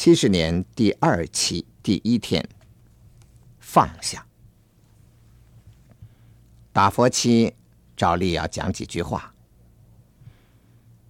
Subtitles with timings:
[0.00, 2.48] 七十年第二期第一天，
[3.58, 4.24] 放下。
[6.72, 7.52] 打佛七，
[7.96, 9.34] 照例要讲几句话。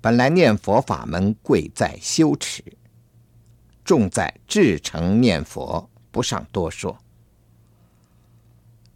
[0.00, 2.64] 本来念佛法门贵在修持，
[3.84, 6.98] 重在至诚念佛，不上多说。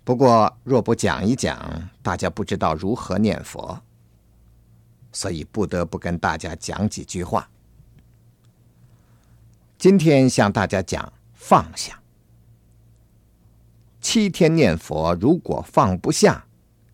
[0.04, 3.78] 不过若不讲一讲，大家不知道如何念佛，
[5.12, 7.46] 所以不得不跟大家讲几句话。
[9.82, 12.00] 今天向大家讲放下。
[14.00, 16.46] 七天念佛，如果放不下，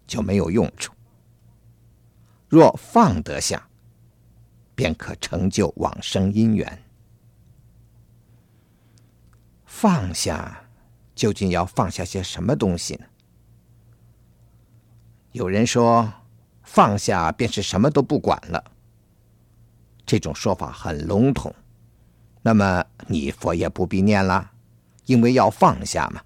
[0.06, 0.90] 就没有用处；
[2.48, 3.68] 若放得下，
[4.74, 6.82] 便可成就往生因缘。
[9.66, 10.58] 放下，
[11.14, 13.04] 究竟要放下些什么东西呢？
[15.32, 16.10] 有人说，
[16.62, 18.72] 放下便是什么都不管了。
[20.06, 21.54] 这种说法很笼统。
[22.42, 24.52] 那么你佛也不必念了，
[25.06, 26.22] 因为要放下嘛。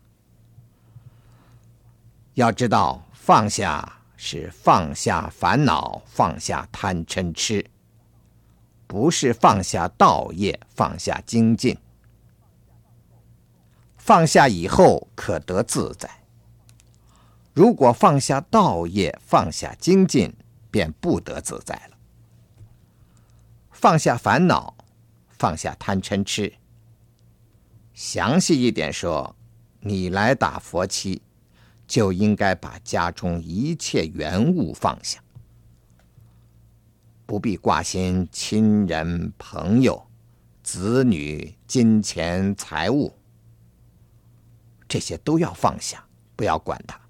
[2.34, 7.70] 要知道，放下是放下烦恼，放下贪嗔痴，
[8.86, 11.76] 不是放下道业，放下精进。
[13.96, 16.10] 放下以后可得自在。
[17.54, 20.34] 如果放下道业，放下精进，
[20.70, 21.96] 便不得自在了。
[23.70, 24.74] 放下烦恼。
[25.42, 26.52] 放下贪嗔痴。
[27.94, 29.34] 详细一点说，
[29.80, 31.20] 你来打佛七，
[31.84, 35.20] 就应该把家中一切缘物放下，
[37.26, 40.06] 不必挂心亲人、朋友、
[40.62, 43.12] 子女、金钱、财物，
[44.86, 47.00] 这些都要放下，不要管它，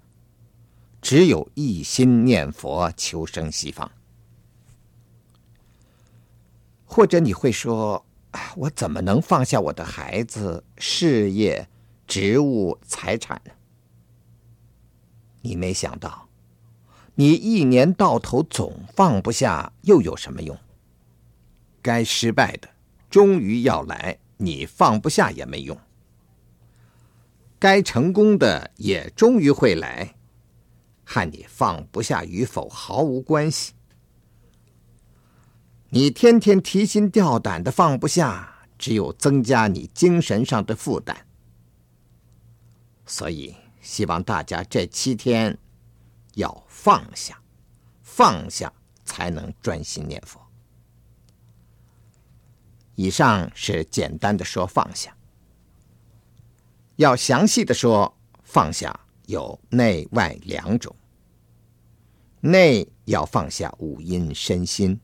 [0.99, 3.91] 只有一心念佛，求生西方。
[6.83, 8.03] 或者你会说，
[8.55, 11.67] 我怎么能放下我的孩子、事业、
[12.07, 13.51] 职务、财产呢？
[15.41, 16.27] 你没想到，
[17.15, 20.57] 你一年到头总放不下，又有什么用？
[21.81, 22.69] 该失败的
[23.09, 25.77] 终于要来，你放不下也没用；
[27.59, 30.15] 该成功的也终于会来，
[31.03, 33.73] 和你放不下与否毫无关系。
[35.95, 41.15] 你天天提心吊胆的放不下，只有增加你精神上的负担。
[43.05, 45.55] 所以，希望大家这七天
[46.33, 47.39] 要放下，
[48.01, 48.73] 放下
[49.05, 50.41] 才能专心念佛。
[52.95, 55.15] 以上是简单的说放下，
[56.95, 60.95] 要详细的说放下有内外两种。
[62.39, 64.99] 内要放下五阴身心。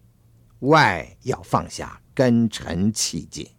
[0.60, 3.52] 外要放下根尘器界，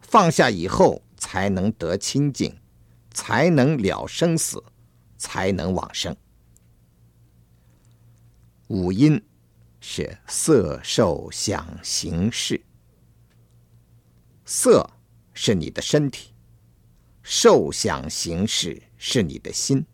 [0.00, 2.58] 放下以后才能得清净，
[3.12, 4.62] 才能了生死，
[5.18, 6.16] 才能往生。
[8.68, 9.22] 五阴
[9.80, 12.64] 是色、受、想、行、识。
[14.46, 14.90] 色
[15.34, 16.32] 是你的身体，
[17.22, 19.84] 受、想、行、识是你的心。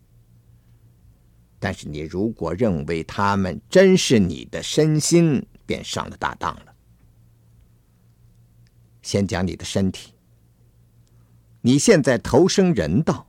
[1.62, 6.74] 但是你如果认为他们真是你的身心，便上了大当了。
[9.00, 10.12] 先讲你的身体，
[11.60, 13.28] 你现在投生人道，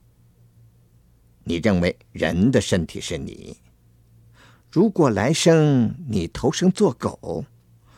[1.44, 3.56] 你认为人的身体是你；
[4.72, 7.46] 如果来生你投生做狗，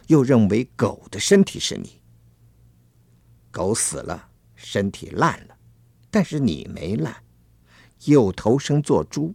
[0.07, 2.01] 又认为狗的身体是你。
[3.51, 5.57] 狗死了，身体烂了，
[6.12, 7.24] 但是你没烂，
[8.03, 9.34] 又投生做猪。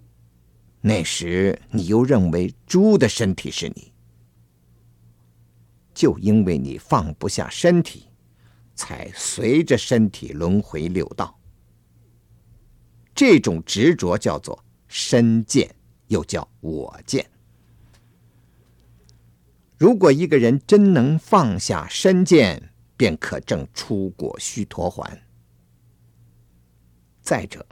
[0.83, 3.93] 那时你又认为猪的身体是你，
[5.93, 8.07] 就因为你放不下身体，
[8.75, 11.39] 才随着身体轮回六道。
[13.15, 15.75] 这种执着叫做身见，
[16.09, 17.29] 又叫我见。
[19.77, 25.19] 如果一个人真能放下身见，便可证出果须陀洹。
[27.21, 27.67] 再者。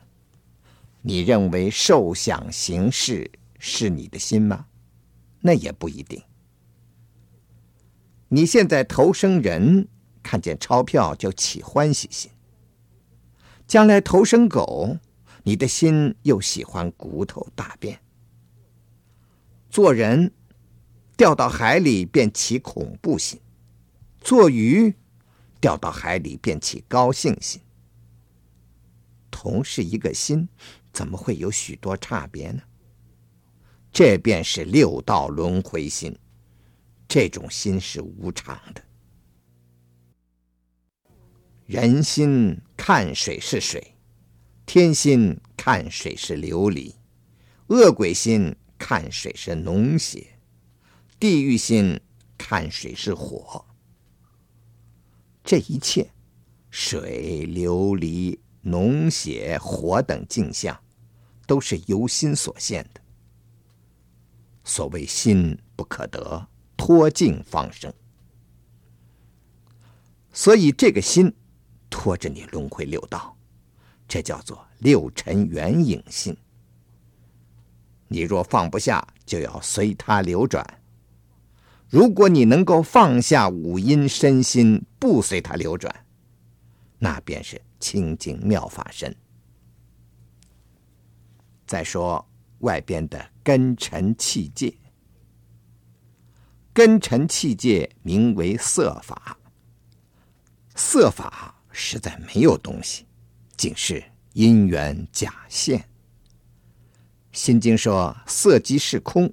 [1.03, 4.67] 你认为受想行识是你的心吗？
[5.41, 6.23] 那也不一定。
[8.29, 9.89] 你现在投生人，
[10.23, 12.31] 看见钞票就起欢喜心；
[13.67, 14.99] 将来投生狗，
[15.45, 18.01] 你的心又喜欢骨头大便。
[19.71, 20.33] 做人
[21.17, 23.41] 掉到海里便起恐怖心，
[24.21, 24.95] 做鱼
[25.61, 27.63] 掉到海里便起高兴心。
[29.31, 30.49] 同是一个心。
[30.99, 32.61] 怎么会有许多差别呢？
[33.93, 36.19] 这便是六道轮回心，
[37.07, 38.83] 这种心是无常的。
[41.67, 43.95] 人心看水是水，
[44.67, 46.97] 天心看水是琉璃，
[47.69, 50.41] 恶鬼心看水是脓血，
[51.21, 52.01] 地狱心
[52.37, 53.65] 看水是火。
[55.45, 56.11] 这一切，
[56.71, 60.79] 水、琉璃、脓血、火等镜像，
[61.49, 63.01] 都是由心所现的。
[64.63, 66.47] 所谓心不可得，
[66.77, 67.93] 脱境方生。
[70.33, 71.35] 所以这个心。
[71.91, 73.35] 拖着你轮回六道，
[74.07, 76.37] 这叫做六尘缘影心。
[78.09, 80.63] 你若放不下，就要随它流转。
[81.89, 86.05] 如果你能够放下五阴身心，不随它流转，
[86.99, 89.17] 那便是清净妙法身。
[91.69, 92.27] 再说
[92.61, 94.75] 外边的根尘器界，
[96.73, 99.39] 根尘器界名为色法，
[100.75, 101.55] 色法。
[101.71, 103.07] 实在没有东西，
[103.57, 105.89] 仅是因缘假现。
[107.31, 109.33] 心经说：“色即是空。”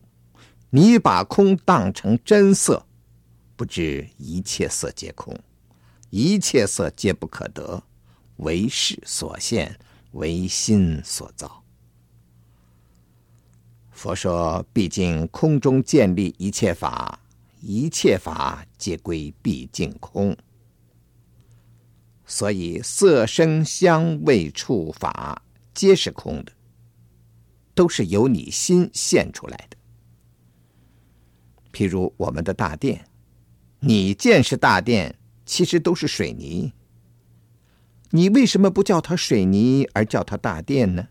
[0.69, 2.85] 你把空当成真色，
[3.55, 5.35] 不知一切色皆空，
[6.11, 7.81] 一切色皆不可得，
[8.35, 9.79] 为识所现，
[10.11, 11.64] 为心所造。
[13.95, 17.17] 佛说：“毕竟空中建立一切法，
[17.61, 20.35] 一切法皆归毕竟空。”
[22.27, 25.41] 所以，色、声、香、味、触、法，
[25.73, 26.51] 皆是空的，
[27.73, 29.77] 都是由你心现出来的。
[31.71, 33.07] 譬如我们的大殿，
[33.79, 36.73] 你见是大殿，其实都是水泥。
[38.09, 41.07] 你为什么不叫它水泥，而叫它大殿呢？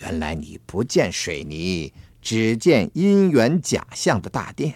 [0.00, 4.74] 原来你不见水泥，只见因缘假象的大殿。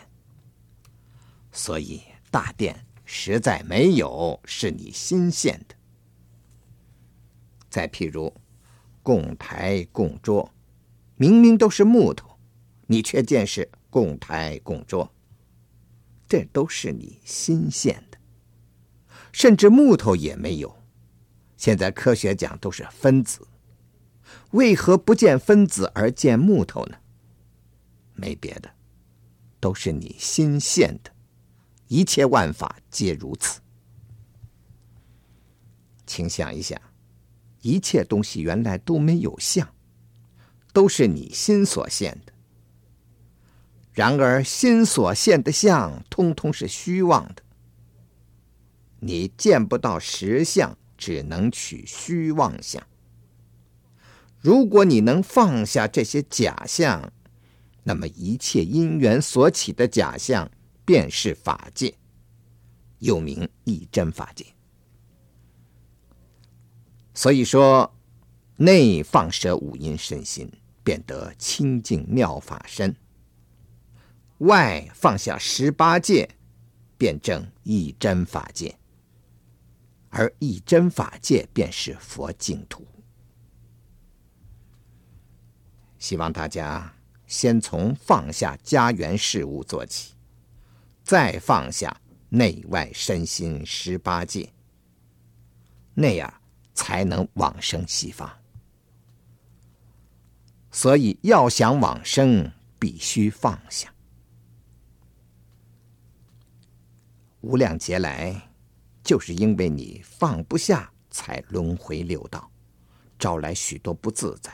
[1.52, 2.86] 所以，大殿。
[3.06, 5.74] 实在没有，是你新现的。
[7.68, 8.32] 再譬如，
[9.02, 10.50] 供台供桌，
[11.16, 12.38] 明明都是木头，
[12.86, 15.12] 你却见是供台供桌，
[16.26, 18.16] 这都是你新现的。
[19.32, 20.74] 甚至木头也没有，
[21.58, 23.46] 现在科学讲都是分子，
[24.50, 26.96] 为何不见分子而见木头呢？
[28.14, 28.70] 没别的，
[29.58, 31.10] 都是你心现的。
[31.88, 33.60] 一切万法皆如此，
[36.06, 36.80] 请想一想，
[37.60, 39.68] 一切东西原来都没有相，
[40.72, 42.32] 都是你心所现的。
[43.92, 47.42] 然而心所现的相，通通是虚妄的。
[49.00, 52.84] 你见不到实相，只能取虚妄相。
[54.44, 57.12] 如果你能放下这些假象，
[57.82, 60.48] 那么一切因缘所起的假象。
[60.86, 61.94] 便是法界，
[62.98, 64.44] 又名一真法界。
[67.14, 67.90] 所以说，
[68.56, 70.52] 内放舍五阴身心，
[70.82, 72.92] 便得清净妙法身；
[74.40, 76.28] 外放下十八界，
[76.98, 78.76] 便证一真法界。
[80.10, 82.86] 而一真法界便是佛净土。
[86.04, 86.94] 希望大家
[87.26, 90.12] 先从放下家园事务做起。
[91.02, 91.98] 再放下
[92.28, 94.52] 内外身心十八界，
[95.94, 96.42] 那样
[96.74, 98.30] 才能往生西方。
[100.70, 103.90] 所以要想往生，必须放下。
[107.40, 108.50] 无量劫来，
[109.02, 112.50] 就是因为你放不下，才轮回六道，
[113.18, 114.52] 招来许多不自在，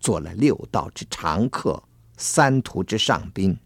[0.00, 1.84] 做了六道之常客，
[2.16, 3.58] 三途之上宾。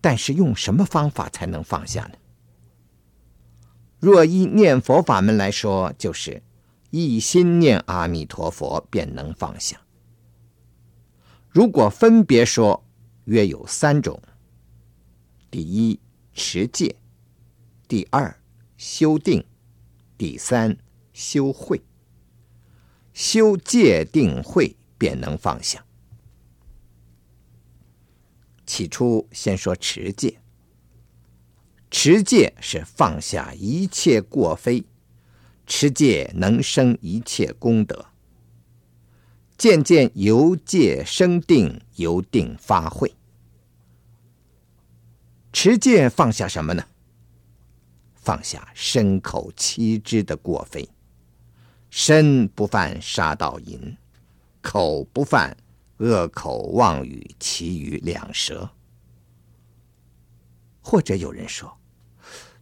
[0.00, 2.14] 但是用什么方法才能放下呢？
[4.00, 6.42] 若依念佛法门来说，就是
[6.90, 9.80] 一心念阿弥陀佛便能放下。
[11.48, 12.84] 如果分别说，
[13.26, 14.20] 约有三种：
[15.50, 16.00] 第一，
[16.32, 16.96] 持戒；
[17.86, 18.40] 第二，
[18.76, 19.44] 修定；
[20.18, 20.76] 第三，
[21.12, 21.80] 修慧。
[23.12, 25.84] 修戒定慧，便能放下。
[28.66, 30.38] 起初，先说持戒。
[31.90, 34.84] 持戒是放下一切过非，
[35.66, 38.06] 持戒能生一切功德。
[39.58, 43.14] 渐渐由戒生定，由定发慧。
[45.52, 46.86] 持戒放下什么呢？
[48.14, 50.88] 放下身口七支的过非，
[51.94, 53.98] 身不犯杀盗淫，
[54.62, 55.54] 口不犯。
[55.98, 58.70] 恶口妄语，其余两舌。
[60.80, 61.78] 或者有人说，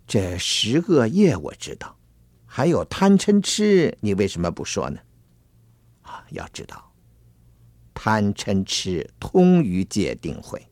[0.06, 1.96] 这十恶业我知道，
[2.44, 5.00] 还有贪嗔痴，你为什么不说呢？
[6.02, 6.92] 啊，要知道，
[7.94, 10.68] 贪嗔痴通于戒定慧，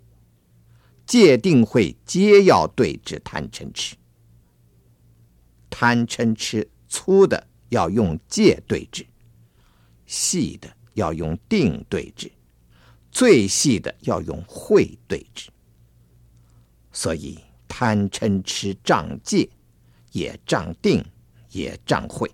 [1.06, 3.96] 戒定慧皆要对治贪嗔痴。
[5.70, 9.06] 贪嗔痴粗的要用戒对治，
[10.06, 12.30] 细的要用定对治，
[13.10, 15.50] 最细的要用慧对治。
[16.92, 17.38] 所以。
[17.70, 19.48] 贪嗔痴障戒，
[20.10, 21.04] 也障定，
[21.50, 22.28] 也障慧。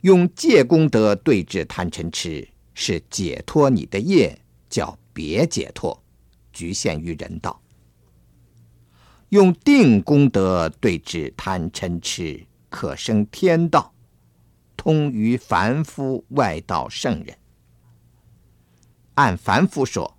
[0.00, 4.36] 用戒功德对治贪嗔痴，是解脱你的业，
[4.70, 6.02] 叫别解脱，
[6.50, 7.62] 局限于人道。
[9.28, 13.94] 用定功德对治贪嗔痴，可生天道，
[14.76, 17.36] 通于凡夫外道圣人。
[19.14, 20.14] 按凡夫说。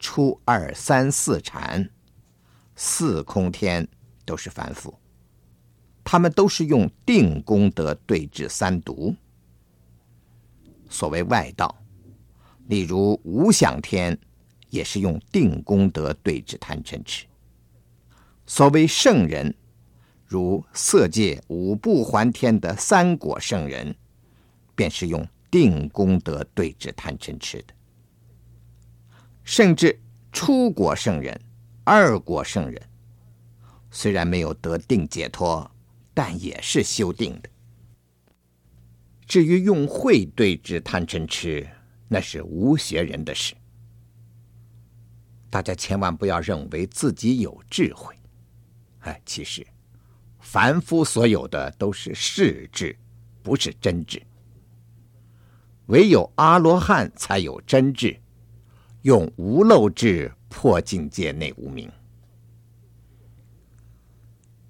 [0.00, 1.90] 初二三四禅，
[2.76, 3.88] 四空天
[4.24, 4.96] 都是凡夫，
[6.04, 9.16] 他们都是用定功德对治三毒。
[10.88, 11.82] 所谓外道，
[12.68, 14.16] 例如无想天，
[14.70, 17.26] 也是用定功德对治贪嗔痴。
[18.46, 19.52] 所谓圣人，
[20.28, 23.96] 如色界五不还天的三果圣人，
[24.74, 27.72] 便是用定功德对治贪嗔痴的。
[29.42, 29.98] 甚至
[30.30, 31.40] 初果圣人、
[31.82, 32.82] 二果圣人，
[33.90, 35.68] 虽然没有得定解脱，
[36.12, 37.48] 但也是修定的。
[39.26, 41.66] 至于用慧对治贪嗔痴，
[42.06, 43.54] 那是无学人的事。
[45.48, 48.14] 大家千万不要认为自己有智慧，
[49.00, 49.66] 哎，其实
[50.50, 52.96] 凡夫所有的都是世智，
[53.42, 54.22] 不是真智。
[55.88, 58.18] 唯有阿罗汉才有真智。
[59.02, 61.92] 用无漏智破境界内无明，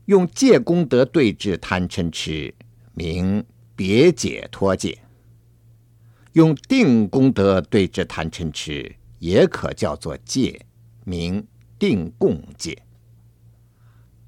[0.06, 2.52] 用戒功德对治贪嗔痴，
[2.92, 3.44] 名
[3.76, 4.98] 别解脱戒；
[6.32, 10.60] 用定功德对治贪嗔痴，也可叫做戒，
[11.04, 11.46] 名
[11.78, 12.76] 定共戒。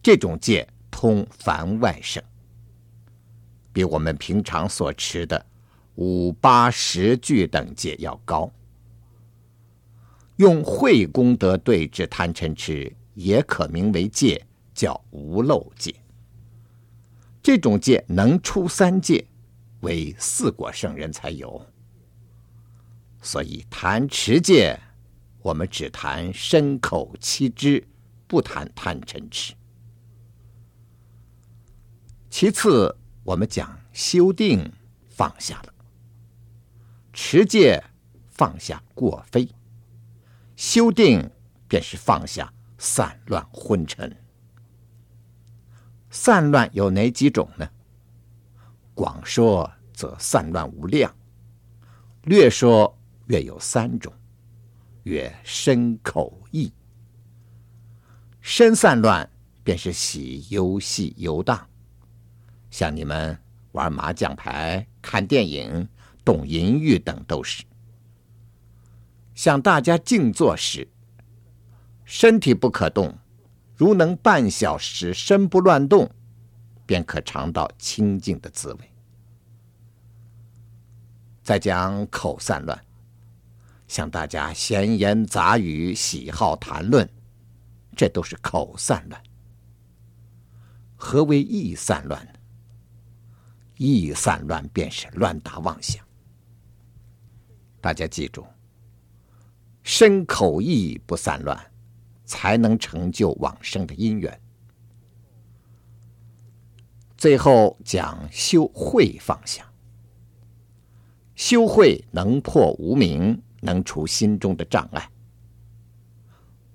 [0.01, 0.67] 这种戒
[1.01, 2.23] 通凡外圣，
[3.73, 5.47] 比我们平常所持的
[5.95, 8.53] 五八十句等戒要高。
[10.37, 15.95] 用慧功德对治贪嗔痴，也可名为戒，叫无漏戒。
[17.43, 19.27] 这种戒能出三界，
[19.81, 21.67] 为四果圣人才有。
[23.23, 24.79] 所以谈持戒，
[25.41, 27.89] 我们只谈身口七支，
[28.27, 29.55] 不谈贪嗔痴。
[32.31, 34.73] 其次，我们讲修定，
[35.09, 35.73] 放下了；
[37.13, 37.83] 持戒，
[38.29, 39.49] 放下过非。
[40.55, 41.29] 修定
[41.67, 44.17] 便是放下散乱昏沉。
[46.09, 47.69] 散乱有哪几种呢？
[48.95, 51.13] 广说则散乱无量，
[52.23, 52.97] 略说
[53.27, 54.13] 约有三种，
[55.03, 56.73] 曰身口意。
[58.41, 59.29] 身散乱
[59.65, 61.69] 便是喜游戏游荡，
[62.71, 63.39] 像你们
[63.73, 65.89] 玩麻将牌、看电影、
[66.25, 67.65] 动淫欲等都是。
[69.35, 70.89] 像大家静坐时，
[72.05, 73.19] 身体不可动，
[73.75, 76.11] 如能半小时身不乱动，
[76.85, 78.93] 便可尝到清静的滋味。
[81.43, 82.79] 再讲口散乱，
[83.89, 87.09] 像大家闲言杂语、喜好谈论，
[87.97, 89.21] 这都是口散乱。
[90.97, 92.29] 何为意散乱
[93.81, 93.87] 呢？
[93.87, 96.05] 意散乱便是乱打妄想。
[97.81, 98.47] 大家记住。
[99.83, 101.59] 身口意不散乱，
[102.27, 104.41] 才能成就往生的因缘。
[107.17, 109.65] 最后讲修慧放下，
[111.35, 115.11] 修慧能破无明，能除心中的障碍。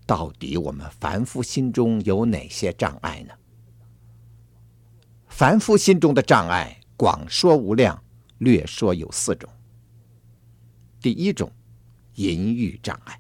[0.07, 3.33] 到底我们凡夫心中有哪些障碍呢？
[5.27, 8.03] 凡夫心中的障碍，广说无量，
[8.37, 9.49] 略说有四种。
[10.99, 11.51] 第一种。
[12.17, 13.19] 淫欲障碍，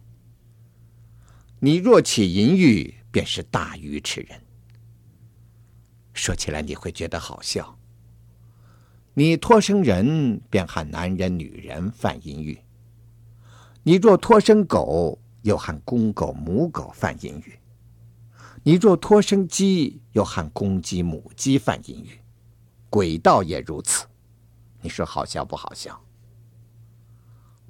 [1.59, 4.41] 你若起淫欲，便是大愚痴人。
[6.13, 7.77] 说起来你会觉得好笑。
[9.13, 12.57] 你托生人，便和男人、女人犯淫欲；
[13.83, 17.59] 你若托生狗，又和公狗、母狗犯淫欲；
[18.63, 22.17] 你若托生鸡，又和公鸡、母鸡犯淫欲。
[22.95, 24.07] 鬼道也如此。
[24.79, 26.01] 你说好笑不好笑？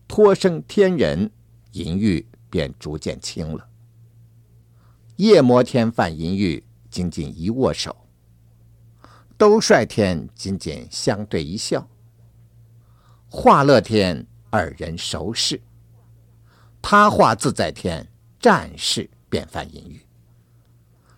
[0.08, 1.32] 托生天人，
[1.72, 3.68] 淫欲便逐渐轻了；
[5.16, 7.92] 夜摩天犯淫欲，仅仅一握手；
[9.36, 11.88] 兜率天仅仅相对一笑；
[13.28, 15.58] 化乐天二人熟识；
[16.84, 18.08] 他化自在天
[18.40, 20.06] 战事便犯淫欲。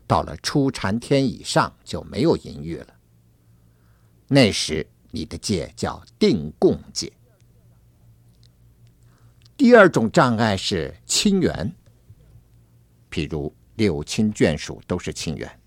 [0.08, 2.97] 到了初禅天以上就没有淫欲了。
[4.28, 7.12] 那时你的戒叫定共戒。
[9.56, 11.74] 第二种障碍是亲缘，
[13.10, 15.60] 譬如六亲眷属都是亲缘，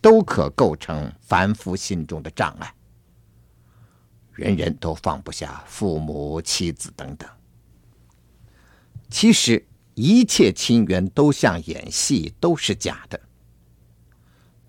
[0.00, 2.74] 都可构成凡夫心中的障碍。
[4.32, 7.28] 人人都放不下父母、妻子等等。
[9.08, 9.64] 其实
[9.94, 13.20] 一切亲缘都像演戏，都是假的。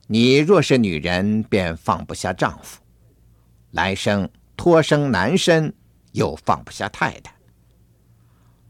[0.05, 2.79] 你若是女人，便放不下丈夫；
[3.77, 5.71] 来生托生男生，
[6.13, 7.31] 又放不下太太。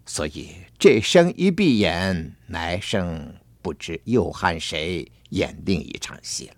[0.06, 6.56] 所以这生一闭眼，来生不知又和谁演另一场戏了。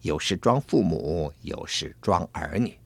[0.00, 2.76] 有时装父母，有时装儿女。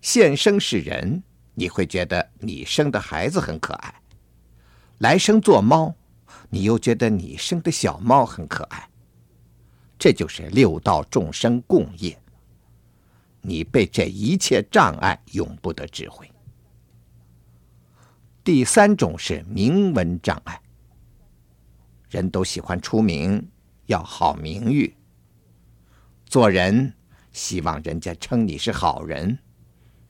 [0.00, 1.22] 现生是人，
[1.54, 3.94] 你会觉得你生的孩子很可爱；
[4.98, 5.94] 来生做猫，
[6.50, 8.88] 你又觉得你生的小猫很可爱。
[9.96, 12.18] 这就是六道众生共业。
[13.42, 16.30] 你被这一切障碍，永不得智慧。
[18.44, 20.60] 第三种是名闻障碍，
[22.08, 23.50] 人都喜欢出名，
[23.86, 24.96] 要好名誉。
[26.24, 26.94] 做人
[27.32, 29.38] 希望人家称你是好人，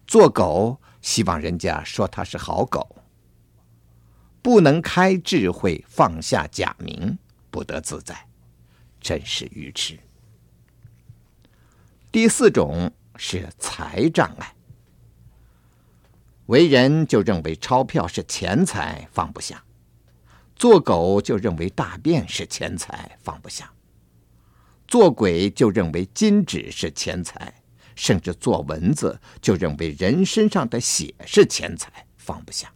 [0.06, 2.96] 做狗希望人家说他是好狗。
[4.40, 7.18] 不能开智慧，放下假名，
[7.50, 8.26] 不得自在，
[9.00, 9.98] 真是愚痴。
[12.10, 14.54] 第四种是财障碍。
[16.46, 19.56] 为人就认为钞票是钱财，放不下；
[20.56, 23.66] 做狗就认为大便是钱财，放不下；
[24.86, 27.62] 做鬼就认为金纸是钱财，
[27.94, 32.72] 甚至做蚊子就认为人身上的血是钱财，放不下。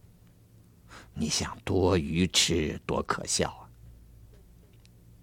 [1.12, 3.68] 你想多愚痴，多可笑啊！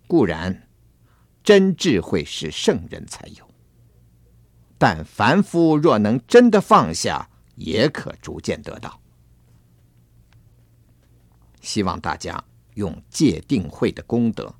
[0.07, 0.67] 固然，
[1.43, 3.49] 真智慧是圣人才有，
[4.83, 7.29] 但凡夫若能真的放下。
[7.55, 8.99] 也可逐渐得到。
[11.61, 12.43] 希望大家
[12.73, 14.53] 用戒定慧的功德，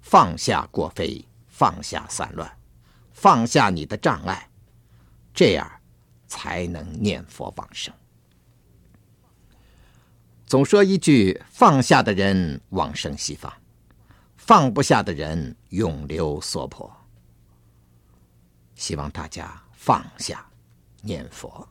[0.00, 2.58] 放下过非，放下散乱，
[3.12, 4.50] 放下你的障碍，
[5.32, 5.70] 这样
[6.26, 7.94] 才能念佛往生。
[10.44, 13.52] 总说一句：放下的人往生西方，
[14.36, 16.92] 放不下的人永留娑婆。
[18.74, 20.46] 希望大家放下，
[21.00, 21.68] 念佛。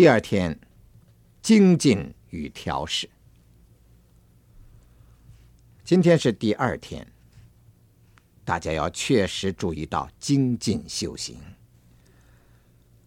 [0.00, 0.58] 第二天，
[1.42, 3.06] 精进与调试。
[5.84, 7.06] 今天是第二天，
[8.42, 11.36] 大家要确实注意到精进修行。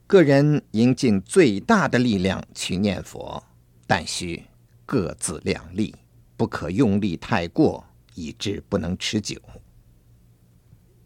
[0.05, 3.43] 个人应尽最大的力量去念佛，
[3.87, 4.43] 但需
[4.85, 5.95] 各自量力，
[6.37, 9.41] 不可用力太过，以致不能持久。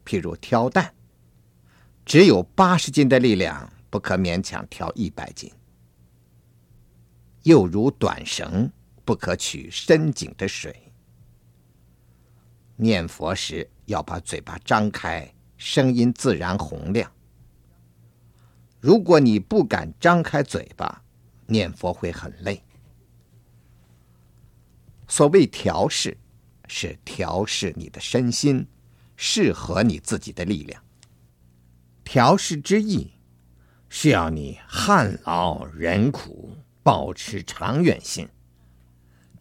[0.06, 0.94] 譬如挑担，
[2.06, 5.50] 只有八十斤的力量，不可勉强挑一百斤。
[7.48, 8.70] 又如短绳，
[9.06, 10.92] 不可取深井的水。
[12.76, 17.10] 念佛时要把嘴巴张开，声音自然洪亮。
[18.82, 21.02] 如果你不敢张开嘴巴，
[21.46, 22.62] 念佛会很累。
[25.08, 26.18] 所谓调适，
[26.68, 28.68] 是调适你的身心，
[29.16, 30.84] 适合你自己的力量。
[32.04, 33.14] 调适之意，
[33.88, 36.58] 是要你旱劳忍苦。
[36.88, 38.30] 保持长远心，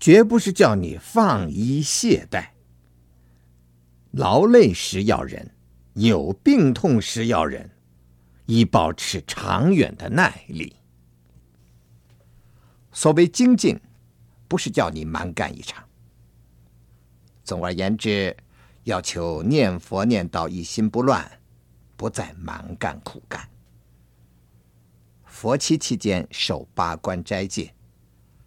[0.01, 2.49] 绝不是叫你放逸懈怠。
[4.11, 5.55] 劳累时要忍，
[5.95, 7.71] 有病痛时要忍，
[8.47, 10.75] 以保持长远的耐力。
[12.91, 13.81] 所谓精进，
[14.49, 15.85] 不是叫你蛮干一场。
[17.45, 18.37] 总而言之，
[18.83, 21.31] 要求念佛念到一心不乱，
[21.97, 23.49] 不再蛮干苦干。
[25.37, 27.71] 佛期期间受八关斋戒，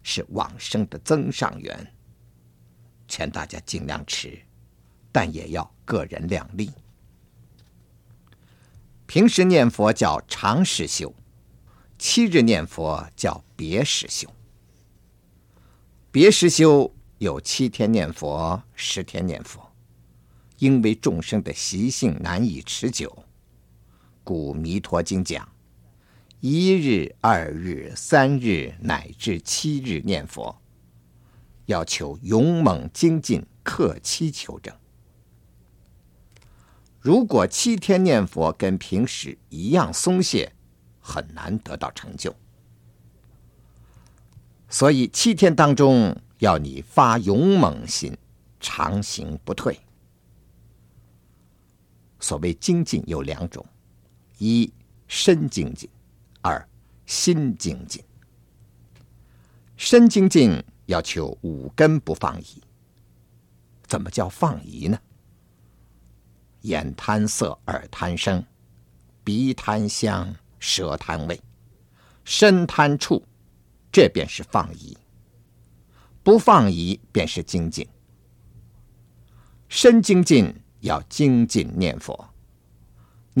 [0.02, 1.94] 是往生的增上缘。
[3.06, 4.36] 劝大家尽量持，
[5.12, 6.72] 但也要个人量力。
[9.06, 11.14] 平时念佛叫长时修，
[11.96, 14.28] 七日念佛叫别时修。
[16.10, 19.70] 别时修有七天念佛，十天念佛，
[20.58, 23.24] 因为众生的习性难以持久，
[24.24, 25.48] 故《弥陀经》讲。
[26.40, 30.58] 一日、二日、三日乃至七日念佛，
[31.66, 34.74] 要求勇猛精进，克期求证。
[36.98, 40.54] 如果七天念佛跟平时一样松懈，
[40.98, 42.34] 很难得到成就。
[44.70, 48.16] 所以七天当中要你发勇猛心，
[48.60, 49.78] 常行不退。
[52.18, 53.66] 所谓精进有两种：
[54.38, 54.72] 一
[55.06, 55.86] 身精进。
[57.10, 58.00] 心精进，
[59.76, 62.62] 身精进要求五根不放逸。
[63.82, 64.96] 怎么叫放逸呢？
[66.60, 68.46] 眼贪色，耳贪声，
[69.24, 71.40] 鼻贪香，舌贪味，
[72.22, 73.26] 身贪触，
[73.90, 74.96] 这便是放逸。
[76.22, 77.84] 不放逸便是精进。
[79.68, 82.29] 身精进要精进念佛。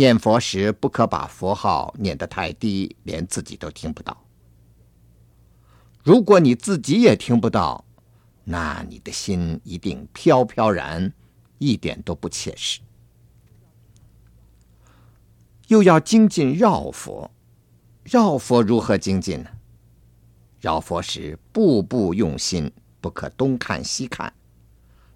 [0.00, 4.16] 念佛时不可把佛号念得太低，连自己都听不到。
[6.02, 7.84] 如果你自己也听不到，
[8.44, 11.12] 那你的心一定飘飘然，
[11.58, 12.80] 一点都不切实。
[15.66, 17.30] 又要精进绕佛，
[18.02, 19.50] 绕佛如何精进呢？
[20.62, 24.32] 绕佛时步步用心，不可东看西看，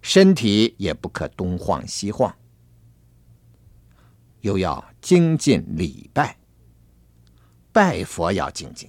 [0.03, 2.31] 身体也不可东晃西晃。
[4.45, 6.37] 又要精进礼拜，
[7.71, 8.87] 拜佛要精进。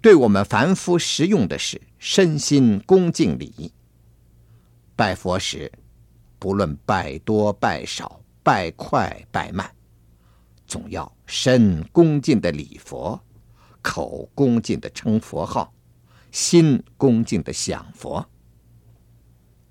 [0.00, 3.70] 对我们凡夫实用的是身心恭敬礼。
[4.96, 5.70] 拜佛时，
[6.38, 9.70] 不论拜多拜少，拜快拜慢，
[10.66, 13.20] 总要身恭敬的礼佛，
[13.82, 15.70] 口恭敬的称佛号，
[16.30, 18.26] 心恭敬的想佛。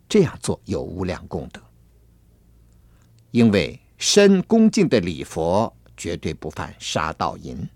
[0.08, 1.60] 这样做有无量功德。
[3.34, 7.68] 因为身恭敬的礼佛，绝对不犯杀盗淫；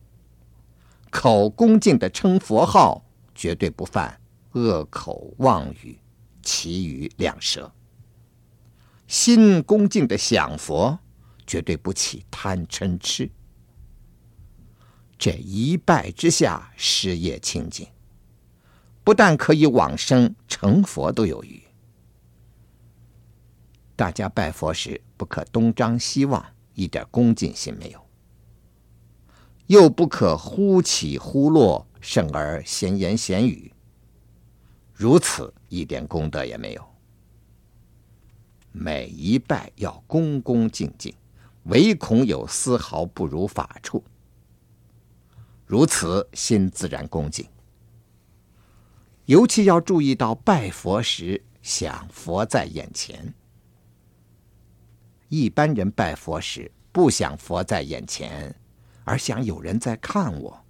[1.09, 5.97] 口恭敬的称佛号，绝对不犯恶口妄语、
[6.43, 7.71] 其余两舌；
[9.07, 10.99] 心恭敬的想佛，
[11.47, 13.27] 绝对不起贪嗔痴。
[15.17, 17.87] 这一拜之下，事业清净，
[19.03, 21.63] 不但可以往生成佛都有余。
[23.95, 27.99] 大家拜佛时不可东张西望，一点恭敬心没有；
[29.65, 33.73] 又不可忽起忽落，甚而闲言闲语。
[34.93, 36.85] 如此一点功德也没有。
[38.71, 41.13] 每一拜要恭恭敬敬，
[41.63, 44.03] 唯恐有丝毫不如法处。
[45.65, 47.45] 如此心自然恭敬。
[49.25, 53.33] 尤其要注意到拜佛时想佛在眼前。
[55.29, 58.55] 一般人拜佛时不想佛在眼前，
[59.03, 60.65] 而想有人在看我，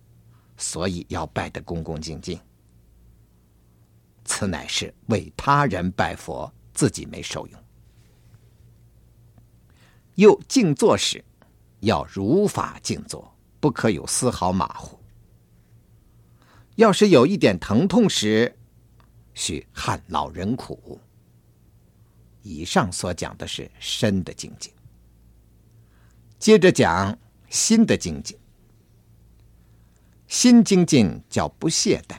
[0.58, 2.40] 所以要拜得恭恭敬敬。
[4.26, 7.64] 此乃是为他人拜佛，自己没受用。
[10.16, 11.24] 又静坐时，
[11.82, 15.00] 要如法静坐，不可有丝毫马虎。
[16.76, 18.58] 要是有一点疼痛时，
[19.34, 21.00] 须汗劳忍苦。
[22.48, 24.72] 以上所讲的是身的精进，
[26.40, 27.18] 接着讲
[27.50, 28.38] 心的精进。
[30.28, 32.18] 心精进叫不懈怠。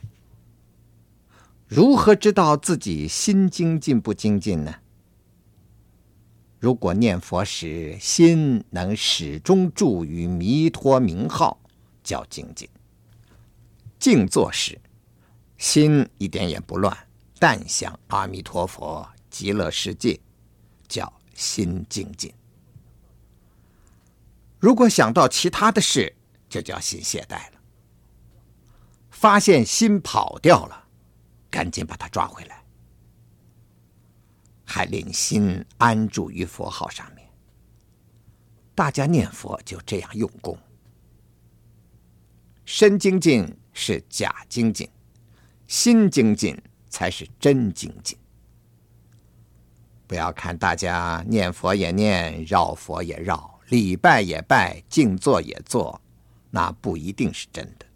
[1.66, 4.74] 如何知道自己心精进不精进呢？
[6.58, 11.60] 如果念佛时心能始终住于弥陀名号，
[12.02, 12.68] 叫精进。
[13.98, 14.80] 静坐时
[15.58, 16.96] 心一点也不乱，
[17.38, 19.06] 但想阿弥陀佛。
[19.38, 20.18] 极乐世界
[20.88, 22.34] 叫心精进。
[24.58, 26.12] 如果想到其他的事，
[26.48, 27.60] 就叫心懈怠了。
[29.12, 30.88] 发现心跑掉了，
[31.48, 32.64] 赶紧把它抓回来，
[34.64, 37.24] 还令心安住于佛号上面。
[38.74, 40.58] 大家念佛就这样用功。
[42.64, 44.90] 身精进是假精进，
[45.68, 48.17] 心精进才是真精进。
[50.08, 56.00] 不要看大家念佛也念，绕佛也绕，礼拜也拜，静坐也坐，
[56.50, 57.86] 那不一定是真的。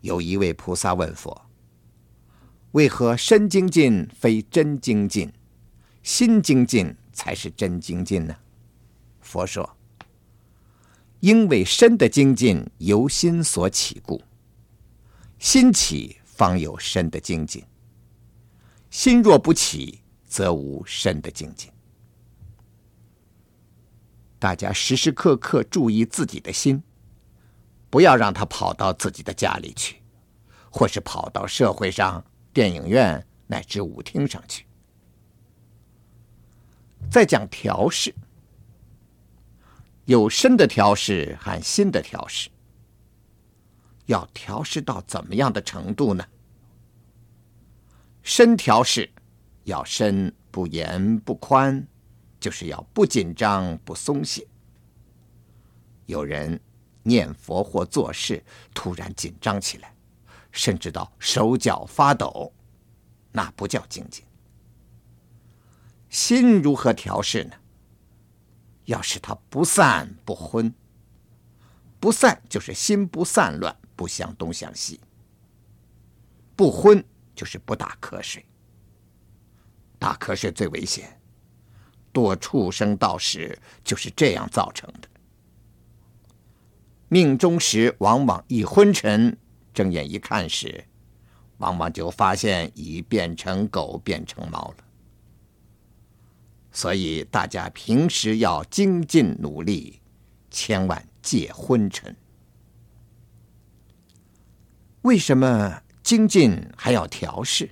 [0.00, 1.46] 有一位菩萨问佛
[2.72, 5.32] ：“为何身精进非真精进，
[6.02, 8.34] 心精进才是真精进呢？”
[9.22, 9.76] 佛说
[11.20, 14.20] ：“因为身的精进由心所起故，
[15.38, 17.62] 心起方有身的精进。
[18.90, 19.99] 心若不起，
[20.30, 21.70] 则无身的境界。”
[24.38, 26.82] 大家时时刻刻注意自己的心，
[27.90, 30.00] 不要让他跑到自己的家里去，
[30.70, 34.64] 或是跑到社会上、电影院乃至舞厅上去。
[37.10, 38.14] 再讲调试，
[40.06, 42.48] 有身的调试和心的调试，
[44.06, 46.24] 要调试到怎么样的程度呢？
[48.22, 49.10] 身调试
[49.64, 51.86] 要身不严不宽。
[52.40, 54.48] 就是要不紧张不松懈。
[56.06, 56.58] 有人
[57.02, 58.42] 念佛或做事
[58.72, 59.94] 突然紧张起来，
[60.50, 62.50] 甚至到手脚发抖，
[63.30, 64.24] 那不叫精进。
[66.08, 67.52] 心如何调试呢？
[68.86, 70.72] 要使它不散不昏。
[72.00, 74.98] 不散就是心不散乱，不想东想西；
[76.56, 78.42] 不昏就是不打瞌睡。
[80.00, 81.20] 打瞌睡最危险。
[82.12, 85.08] 多畜生道士就是这样造成的。
[87.08, 89.36] 命中时往往一昏沉，
[89.72, 90.84] 睁眼一看时，
[91.58, 94.84] 往往就发现已变成狗，变成猫了。
[96.72, 100.00] 所以大家平时要精进努力，
[100.50, 102.16] 千万戒昏沉。
[105.02, 107.70] 为什么精进还要调适？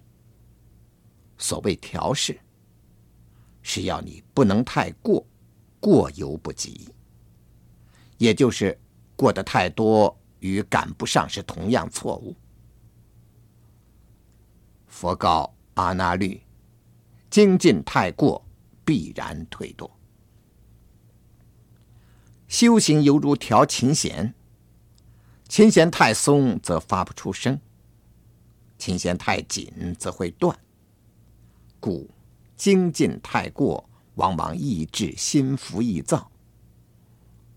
[1.39, 2.39] 所谓调试。
[3.63, 5.27] 是要你不能太过，
[5.81, 6.89] 过犹不及。
[8.17, 8.79] 也就是
[9.15, 12.35] 过得太多与赶不上是同样错误。
[14.87, 16.41] 佛告阿那律：
[17.31, 18.45] 精进太过，
[18.85, 19.91] 必然退堕。
[22.49, 24.35] 修行犹如调琴弦，
[25.47, 27.61] 琴弦太松则发不出声，
[28.79, 30.59] 琴弦太紧则会断。
[31.81, 32.09] 故。
[32.57, 36.29] 精进太过，往往易致心浮意躁。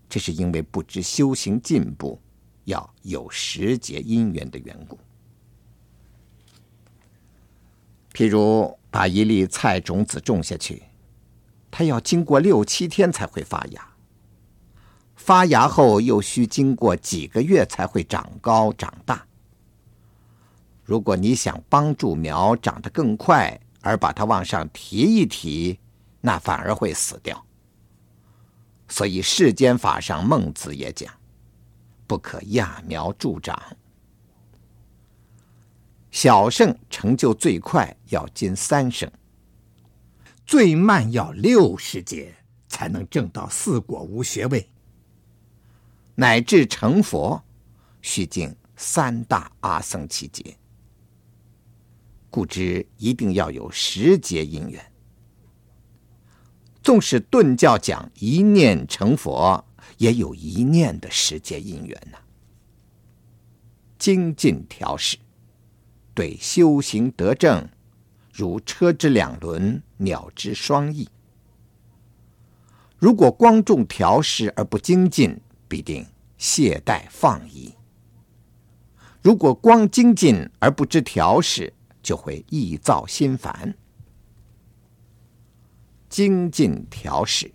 [0.08, 2.20] 这是因为不知修行进步
[2.66, 4.96] 要有时节因缘的缘故。
[8.12, 10.84] 譬如把一粒菜种子种下去，
[11.68, 13.94] 它要经过六七天才会发芽，
[15.16, 19.26] 发芽后又需经过几个月才会长高长大。
[20.84, 25.78] 如果你想帮助苗长得更快，而把它往上提一提，
[26.20, 27.44] 那反而会死掉。
[28.88, 31.12] 所以世间法上，孟子也讲，
[32.06, 33.60] 不可揠苗助长。
[36.10, 39.10] 小圣成就最快要经三生，
[40.44, 42.34] 最慢要六十劫
[42.68, 44.70] 才能证到四果无学位，
[46.14, 47.42] 乃至成佛，
[48.02, 50.54] 须经三大阿僧祇劫。
[52.32, 54.82] 故知一定要有时节因缘。
[56.82, 59.62] 纵使顿教讲一念成佛，
[59.98, 62.16] 也有一念的时节因缘呐、
[63.98, 65.18] 精进调适，
[66.14, 67.68] 对修行得正，
[68.32, 71.06] 如车之两轮，鸟之双翼。
[72.96, 76.06] 如果光重调适而不精进，必定
[76.38, 77.74] 懈怠放逸；
[79.20, 83.74] 如果光精进而不知调适，就会易躁心烦，
[86.08, 87.52] 精进调试，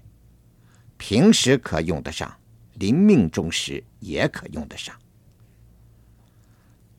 [0.97, 2.33] 平时可用得上，
[2.75, 4.95] 临命终时也可用得上。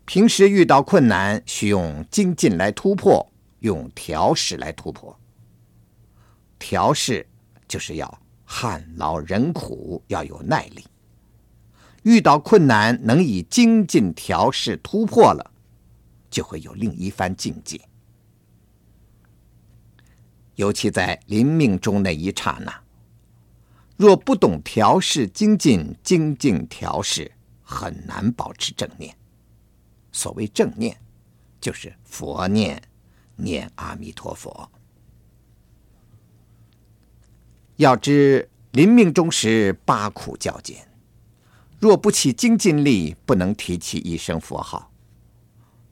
[0.05, 3.31] 平时遇到困难，需用精进来突破，
[3.61, 5.19] 用调试来突破。
[6.59, 7.27] 调试
[7.67, 10.85] 就是要旱劳忍苦，要有耐力。
[12.05, 15.51] 遇到困难，能以精进调试突破了。
[16.31, 17.81] 就会有另一番境界。
[20.57, 22.83] 尤其在临命终那一刹那，
[23.97, 27.31] 若不懂调适精进，精进调适，
[27.63, 29.17] 很难保持正念。
[30.11, 31.01] 所谓正念，
[31.61, 32.83] 就是佛念，
[33.37, 34.69] 念阿弥陀佛。
[37.77, 40.89] 要知临命终时八苦较减，
[41.79, 44.88] 若不起精进力，不能提起一声佛号。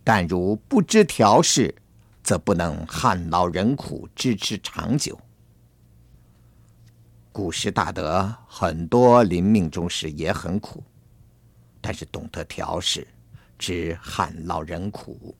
[0.08, 1.74] 但如不知调适，
[2.22, 5.18] 则不能旱劳人苦，支持长久。
[7.32, 10.80] 古时大德很多临命终时也很苦，
[11.80, 13.04] 但是懂得调适，
[13.58, 15.36] 知旱劳人苦。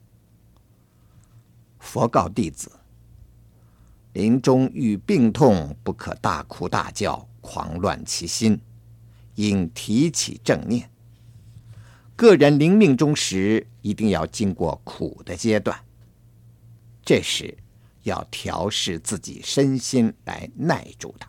[1.79, 2.73] 佛告弟子：
[4.15, 8.61] 临终遇病痛，不可大哭大叫，狂乱其心，
[9.37, 10.91] 应提起正念。
[12.17, 15.79] 个人临命终时，一定要经过苦的阶段，
[17.05, 17.55] 这时
[18.05, 21.29] 要调试自己身心来耐住它，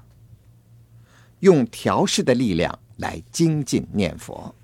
[1.41, 4.56] 用调试的力量来精进念佛。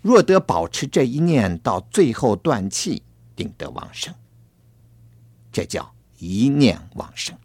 [0.00, 3.02] 若得保持这一念到最后断气，
[3.34, 4.14] 定得往生。
[5.50, 7.36] 这叫一念往生。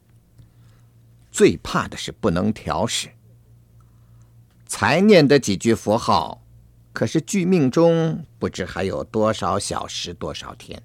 [1.31, 3.09] 最怕的是不能调试，
[4.67, 6.43] 才念的几句佛号。
[6.97, 10.81] 可是距命中不知还有多少小时多少天。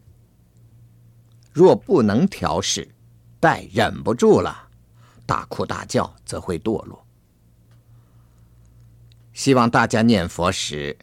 [1.54, 2.86] 若不能调适，
[3.40, 4.68] 待忍不住了，
[5.24, 7.02] 大哭大叫，则会堕落。
[9.32, 10.94] 希望大家念佛时，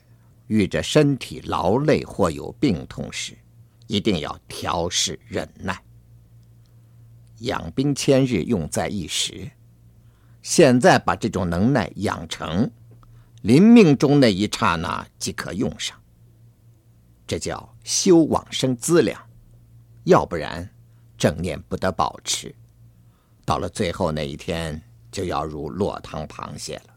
[0.45, 3.35] 遇着身体劳累或有病痛时，
[3.87, 5.83] 一定要调适忍耐。
[7.39, 9.49] 养兵千日，用在一时。
[10.43, 12.69] 现在把这种能耐养成。
[13.41, 15.97] 临命中那一刹那即可用上，
[17.25, 19.21] 这叫修往生资粮。
[20.03, 20.69] 要不然，
[21.17, 22.53] 正念不得保持，
[23.45, 26.95] 到了最后那一天，就要如落汤螃蟹了。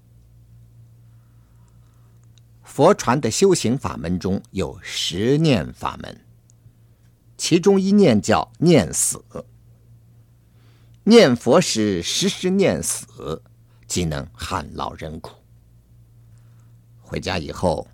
[2.62, 6.24] 佛传的修行法门中有十念法门，
[7.36, 9.22] 其中一念叫念死。
[11.04, 13.42] 念佛时时时念死，
[13.86, 15.41] 即能旱劳人苦。
[17.12, 17.86] 回家以后，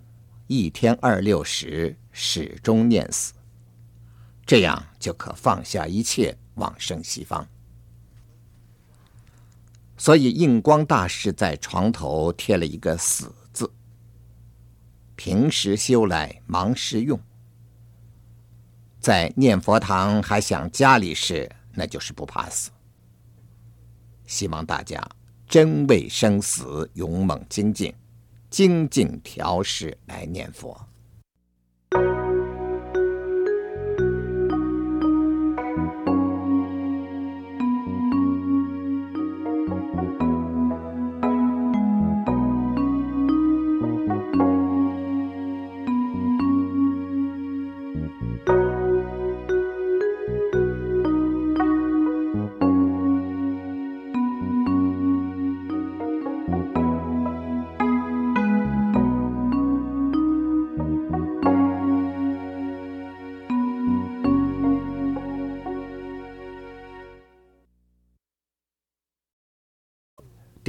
[0.47, 3.33] 一天二六时始终念死，
[4.45, 7.45] 这样就可放下一切，往生西方。
[9.97, 13.69] 所以印光大师在床头贴了一个“死”字，
[15.17, 17.19] 平时修来，忙时用。
[19.01, 22.71] 在念佛堂还想家里事，那就是不怕死。
[24.25, 25.05] 希望大家
[25.45, 27.93] 真为生死勇猛精进。
[28.49, 30.88] 精进调适来念佛。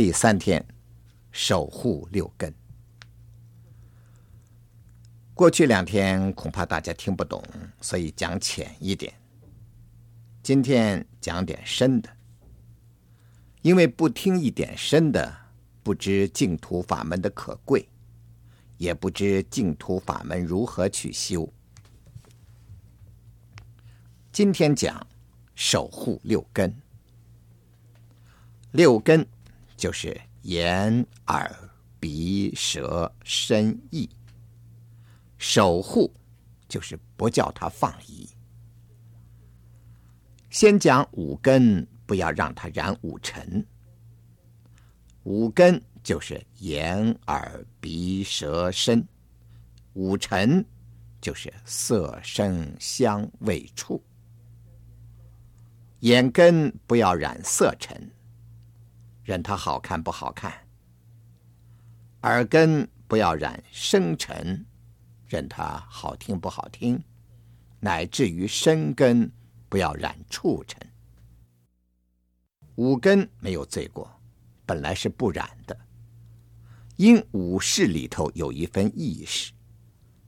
[0.03, 0.65] 第三天，
[1.31, 2.55] 守护六根。
[5.35, 7.45] 过去两天恐怕大家听不懂，
[7.83, 9.13] 所以讲浅一点。
[10.43, 12.09] 今天讲点深的，
[13.61, 15.37] 因为不听一点深的，
[15.83, 17.87] 不知净土法门的可贵，
[18.79, 21.47] 也不知净土法门如何去修。
[24.33, 25.07] 今天讲
[25.55, 26.75] 守护六根，
[28.73, 29.29] 六根。
[29.81, 31.51] 就是眼、耳、
[31.99, 34.07] 鼻、舌、身、意。
[35.39, 36.13] 守护
[36.69, 38.29] 就是不叫他放逸。
[40.51, 43.67] 先讲五根，不要让他染五尘。
[45.23, 49.03] 五根就是眼、耳、鼻、舌、身。
[49.95, 50.63] 五尘
[51.23, 54.05] 就是色、声、香、味、触。
[56.01, 58.11] 眼根不要染色尘。
[59.23, 60.53] 任它好看不好看，
[62.23, 64.65] 耳根不要染声尘，
[65.27, 67.03] 任它好听不好听，
[67.79, 69.31] 乃至于身根
[69.69, 70.81] 不要染触尘。
[72.77, 74.11] 五根没有罪过，
[74.65, 75.79] 本来是不染的，
[76.97, 79.53] 因五识里头有一分意识，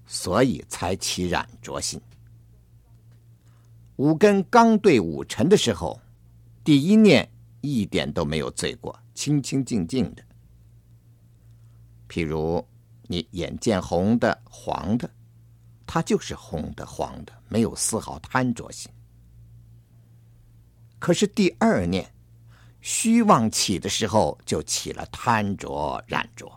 [0.06, 2.00] 所以才起染着心。
[3.96, 6.00] 五根刚对五尘的时候，
[6.62, 7.28] 第一念。
[7.62, 10.22] 一点都没有罪过，清清静静的。
[12.08, 12.62] 譬如
[13.04, 15.10] 你眼见红的、黄的，
[15.86, 18.92] 它就是红的、黄的，没有丝毫贪着心。
[20.98, 22.12] 可是第二念
[22.80, 26.50] 虚妄起的时候，就起了贪着、染着。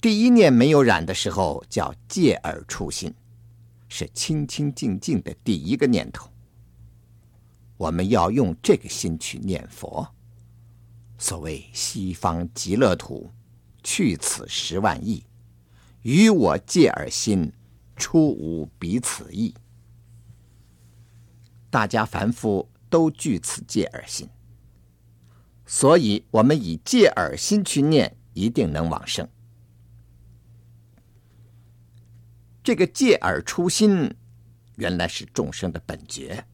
[0.00, 3.14] 第一念没有染的时候，叫戒耳触心，
[3.88, 6.28] 是清清静静的第一个念头。
[7.76, 10.14] 我们要用这个心去念佛。
[11.18, 13.30] 所谓西方极乐土，
[13.82, 15.24] 去此十万亿，
[16.02, 17.52] 与我借尔心，
[17.96, 19.54] 出无彼此意。
[21.70, 24.28] 大家凡夫都具此借尔心，
[25.66, 29.28] 所以我们以借尔心去念，一定能往生。
[32.62, 34.14] 这个借尔出心，
[34.76, 36.46] 原来是众生的本觉。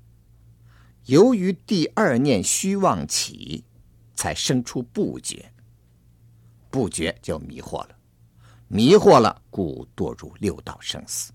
[1.10, 3.64] 由于第二念虚妄起，
[4.14, 5.52] 才生出不觉。
[6.70, 7.98] 不觉就迷惑了，
[8.68, 11.32] 迷惑了，故堕入六道生死。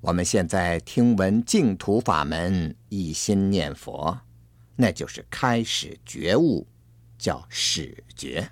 [0.00, 4.18] 我们现在听闻净土法门，一心念佛，
[4.74, 6.66] 那就是开始觉悟，
[7.16, 8.50] 叫始觉。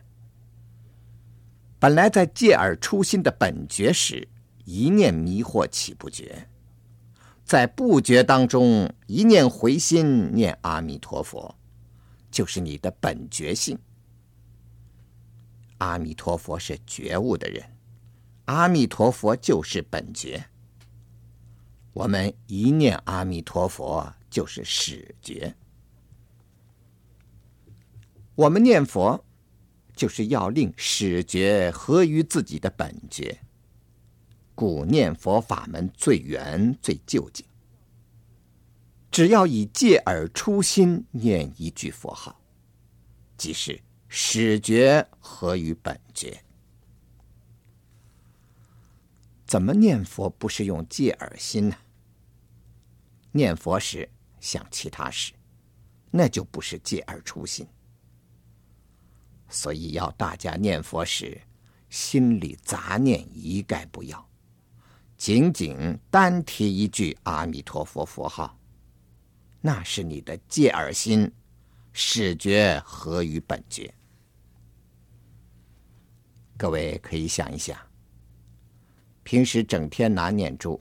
[1.80, 4.28] 本来在戒而初心的本觉时，
[4.64, 6.46] 一念迷惑起不觉；
[7.46, 11.54] 在不觉当中，一念回心念阿弥陀佛，
[12.28, 13.78] 就是你的本觉性。
[15.78, 17.62] 阿弥陀佛是觉悟的人，
[18.46, 20.46] 阿弥陀佛就是本觉。
[21.92, 25.54] 我们一念阿弥陀佛就是始觉。
[28.34, 29.22] 我们念佛。
[29.94, 33.40] 就是要令始觉合于自己的本觉，
[34.56, 37.46] 故念佛法门最圆最究竟。
[39.12, 42.40] 只要以戒耳初心念一句佛号，
[43.38, 46.42] 即是始觉合于本觉。
[49.46, 51.76] 怎么念佛不是用戒耳心呢？
[53.30, 54.08] 念佛时
[54.40, 55.32] 想其他事，
[56.10, 57.66] 那就不是借尔出心。
[59.48, 61.40] 所以要大家念佛时，
[61.88, 64.25] 心里杂念一概不要，
[65.16, 68.58] 仅仅单提一句阿弥陀佛佛号，
[69.60, 71.30] 那是你的借耳心，
[71.92, 73.92] 始觉合于本觉。
[76.58, 77.76] 各位可以想一想，
[79.22, 80.80] 平时整天拿念珠，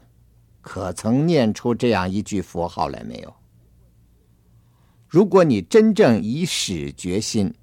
[0.62, 3.34] 可曾念出这样一句佛号来没有？
[5.08, 7.54] 如果你真正以始觉心，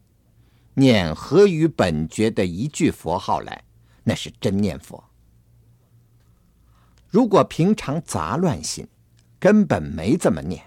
[0.73, 3.63] 念合于本觉的一句佛号来，
[4.03, 5.03] 那是真念佛。
[7.13, 8.89] 如果平常杂乱心，
[9.39, 10.65] 根本没怎么念，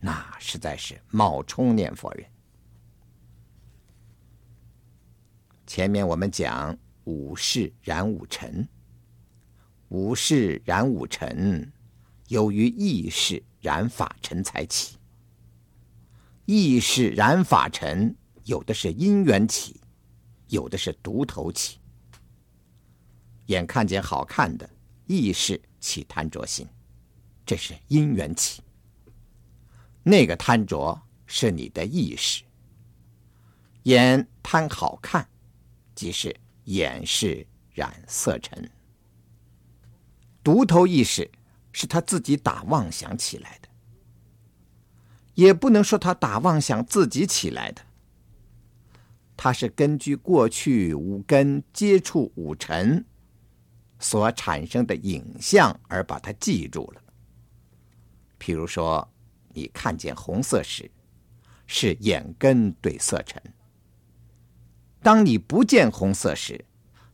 [0.00, 2.26] 那实在是冒充念佛人。
[5.64, 8.68] 前面我们讲五识染五尘，
[9.90, 11.72] 五识染五尘，
[12.26, 14.96] 由于意识染法尘才起，
[16.46, 18.12] 意识染法尘。
[18.42, 19.80] 有的是因缘起，
[20.48, 21.78] 有的是独头起。
[23.46, 24.68] 眼看见好看的，
[25.08, 26.68] 意识起贪着心，
[27.44, 28.62] 这是因缘起。
[30.04, 32.44] 那个贪着是你的意识。
[33.84, 35.28] 眼贪好看，
[35.94, 36.34] 即是
[36.64, 38.70] 眼是染色尘。
[40.44, 41.30] 独头意识
[41.72, 43.68] 是他自己打妄想起来的，
[45.34, 47.82] 也不能说他打妄想自己起来的。
[49.36, 53.04] 他是根据过去五根接触五尘
[53.98, 57.02] 所产生的影像而把它记住了。
[58.40, 59.06] 譬如说，
[59.52, 60.90] 你看见红色时，
[61.66, 63.42] 是眼根对色尘；
[65.02, 66.64] 当你不见红色时，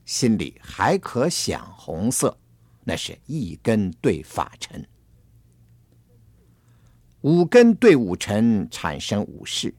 [0.05, 2.37] 心里还可想红色，
[2.85, 4.87] 那是一根对法尘。
[7.22, 9.74] 五根对五尘产生五事。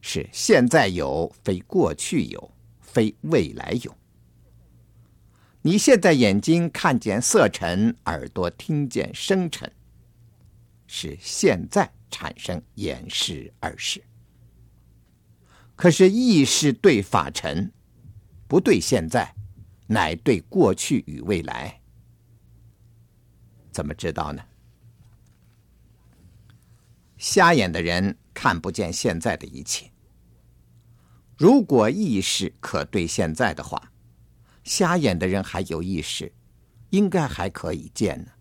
[0.00, 3.95] 是现在有，非过去有，非未来有。
[5.66, 9.68] 你现在眼睛看见色尘，耳朵听见声尘，
[10.86, 14.00] 是现在产生眼识耳识。
[15.74, 17.72] 可是意识对法尘，
[18.46, 19.34] 不对现在，
[19.88, 21.80] 乃对过去与未来。
[23.72, 24.40] 怎么知道呢？
[27.16, 29.90] 瞎眼的人看不见现在的一切。
[31.36, 33.90] 如果意识可对现在的话，
[34.66, 36.32] 瞎眼的人还有意识，
[36.90, 38.32] 应该还可以见呢。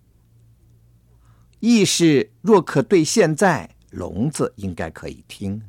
[1.60, 5.62] 意识若可对现在，聋子应该可以听。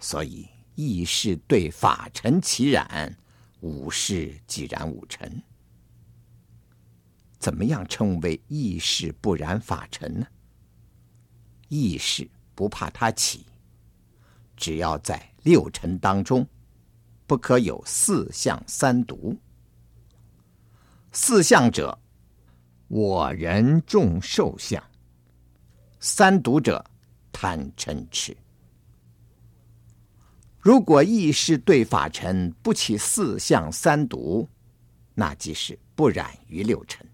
[0.00, 3.16] 所以意识对法尘起染，
[3.60, 5.42] 五事即染五尘。
[7.38, 10.26] 怎么样称为意识不染法尘呢？
[11.68, 13.46] 意识不怕它起。
[14.56, 16.46] 只要在六尘当中，
[17.26, 19.36] 不可有四相三毒。
[21.12, 21.98] 四相者，
[22.88, 24.80] 我人众寿相；
[25.98, 26.84] 三毒者，
[27.32, 28.36] 贪嗔痴。
[30.60, 34.48] 如果意识对法尘不起四相三毒，
[35.14, 37.06] 那即是不染于六尘。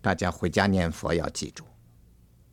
[0.00, 1.64] 大家回家念佛要记住，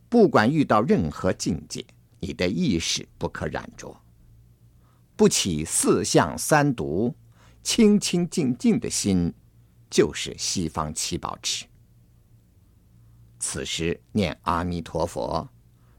[0.08, 1.84] 不管遇到任何境界，
[2.20, 3.98] 你的意识不可染着，
[5.16, 7.14] 不起四相三毒，
[7.62, 9.32] 清清净净的心，
[9.90, 11.66] 就是西方七宝池。
[13.40, 15.48] 此时念阿弥陀佛，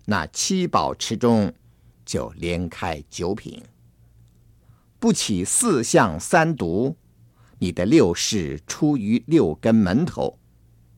[0.06, 1.54] 那七宝池中。
[2.06, 3.62] 就连开九品，
[4.98, 6.96] 不起四相三毒，
[7.60, 10.40] 你的六识出于六根门头，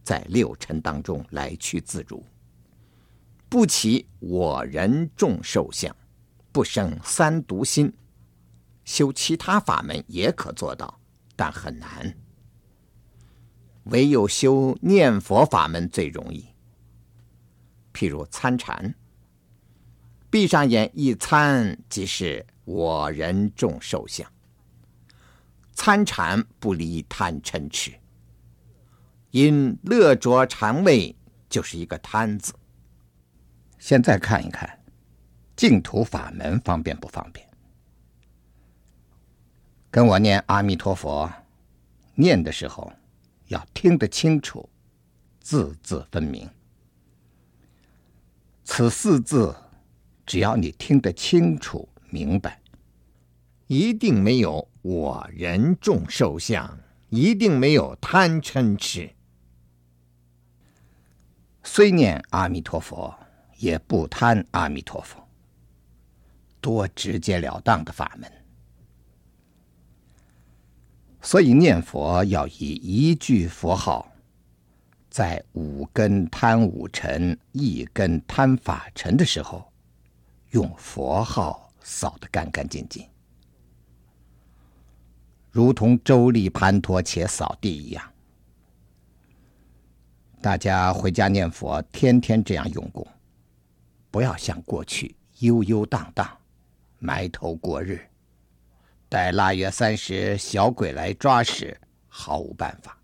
[0.03, 2.23] 在六尘当中来去自如。
[3.49, 5.95] 不起我人众寿相，
[6.51, 7.91] 不生三毒心，
[8.89, 10.99] 修其他法门也可做到，
[11.35, 12.17] 但很难。
[13.83, 16.43] 唯有修念佛法门最容易。
[17.93, 18.95] 譬如参禅。
[20.31, 24.27] 闭上眼一参，即是我人众寿相。
[25.73, 27.93] 参禅不离贪嗔痴，
[29.29, 31.15] 因乐着禅味，
[31.47, 32.53] 就是一个贪字。
[33.77, 34.83] 现在看一看，
[35.55, 37.47] 净土法门方便不方便？
[39.91, 41.31] 跟我念阿弥陀佛，
[42.15, 42.91] 念的时候
[43.47, 44.69] 要听得清楚，
[45.41, 46.49] 字字分明。
[48.63, 49.55] 此四字。
[50.25, 52.61] 只要你听得清楚明白，
[53.65, 56.77] 一定没有我人众受相，
[57.09, 59.09] 一定没有贪嗔痴。
[61.63, 63.17] 虽念阿弥陀佛，
[63.57, 65.27] 也不贪阿弥陀佛，
[66.61, 68.31] 多直截了当的法门。
[71.21, 74.11] 所以念佛要以一句佛号，
[75.09, 79.65] 在五根贪五尘、一根贪法尘的时候。
[80.51, 83.07] 用佛号扫得干干净净，
[85.51, 88.03] 如同周利盘陀且扫地一样。
[90.41, 93.07] 大家回家念佛，天天这样用功，
[94.09, 96.27] 不要像过去悠悠荡荡，
[96.97, 98.08] 埋头过日，
[99.09, 102.97] 待腊月三十小鬼来抓时，毫无办法。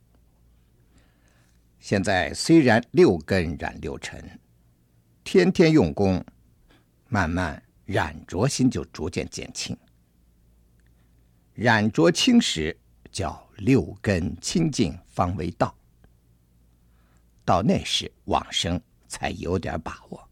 [1.80, 4.40] 现在虽然六根染六尘，
[5.24, 6.24] 天天用功。
[7.08, 9.78] 慢慢染浊心就逐渐减轻，
[11.54, 12.76] 染浊轻时
[13.12, 15.74] 叫六根清净方为道。
[17.46, 20.28] 到那时往生才有点把握。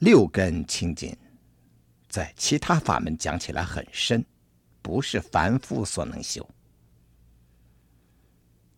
[0.00, 1.16] 六根清净，
[2.14, 4.24] 在其他法门讲起来很深，
[4.80, 6.48] 不是凡夫所能修。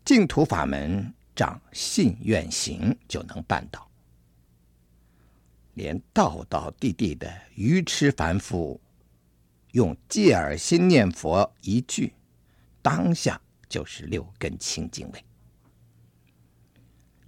[0.07, 3.87] 净土法门长信愿行就能办到。
[5.75, 8.81] 连道道地地的愚痴凡夫，
[9.73, 12.15] 用戒耳心念佛一句，
[12.81, 15.25] 当下就是六根清净位。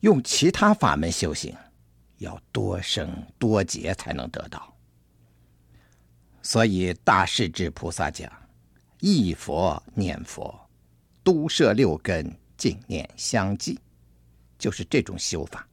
[0.00, 1.54] 用其他法门修行，
[2.16, 4.74] 要多生多劫才能得到。
[6.48, 8.32] 所以大势至菩萨讲：
[9.00, 10.58] 忆佛念佛，
[11.22, 13.78] 都摄六根，净念相继，
[14.58, 15.68] 就是这种修法。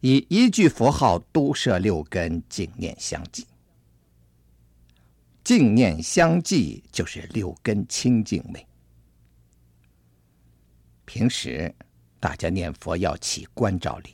[0.00, 3.46] 以一句佛号都摄六根，净念相继。
[5.44, 8.66] 净念相继就是六根清净位。
[11.04, 11.72] 平时
[12.18, 14.12] 大家念佛要起观照力，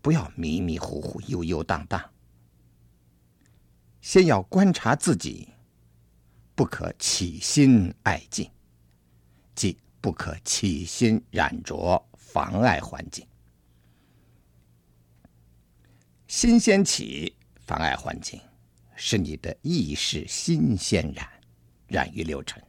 [0.00, 2.00] 不要迷迷糊糊、悠悠荡荡。
[4.04, 5.48] 先要观察自己，
[6.54, 8.50] 不可起心爱境，
[9.54, 13.26] 即不可起心染着，妨碍环境。
[16.28, 17.34] 心先起，
[17.66, 18.38] 妨碍环境，
[18.94, 21.26] 是你的意识心先染，
[21.86, 22.62] 染于六尘。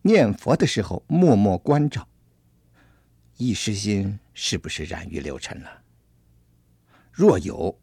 [0.00, 2.08] 念佛的时候，默默关照，
[3.36, 5.82] 意识心是不是染于六尘了？
[7.12, 7.78] 若有，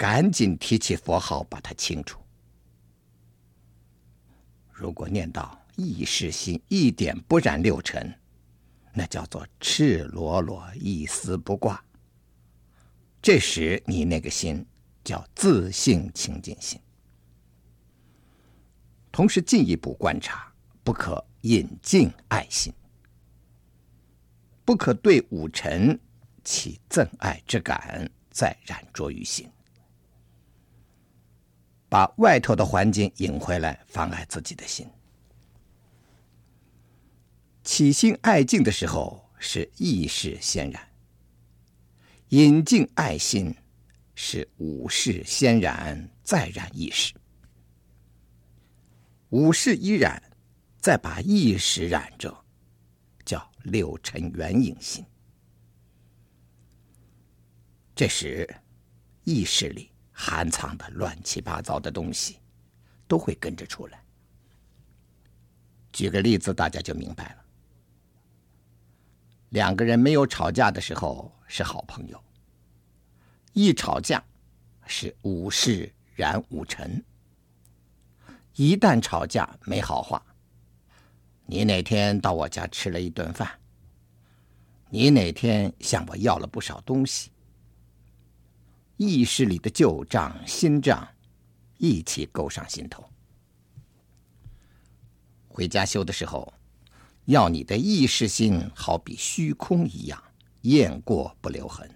[0.00, 2.18] 赶紧提起佛号，把它清除。
[4.72, 8.10] 如果念到意识心一点不染六尘，
[8.94, 11.84] 那叫做赤裸裸，一丝不挂。
[13.20, 14.64] 这时，你那个心
[15.04, 16.80] 叫自性清净心。
[19.12, 20.50] 同时，进一步观察，
[20.82, 22.72] 不可引进爱心，
[24.64, 26.00] 不可对五尘
[26.42, 29.46] 起憎爱之感，再染着于心，
[31.90, 34.88] 把外头的环境引回来，妨碍自己的心。
[37.64, 40.88] 起心爱境的时候，是意识先染。
[42.28, 43.52] 引进爱心，
[44.14, 47.12] 是五识先染，再染意识。
[49.30, 50.22] 五识一染，
[50.78, 52.44] 再把意识染着，
[53.24, 55.04] 叫六尘缘影心。
[57.96, 58.48] 这时，
[59.24, 59.89] 意识里
[60.22, 62.36] 含藏的乱七八糟的东西，
[63.08, 64.04] 都会跟着出来。
[65.94, 67.44] 举个例子，大家就明白了。
[69.48, 72.22] 两个人没有吵架的时候是好朋友，
[73.54, 74.22] 一吵架
[74.86, 77.02] 是五事染五尘。
[78.56, 80.22] 一旦吵架没好话，
[81.46, 83.50] 你哪天到我家吃了一顿饭，
[84.90, 87.30] 你哪天向我要了不少东西，
[89.02, 91.08] 意识里的旧账新账
[91.78, 93.02] 一起勾上心头。
[95.48, 96.52] 回家修的时候，
[97.24, 100.22] 要你的意识心好比虚空一样，
[100.60, 101.88] 雁过不留痕；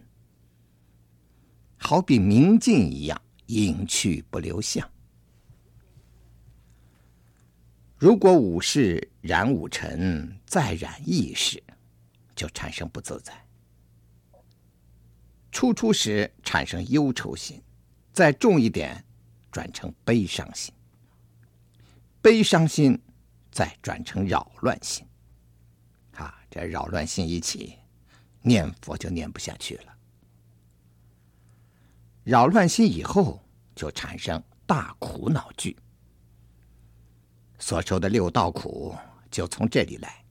[1.76, 4.90] 好比明镜一样，隐去不留相。
[7.98, 11.62] 如果五识染五尘，再染意识，
[12.34, 13.43] 就产生不自在。
[15.55, 17.62] 初出时产生忧愁心，
[18.12, 19.02] 再重一点，
[19.50, 20.74] 转成悲伤心。
[22.20, 23.00] 悲伤心。
[23.57, 25.07] 再转成扰乱心，
[26.16, 27.78] 啊，这扰乱心一起，
[28.42, 29.96] 念佛就念不下去了。
[32.24, 33.40] 扰乱心以后，
[33.76, 35.76] 就产生大苦恼句，
[37.61, 38.92] 所受的六道苦
[39.30, 40.24] 就从这里来。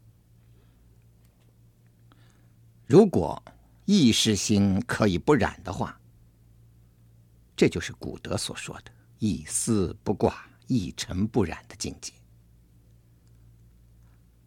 [2.86, 3.41] 如果
[3.86, 6.00] 意识心可以不染的话，
[7.56, 12.14] 这就是古德所说的“一丝不挂，一尘不染”的境界。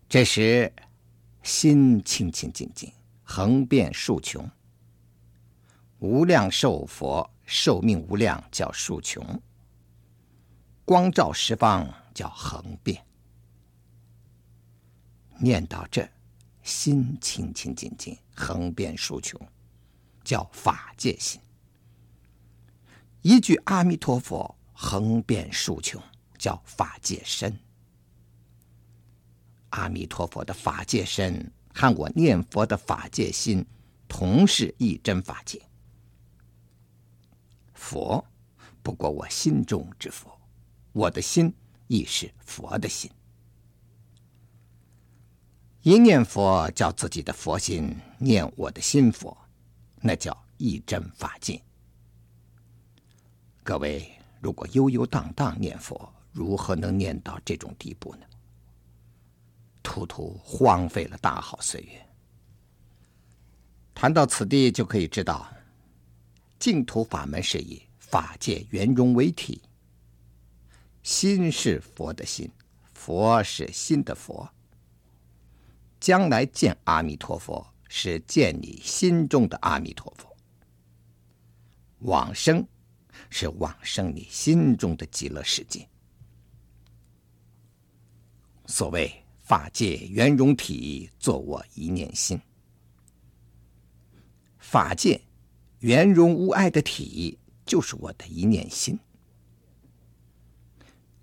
[0.08, 0.72] 这时，
[1.42, 2.90] 心清清净净，
[3.22, 4.48] 横遍数穷。
[5.98, 9.22] 无量寿佛寿命无量，叫数穷；
[10.84, 13.04] 光照十方，叫横遍。
[15.38, 16.08] 念到这，
[16.62, 19.40] 心清清净净，横遍竖穷，
[20.22, 21.40] 叫法界心。
[23.22, 26.00] 一句阿弥陀佛，横遍竖穷，
[26.38, 27.58] 叫法界身。
[29.70, 33.66] 阿弥陀佛的法界身和我念佛的法界心，
[34.06, 35.60] 同是一真法界。
[37.74, 38.24] 佛
[38.82, 40.30] 不过我心中之佛，
[40.92, 41.52] 我的心
[41.88, 43.10] 亦是佛的心。
[45.86, 49.38] 一念佛叫自己的佛心念我的心佛，
[50.00, 51.62] 那叫一真法界。
[53.62, 54.10] 各位，
[54.40, 58.26] 如果悠悠荡荡念佛，如何能念到这种地步呢？
[59.80, 62.04] 突突荒废了大好岁月。
[63.94, 65.46] 谈到此地，就可以知道，
[66.58, 69.62] 净土法门是以法界圆融为体，
[71.04, 72.50] 心是佛的心，
[72.92, 74.50] 佛是心的佛。
[76.00, 80.28] 将来见阿弥陀佛，是见你心中的阿弥陀佛；
[82.00, 82.66] 往生，
[83.30, 85.88] 是往生你心中的极乐世界。
[88.66, 89.22] 所谓。
[89.48, 92.36] 法界圆融体，作我一念心。
[94.58, 95.22] 法界
[95.78, 98.98] 圆融无碍的体，就是我的一念心。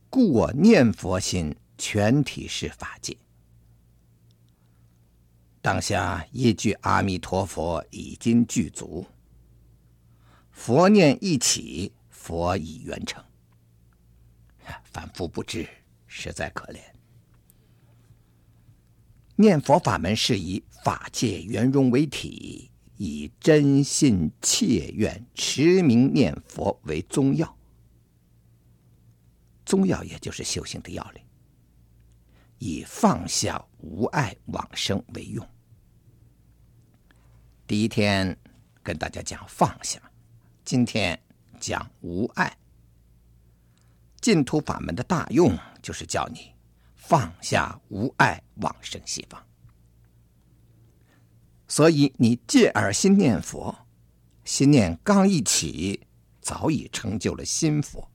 [0.09, 3.17] 故我念佛心，全体是法界。
[5.63, 9.07] 当下一句阿弥陀佛已经具足，
[10.51, 13.23] 佛念一起，佛已圆成。
[14.83, 15.65] 凡夫不知，
[16.05, 16.81] 实在可怜。
[19.37, 27.57] 念佛法门是以法界圆融为体，以真心切愿持名念佛为宗要。
[29.65, 31.23] 宗要也就是修行的要领，
[32.57, 35.47] 以放下无碍往生为用。
[37.65, 38.37] 第一天
[38.83, 39.99] 跟大家讲放下，
[40.65, 41.17] 今天
[41.61, 42.57] 讲无碍。
[44.19, 46.51] 净土法门的大用就是叫你。
[46.95, 49.41] 放下无碍，往生西方。
[51.67, 53.75] 所以你借耳心念佛，
[54.45, 56.05] 心念刚一起，
[56.41, 58.09] 早已成就了心佛。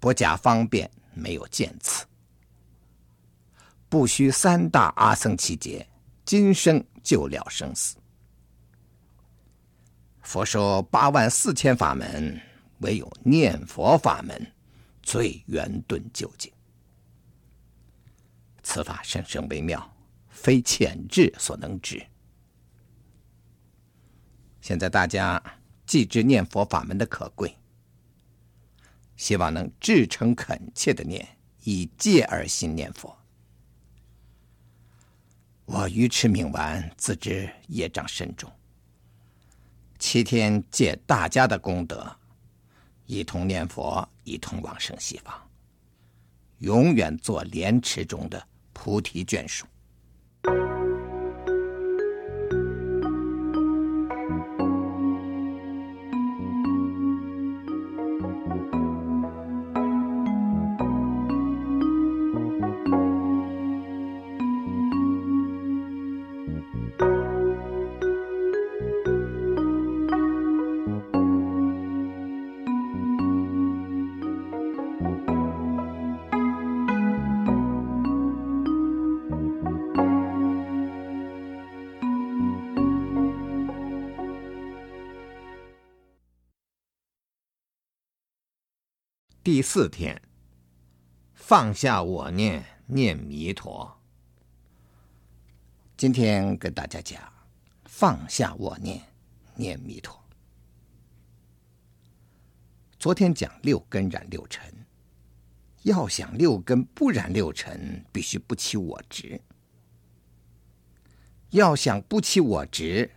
[0.00, 2.06] 不假方便，没有见次，
[3.88, 5.86] 不需三大阿僧只劫，
[6.24, 7.96] 今生就了生死。
[10.22, 12.40] 佛说八万四千法门，
[12.78, 14.52] 唯有念佛法门
[15.04, 16.52] 最圆顿究竟。
[18.64, 19.96] 此法甚深微妙，
[20.28, 22.04] 非浅智所能知。
[24.60, 25.40] 现在大家
[25.86, 27.56] 既知念佛法门的可贵，
[29.16, 31.24] 希望能至诚恳切的念，
[31.62, 33.15] 以戒而心念佛。
[35.66, 38.50] 我愚痴冥顽，自知业障深重，
[39.98, 42.16] 七天借大家的功德，
[43.06, 45.34] 一同念佛，一同往生西方，
[46.60, 49.66] 永远做莲池中的菩提眷属。
[89.46, 90.20] 第四天，
[91.32, 93.96] 放下我念，念弥陀。
[95.96, 97.32] 今天跟大家讲，
[97.84, 99.00] 放下我念，
[99.54, 100.20] 念弥陀。
[102.98, 104.84] 昨天讲六根染六尘，
[105.84, 109.40] 要想六根不染六尘，必须不起我执。
[111.50, 113.08] 要想不起我执，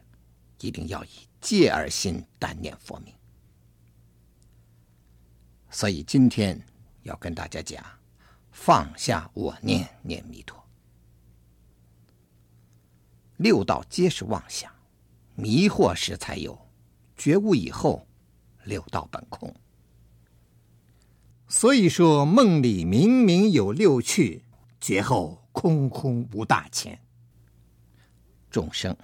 [0.59, 3.18] 一定要以戒而心，单念佛名。
[5.71, 6.59] 所以今天
[7.03, 7.83] 要跟大家讲，
[8.51, 10.57] 放下我念，念弥陀。
[13.37, 14.71] 六道皆是妄想，
[15.35, 16.59] 迷惑时才有，
[17.15, 18.05] 觉悟以后，
[18.65, 19.53] 六道本空。
[21.47, 24.43] 所以说梦里明明有六趣，
[24.81, 26.99] 觉后空空无大千。
[28.49, 28.95] 众生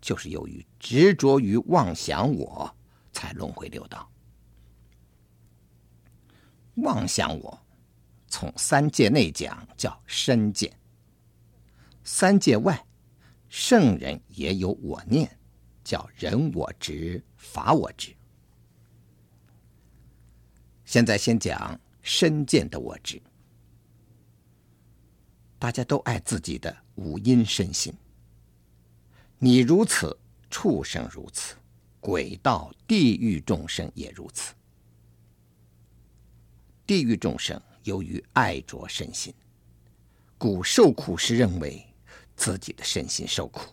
[0.00, 2.74] 就是由于执着于妄想我，
[3.12, 4.10] 才轮回六道。
[6.76, 7.60] 妄想我，
[8.26, 10.68] 从三界内讲叫身见；
[12.02, 12.84] 三界外，
[13.48, 15.38] 圣人也有我念，
[15.84, 18.12] 叫人我执、法我执。
[20.84, 23.22] 现在先讲身见的我执。
[25.58, 27.94] 大家都爱自己的五阴身心，
[29.38, 30.18] 你如此，
[30.50, 31.54] 畜生如此，
[32.00, 34.52] 鬼道、地狱众生也如此。
[36.86, 39.32] 地狱众生由于爱着身心，
[40.36, 41.82] 故受苦时认为
[42.36, 43.72] 自己的身心受苦。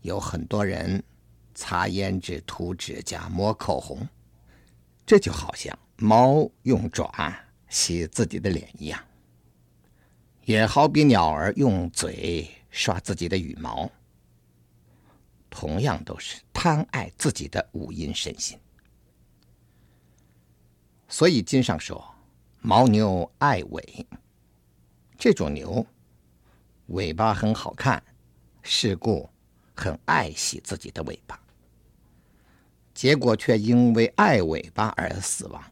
[0.00, 1.02] 有很多人
[1.54, 4.08] 擦胭脂、涂指甲、抹口红，
[5.04, 7.34] 这就好像猫用爪
[7.68, 9.04] 洗自己的脸一样，
[10.44, 13.90] 也好比鸟儿用嘴刷自己的羽毛，
[15.50, 18.58] 同样都是贪爱自己的五阴身心。
[21.08, 22.04] 所以经上说，
[22.62, 24.06] 牦牛爱尾，
[25.16, 25.86] 这种牛
[26.86, 28.02] 尾巴很好看，
[28.62, 29.28] 是故
[29.74, 31.40] 很爱惜自己的尾巴，
[32.92, 35.62] 结果却因为爱尾巴而死亡。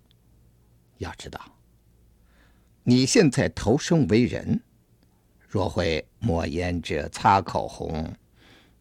[0.98, 1.40] 要知道，
[2.84, 4.62] 你现在投生为人，
[5.48, 8.14] 若会抹胭脂、擦口红，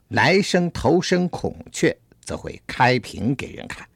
[0.10, 3.88] 来生投生孔雀，则会开屏给人看。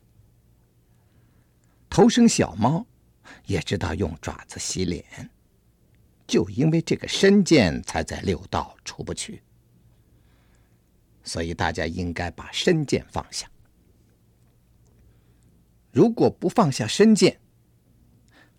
[1.90, 2.86] 头生小猫，
[3.46, 5.04] 也知道用爪子洗脸，
[6.28, 9.42] 就因为这个身见，才在六道出不去。
[11.24, 13.50] 所以大家应该把身见放下。
[15.92, 17.40] 如果不放下身见，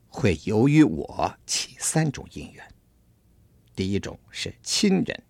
[0.09, 2.75] 会由于我起三种因缘：
[3.75, 5.23] 第一种是亲人，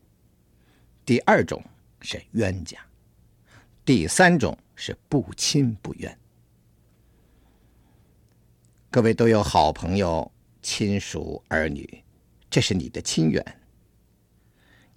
[1.04, 1.62] 第二种
[2.00, 2.78] 是冤家，
[3.84, 6.18] 第三种是不亲不怨。
[8.90, 10.32] 各位都有好朋友、
[10.62, 12.02] 亲属、儿女，
[12.48, 13.44] 这是你的亲缘；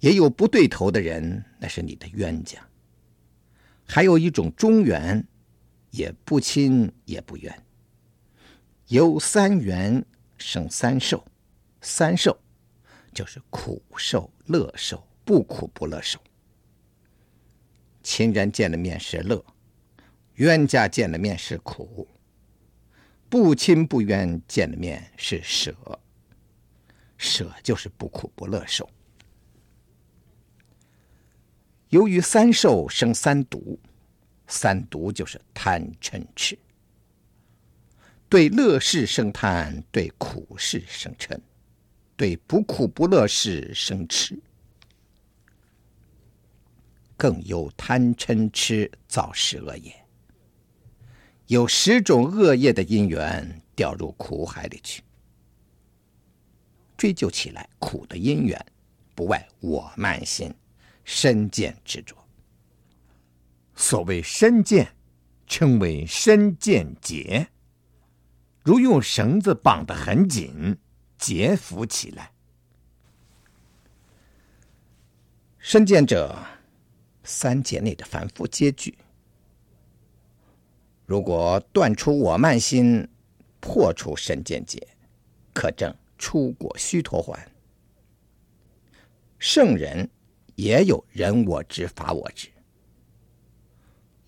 [0.00, 2.66] 也有不对头的人，那是你的冤家。
[3.84, 5.22] 还有一种中缘，
[5.90, 7.62] 也不亲也不怨。
[8.86, 10.02] 由三缘
[10.38, 11.22] 生三受，
[11.82, 12.40] 三受
[13.12, 16.18] 就是苦受、乐受、不苦不乐受。
[18.02, 19.44] 亲人见了面是乐，
[20.36, 22.08] 冤家见了面是苦。
[23.32, 25.74] 不亲不怨，见了面是舍，
[27.16, 28.86] 舍就是不苦不乐受。
[31.88, 33.80] 由于三受生三毒，
[34.46, 36.58] 三毒就是贪嗔痴。
[38.28, 41.40] 对乐事生贪，对苦事生嗔，
[42.14, 44.38] 对不苦不乐事生痴。
[47.16, 50.01] 更有贪嗔痴造十恶业。
[51.52, 55.02] 有十种恶业的因缘，掉入苦海里去。
[56.96, 58.58] 追究起来，苦的因缘
[59.14, 60.50] 不外我慢心、
[61.04, 62.16] 身见执着。
[63.76, 64.94] 所谓身见，
[65.46, 67.46] 称为身见结。
[68.62, 70.78] 如用绳子绑得很紧，
[71.18, 72.32] 结缚起来。
[75.58, 76.34] 身见者，
[77.22, 78.96] 三界内的凡夫皆具。
[81.12, 83.06] 如果断除我慢心，
[83.60, 84.88] 破除身见结，
[85.52, 85.94] 可证。
[86.16, 87.38] 出果须陀洹，
[89.38, 90.08] 圣人
[90.54, 92.48] 也有人我执、法我执。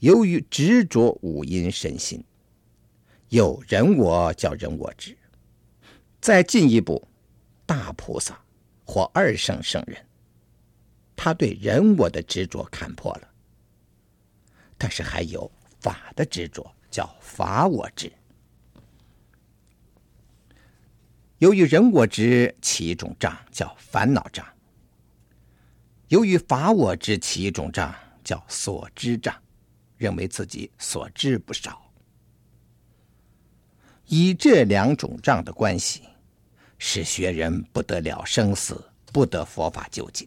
[0.00, 2.22] 由于执着五阴身心，
[3.30, 5.16] 有人我叫人我执。
[6.20, 7.08] 再进一步，
[7.64, 8.38] 大菩萨
[8.84, 10.04] 或二圣圣人，
[11.16, 13.30] 他对人我的执着看破了，
[14.76, 15.50] 但是还有
[15.84, 18.10] 法的执着，叫法我执。
[21.36, 24.42] 由于人我执起一种障，叫烦恼障；
[26.08, 29.36] 由于法我执起一种障，叫所知障，
[29.98, 31.82] 认为自己所知不少。
[34.06, 36.04] 以这两种障的关系，
[36.78, 38.82] 使学人不得了生死，
[39.12, 40.26] 不得佛法究竟。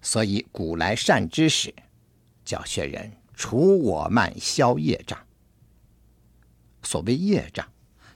[0.00, 1.74] 所以古来善知识
[2.46, 5.18] 教学人除我慢，消业障。
[6.82, 7.68] 所谓业障。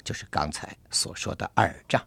[0.03, 2.03] 就是刚才所说的二障，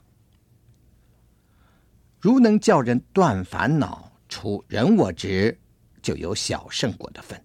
[2.19, 5.57] 如能叫人断烦恼、除人我执，
[6.01, 7.41] 就有小圣果的份，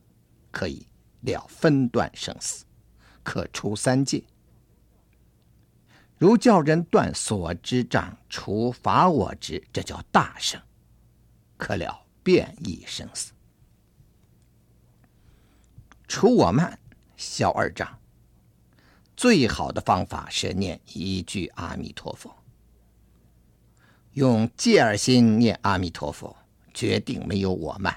[0.51, 0.89] 可以
[1.21, 2.65] 了分断生死，
[3.23, 4.25] 可出三界；
[6.17, 10.61] 如叫人断所知障、除法我执，这叫大圣，
[11.59, 13.33] 可了变异生死，
[16.09, 16.77] 除我慢，
[17.17, 17.97] 消二障。
[19.15, 22.35] 最好的方法是念一句阿弥陀佛，
[24.15, 26.35] 用戒二心念阿弥陀佛，
[26.73, 27.97] 决定没有我慢。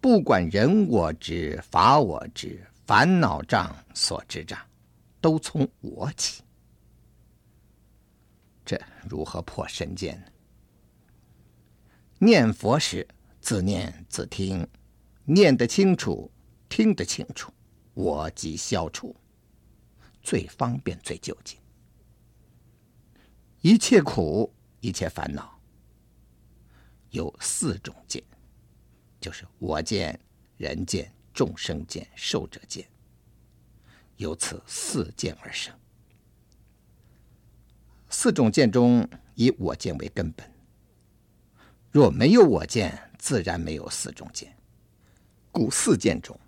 [0.00, 4.58] 不管人我执、法我执、烦恼障、所知障，
[5.20, 6.42] 都从我起。
[8.64, 10.26] 这如何破身见呢？
[12.18, 13.06] 念佛时
[13.40, 14.66] 自念自听，
[15.26, 16.30] 念得清楚，
[16.68, 17.52] 听得清楚，
[17.94, 19.14] 我即消除。
[20.22, 21.58] 最方便、最究竟。
[23.60, 25.60] 一切苦、一切烦恼，
[27.10, 28.22] 有四种见，
[29.20, 30.18] 就是我见、
[30.56, 32.88] 人见、众生见、寿者见，
[34.16, 35.72] 由此四见而生。
[38.08, 40.48] 四种见中，以我见为根本。
[41.90, 44.55] 若没有我见，自然没有四种见。
[45.56, 46.38] 故四见中，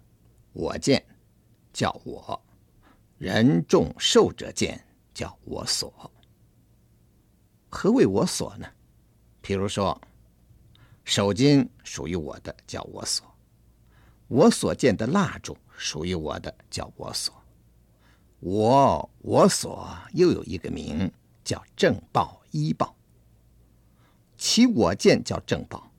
[0.52, 1.02] 我见
[1.72, 2.38] 叫我。
[3.16, 4.78] 人众受者见，
[5.14, 6.12] 叫我所。
[7.70, 8.68] 何谓我所呢？
[9.42, 9.98] 譬如说，
[11.04, 13.24] 手巾属于我的，叫我所；
[14.26, 17.34] 我所见的蜡烛属于我的，叫我所。
[18.40, 21.10] 我我所又有一个名，
[21.42, 22.94] 叫正报依报。
[24.36, 25.90] 其我见叫正报，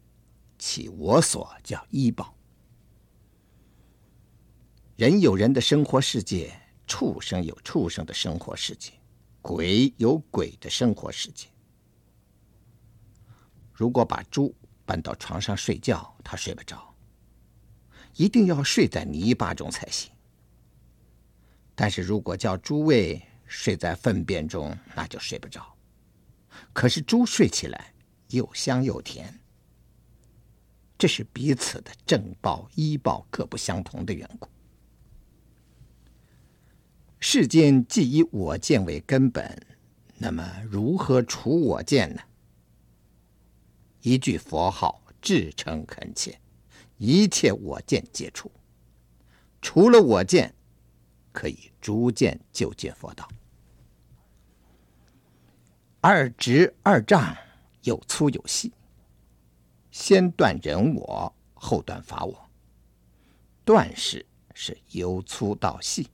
[0.60, 2.36] 其我所叫依报。
[5.00, 6.52] 人有人的生活世界。
[6.86, 8.92] 畜生有畜生的生活世界，
[9.42, 11.48] 鬼有鬼的生活世界。
[13.72, 14.54] 如果把猪
[14.86, 16.94] 搬到床上睡觉，它睡不着，
[18.16, 20.12] 一定要睡在泥巴中才行。
[21.76, 25.74] 但是如果叫猪喂睡在粪便中，那就睡不着。
[26.74, 27.94] 可是猪睡起来
[28.32, 29.40] 又香又甜，
[30.98, 34.50] 这是彼此的正报依报各不相同的缘故。
[37.22, 39.62] 世间既以我见为根本，
[40.18, 42.22] 那么如何除我见呢？
[44.02, 46.40] 一句佛号，至诚恳切，
[46.98, 48.50] 一切我见皆除。
[49.62, 50.56] 除了我见，
[51.34, 53.28] 可以逐渐究竟佛道。
[56.00, 57.36] 二执二障
[57.84, 58.72] 有粗有细，
[59.92, 62.50] 先断人我，后断法我。
[63.66, 66.08] 断事是由粗到细。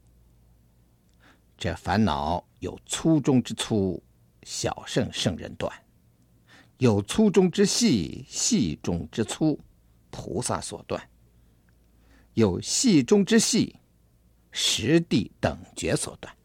[1.57, 4.01] 这烦恼有粗中之粗，
[4.43, 5.71] 小圣圣人断；
[6.77, 9.59] 有粗中之细，细中之粗，
[10.09, 10.99] 菩萨所断；
[12.33, 13.77] 有细中之细，
[14.51, 16.35] 十地等觉所断。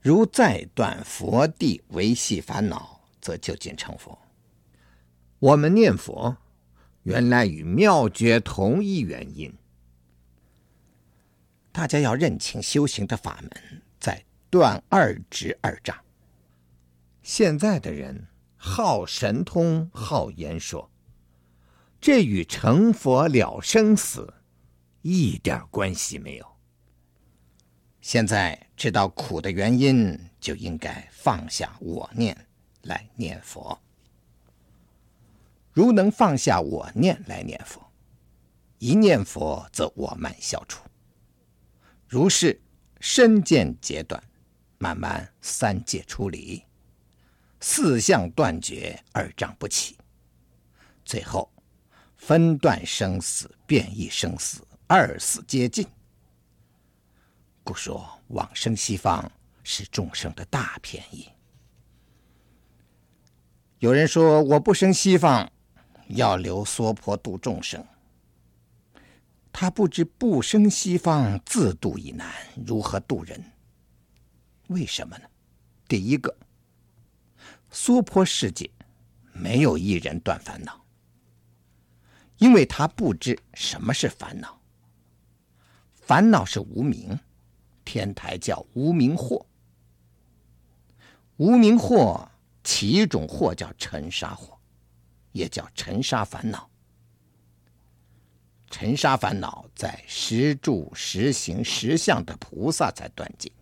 [0.00, 4.18] 如再断佛地维系烦恼，则就近成佛。
[5.38, 6.36] 我们念佛，
[7.02, 9.52] 原来与妙觉同一原因。
[11.72, 15.98] 大家要认清修行的法门，在断二执二障。
[17.22, 20.90] 现在的人好神通，好言说，
[21.98, 24.34] 这与成佛了生死
[25.00, 26.46] 一点关系没有。
[28.02, 32.36] 现在知道苦的原因，就应该放下我念
[32.82, 33.80] 来念佛。
[35.72, 37.80] 如能放下我念来念佛，
[38.78, 40.82] 一念佛则我慢消除。
[42.12, 42.60] 如是
[43.00, 44.22] 身见截断，
[44.76, 46.62] 慢慢三界出离，
[47.58, 49.96] 四相断绝，二障不起，
[51.06, 51.50] 最后
[52.18, 55.86] 分断生死，变异生死，二死皆尽。
[57.64, 59.32] 故说往生西方
[59.62, 61.26] 是众生的大便宜。
[63.78, 65.50] 有人说我不生西方，
[66.08, 67.82] 要留娑婆度众生。
[69.52, 72.32] 他不知不生西方自度已难，
[72.66, 73.44] 如何度人？
[74.68, 75.24] 为什么呢？
[75.86, 76.34] 第一个，
[77.70, 78.70] 娑婆世界
[79.32, 80.82] 没有一人断烦恼，
[82.38, 84.58] 因为他不知什么是烦恼。
[85.92, 87.18] 烦恼是无名，
[87.84, 89.44] 天台叫无名惑。
[91.36, 92.26] 无名惑
[92.64, 94.56] 其一种惑叫尘沙惑，
[95.32, 96.68] 也叫尘沙烦恼。
[98.72, 103.52] 尘沙烦恼在十住、十行、十相的菩萨才断尽。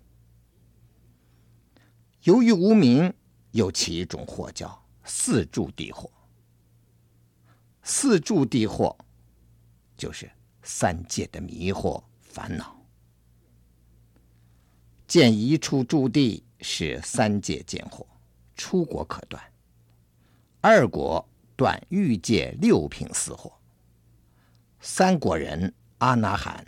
[2.23, 3.13] 由于无明，
[3.51, 6.09] 又起一种惑叫四住地惑。
[7.83, 8.97] 四住地惑
[9.97, 10.31] 就是
[10.63, 12.77] 三界的迷惑烦恼。
[15.09, 18.07] 见一处住地是三界见惑，
[18.55, 19.43] 出国可断；
[20.61, 23.53] 二果断欲界六品四惑。
[24.81, 26.67] 三国人阿那含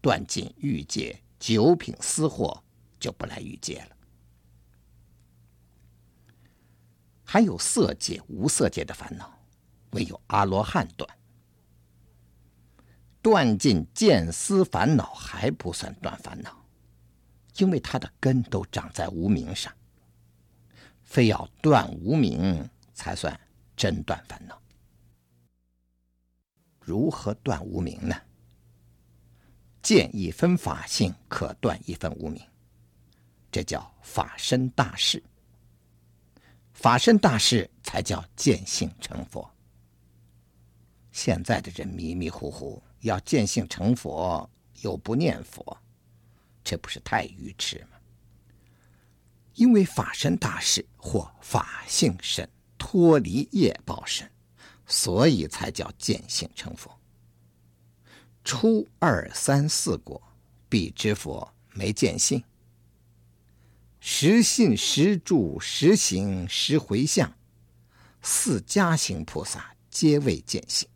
[0.00, 2.62] 断尽欲界九品四惑，
[3.00, 3.96] 就不来欲界了。
[7.24, 9.36] 还有色界、无色界的烦恼，
[9.90, 11.08] 唯有阿罗汉断。
[13.20, 16.64] 断尽见思烦恼还不算断烦恼，
[17.56, 19.72] 因为它的根都长在无明上。
[21.02, 23.38] 非要断无明，才算
[23.76, 24.61] 真断烦恼。
[26.84, 28.14] 如何断无明呢？
[29.82, 32.40] 见一分法性，可断一分无明，
[33.50, 35.22] 这叫法身大士。
[36.72, 39.48] 法身大士才叫见性成佛。
[41.10, 44.48] 现在的人迷迷糊糊，要见性成佛
[44.82, 45.76] 又不念佛，
[46.64, 47.98] 这不是太愚痴吗？
[49.54, 54.30] 因为法身大士或法性身，脱离业报身。
[54.92, 57.00] 所以才叫见性成佛。
[58.44, 60.22] 初二三四果，
[60.68, 62.44] 必知佛没见性。
[64.00, 67.32] 十信十住十行十回向，
[68.20, 70.86] 四加行菩萨皆未见性。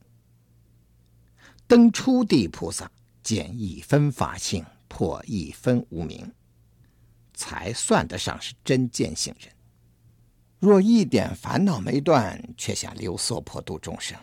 [1.66, 2.90] 登初地菩萨
[3.22, 6.30] 见一分法性，破一分无明，
[7.32, 9.55] 才算得上是真见性人。
[10.66, 14.18] 若一点烦恼没断，却想留娑婆度众生，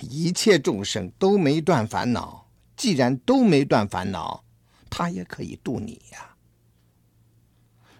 [0.00, 4.42] 一切众生都没断烦恼，既然都没断烦恼，
[4.88, 6.34] 他也可以度你呀。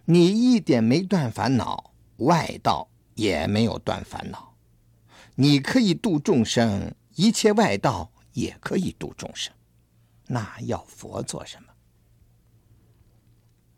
[0.07, 4.55] 你一点没断烦恼，外道也没有断烦恼，
[5.35, 9.53] 你可以度众生，一切外道也可以度众生，
[10.27, 11.69] 那要佛做什么？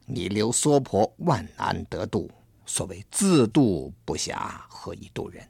[0.06, 2.30] 你留娑婆万难得度。
[2.68, 5.48] 所谓自度不暇，何以度人？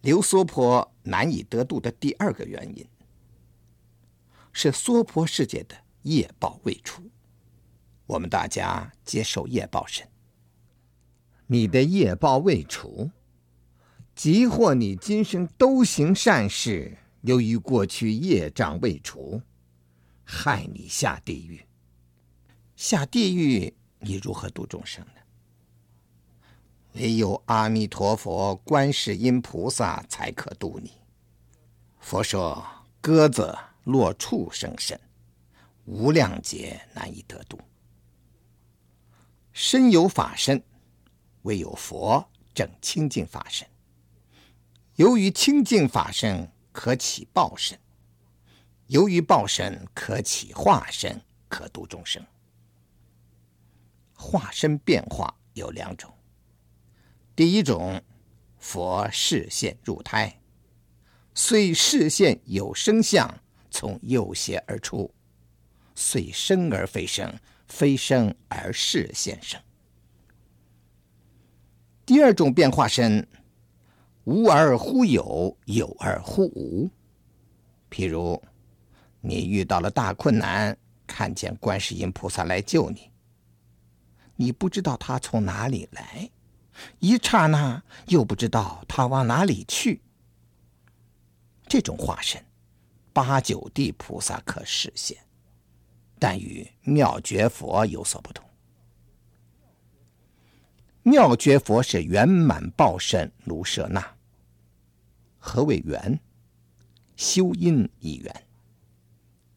[0.00, 2.84] 留娑婆难以得度的第二个原因，
[4.52, 7.08] 是娑婆世界的业报未除。
[8.06, 10.08] 我们大家接受业报身，
[11.46, 13.12] 你的业报未除，
[14.16, 19.40] 即或你今生都行善事，由于过去业障未除，
[20.24, 21.64] 害你下地狱。
[22.74, 23.76] 下地狱。
[24.04, 25.20] 你如何度众生呢？
[26.94, 30.92] 唯有阿弥陀佛、观世音菩萨才可度你。
[32.00, 32.62] 佛说：
[33.00, 35.00] 鸽子落畜生身，
[35.84, 37.58] 无量劫难以得度。
[39.52, 40.62] 身有法身，
[41.42, 43.66] 唯有佛证清净法身。
[44.96, 47.78] 由于清净法身可起报身，
[48.88, 52.22] 由于报身可起化身，可度众生。
[54.22, 56.08] 化身变化有两种，
[57.34, 58.00] 第一种
[58.56, 60.40] 佛示现入胎，
[61.34, 63.28] 虽示现有生相，
[63.70, 65.12] 从右胁而出，
[65.94, 69.60] 遂生而非生，非生而示现生。
[72.06, 73.26] 第二种变化身，
[74.24, 76.90] 无而忽有，有而忽无。
[77.90, 78.42] 譬如，
[79.20, 83.11] 你遇到了大困难，看见观世音菩萨来救你，
[84.36, 86.30] 你不知道他从哪里来。
[87.00, 90.00] 一刹那又不知道他往哪里去。
[91.68, 92.42] 这种化身，
[93.12, 95.18] 八九地菩萨可实现，
[96.18, 98.44] 但与妙觉佛有所不同。
[101.02, 104.04] 妙觉佛是圆满报身卢舍那。
[105.38, 106.18] 何谓圆？
[107.16, 108.46] 修因已圆。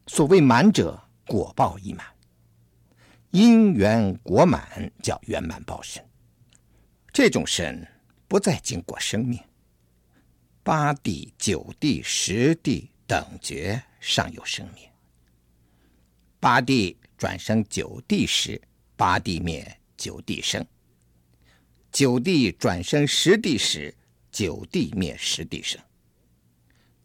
[0.06, 2.15] 所谓满者，果报已满。
[3.36, 6.02] 因缘果满，叫圆满报身。
[7.12, 7.86] 这种身
[8.26, 9.38] 不再经过生灭，
[10.62, 14.90] 八地、九地、十地等觉尚有生灭。
[16.40, 18.58] 八地转生九地时，
[18.96, 20.64] 八地灭，九地生；
[21.92, 23.94] 九地转生十地时，
[24.32, 25.78] 九地灭，十地生。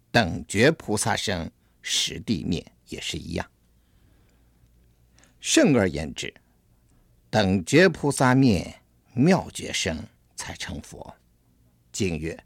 [0.10, 1.52] 等觉菩萨生，
[1.82, 3.46] 十地灭也是一样。
[5.42, 6.34] 甚而言之，
[7.30, 8.78] 等觉菩萨灭。
[9.14, 11.18] 妙觉生才成佛。
[11.92, 12.46] 经曰：“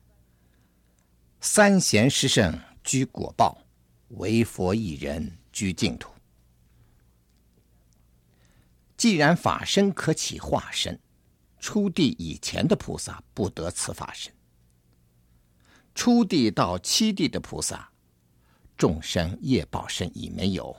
[1.39, 3.62] 三贤十圣居果报，
[4.08, 6.12] 唯佛一人居净土。”
[8.98, 11.00] 既然法身可起化身，
[11.60, 14.34] 初地以前的菩萨不得此法身。
[15.93, 17.91] 初地到七地的菩萨，
[18.76, 20.76] 众生业报身已没有，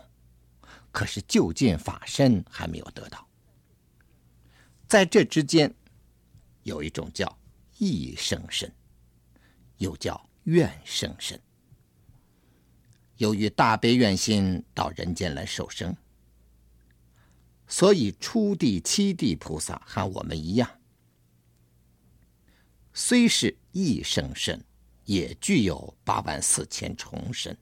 [0.96, 3.28] 可是究竟法身还没有得到。
[4.88, 5.74] 在这之间，
[6.62, 7.38] 有一种叫
[7.76, 8.74] 意生身，
[9.76, 11.38] 又叫愿生身。
[13.18, 15.94] 由于大悲愿心到人间来受生，
[17.66, 20.80] 所以初地、七地菩萨和我们一样，
[22.94, 24.64] 虽是异生身，
[25.04, 27.54] 也具有八万四千重身。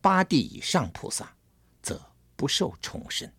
[0.00, 1.33] 八地以上菩萨
[2.36, 3.32] 不受重身。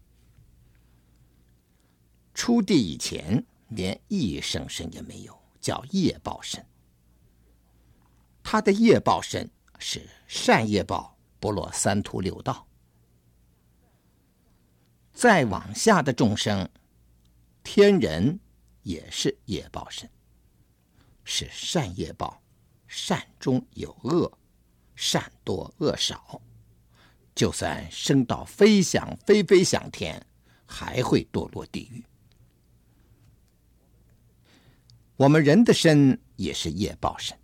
[2.33, 6.65] 出地以前连一声声也没有，叫业报身。
[8.43, 12.67] 他的业报身是善业报，不落三途六道。
[15.13, 16.69] 再往下的众生，
[17.63, 18.39] 天人
[18.83, 20.09] 也是业报身，
[21.23, 22.43] 是善业报，
[22.85, 24.37] 善中有恶，
[24.95, 26.41] 善多恶少。
[27.35, 30.25] 就算升到飞翔飞飞向天，
[30.65, 32.03] 还会堕落地狱。
[35.17, 37.37] 我们人的身也是业报身，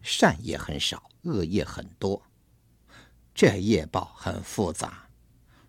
[0.00, 2.22] 善业很少，恶业很多，
[3.34, 5.08] 这业报很复杂，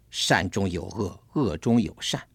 [0.10, 2.26] 善中有恶，恶中有善。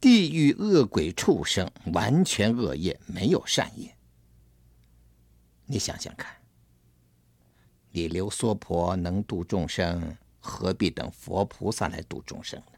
[0.00, 3.96] 地狱恶鬼畜生完全恶业，没有善业。
[5.64, 6.36] 你想想看，
[7.96, 12.72] 你流娑婆能度众生，何必等佛菩萨来度众生呢？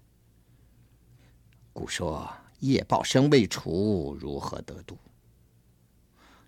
[1.72, 2.32] 故说。
[2.60, 4.98] 业报身未除，如何得度？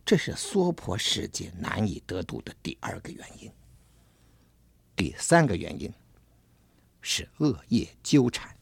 [0.04, 3.48] 这是娑婆世界难以得度的第二个原因。
[4.96, 5.92] 第三个原因
[7.00, 8.56] 是恶业纠缠。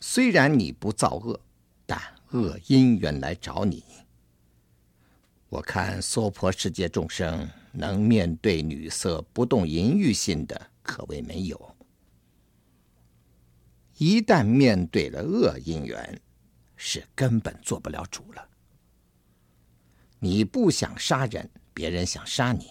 [0.00, 1.40] 虽然你不造恶，
[1.84, 2.00] 但
[2.30, 3.82] 恶因缘来找你。
[5.48, 11.76] 我看娑婆世界众生能面对女色不动淫欲心的，可谓没有。
[13.98, 16.20] 一旦面对了恶因缘，
[16.76, 18.48] 是根本做不了主了。
[20.18, 22.64] 你不想杀人，别人想杀你；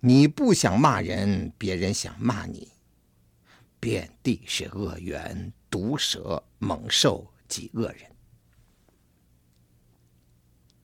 [0.00, 2.68] 你不想骂人，别人想骂你。
[3.80, 8.14] 遍地是恶缘，毒蛇、猛兽及恶人。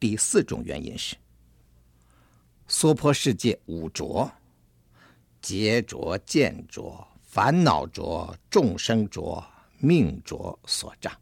[0.00, 1.16] 第四种原因是，
[2.68, 4.30] 娑婆世界五浊：
[5.40, 7.06] 劫浊、见浊。
[7.22, 11.14] 烦恼浊、众生浊、命浊所障。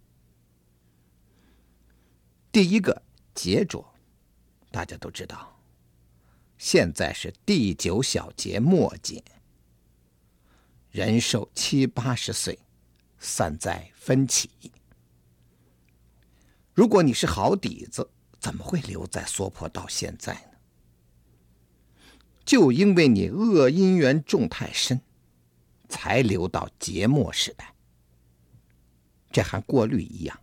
[2.53, 3.03] 第一个
[3.35, 3.85] 劫浊，
[4.71, 5.61] 大家都知道，
[6.57, 9.25] 现在是第九小劫末劫，
[10.93, 12.57] 人寿七八十岁，
[13.19, 14.49] 散在分起。
[16.75, 18.09] 如果你是好底子，
[18.39, 20.54] 怎么会留在娑婆到现在呢？
[22.45, 25.01] 就因为你恶因缘种太深。
[25.87, 27.73] 才留到劫末时代，
[29.31, 30.41] 这和过滤一样，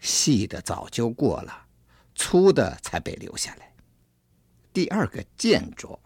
[0.00, 1.66] 细的早就过了，
[2.14, 3.72] 粗的才被留下来。
[4.70, 5.98] 第二个见浊，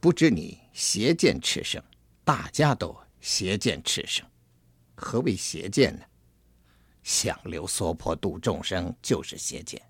[0.00, 1.82] 不知你邪见炽盛，
[2.24, 4.26] 大家都邪见炽盛。
[4.94, 6.04] 何谓邪见呢？
[7.02, 9.82] 想留娑婆度众生就是邪见。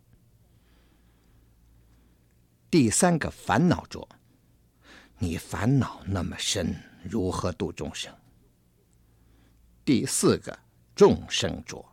[2.70, 4.09] 第三个烦恼浊，
[5.20, 8.14] 你烦恼那么深，如何度众生？
[9.84, 10.56] 第四个
[10.94, 11.84] 众生浊，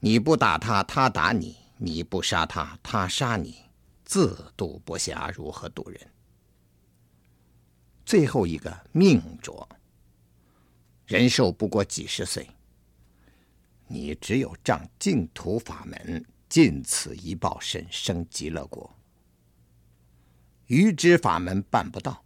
[0.00, 3.56] 你不打他，他打你；你不杀他，他杀你。
[4.02, 6.00] 自度不暇，如何度人？
[8.06, 9.68] 最后一个命浊，
[11.06, 12.48] 人寿不过几十岁，
[13.88, 18.90] 你只有仗净土法门，尽此一报身，生极乐国。
[20.72, 22.24] 余支法门办不到，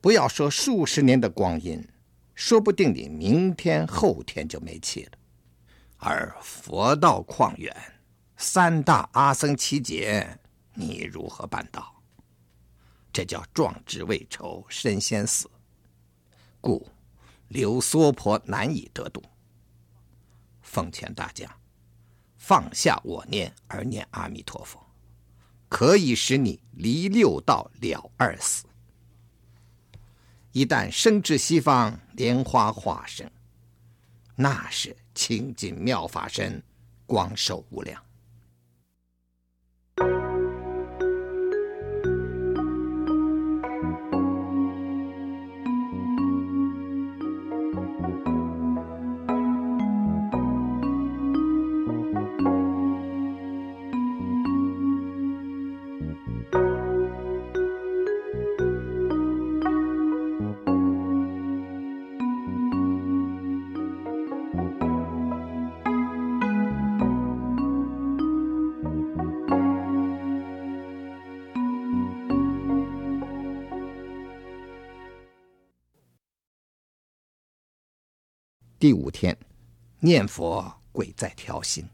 [0.00, 1.80] 不要说数十年的光阴，
[2.34, 5.12] 说不定你明天后天就没气了。
[5.98, 7.72] 而佛道旷远。
[8.36, 10.40] 三大阿僧只劫，
[10.74, 12.02] 你如何办到？
[13.12, 15.48] 这叫壮志未酬身先死，
[16.60, 16.84] 故
[17.46, 19.22] 留娑婆难以得度。
[20.62, 21.56] 奉劝大家，
[22.36, 24.84] 放下我念而念阿弥陀佛，
[25.68, 28.64] 可以使你离六道了二死。
[30.52, 33.30] 一旦生至西方莲花化身，
[34.34, 36.62] 那是清净妙法身，
[37.06, 38.02] 光寿无量。
[78.80, 79.36] 第五天，
[79.98, 81.84] 念佛贵在调心。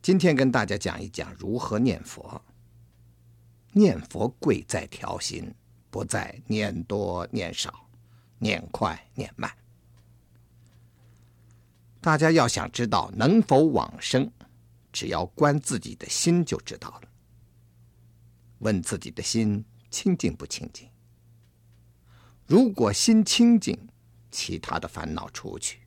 [0.00, 2.40] 今天跟大家讲一讲如何念佛。
[3.72, 5.52] 念佛贵在调心，
[5.90, 7.88] 不在念多念少，
[8.38, 9.50] 念快念慢。
[12.00, 14.30] 大家要想知道能否往生，
[14.92, 17.08] 只要观自己的心就知道了。
[18.60, 20.88] 问自己的心清净不清净？
[22.46, 23.76] 如果心清净，
[24.34, 25.78] 其他的烦恼出去，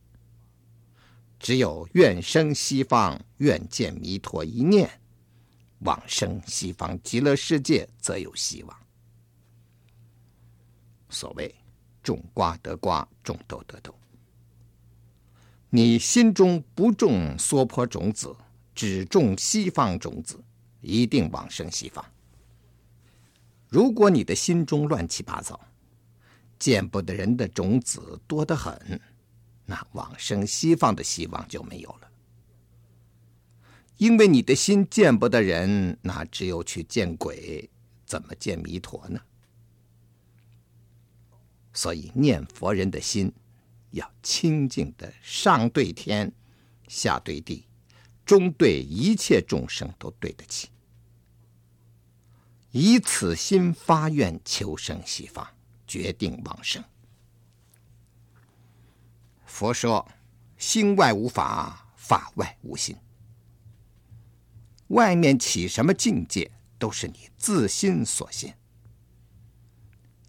[1.38, 4.90] 只有愿生西方，愿见弥陀一念，
[5.80, 8.78] 往生西方极乐世界，则有希望。
[11.10, 11.54] 所谓
[12.02, 13.94] 种瓜得瓜，种豆得豆。
[15.70, 18.34] 你心中不种娑婆种子，
[18.74, 20.42] 只种西方种子，
[20.80, 22.04] 一定往生西方。
[23.68, 25.60] 如果你的心中乱七八糟，
[26.60, 29.02] 见不得人的种子多得很，
[29.66, 32.12] 那往生西方的希望就没有了。
[33.98, 37.70] 因为你的心见不得人，那只有去见鬼，
[38.06, 39.20] 怎么见弥陀呢？
[41.74, 43.34] 所以念佛人的心
[43.92, 46.32] 要清净的，上对天，
[46.88, 47.66] 下对地，
[48.26, 50.70] 中对一切众生都对得起，
[52.72, 55.48] 以此心发愿求生西方。
[55.88, 56.84] 决定往生。
[59.46, 60.08] 佛说
[60.58, 62.96] ：“心外无法，法外无心。
[64.90, 68.58] 外面起什么境界，都是你自心所现。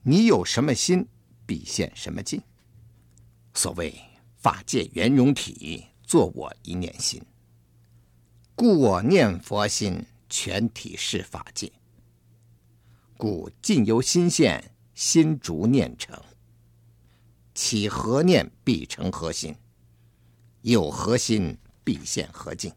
[0.03, 1.07] 你有什么心，
[1.45, 2.41] 必现什么境。
[3.53, 3.95] 所谓
[4.37, 7.21] 法界圆融体，作我一念心。
[8.55, 11.71] 故我念佛心，全体是法界。
[13.17, 16.21] 故境由心现。”心逐念成，
[17.55, 19.55] 起何念必成何心，
[20.63, 22.75] 有何心必现何境。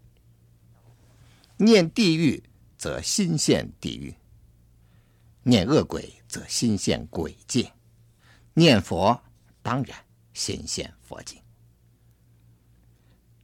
[1.58, 2.44] 念地狱
[2.78, 4.14] 则心现地狱，
[5.42, 7.74] 念恶鬼则心现鬼界，
[8.54, 9.20] 念佛
[9.64, 11.42] 当然心现佛境。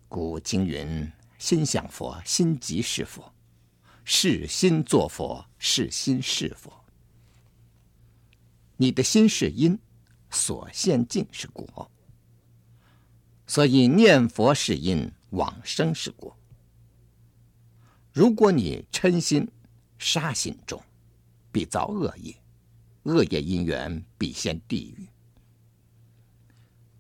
[0.07, 3.33] 古经云：心想佛，心即是佛；
[4.05, 6.71] 是心作佛，是心是佛。
[8.77, 9.77] 你的心是因，
[10.29, 11.91] 所现境是果，
[13.47, 16.37] 所以念佛是因，往生是果。
[18.13, 19.47] 如果你嗔心、
[19.97, 20.81] 杀心重，
[21.51, 22.35] 必造恶业，
[23.03, 25.07] 恶业因缘必现地狱。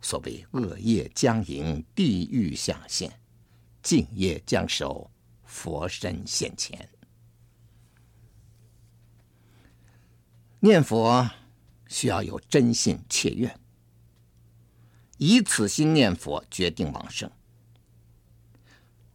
[0.01, 3.09] 所谓恶业将迎，地狱相现；
[3.81, 5.11] 净业将守，
[5.43, 6.89] 佛身现前。
[10.59, 11.29] 念佛
[11.87, 13.59] 需要有真信切愿，
[15.17, 17.31] 以此心念佛，决定往生。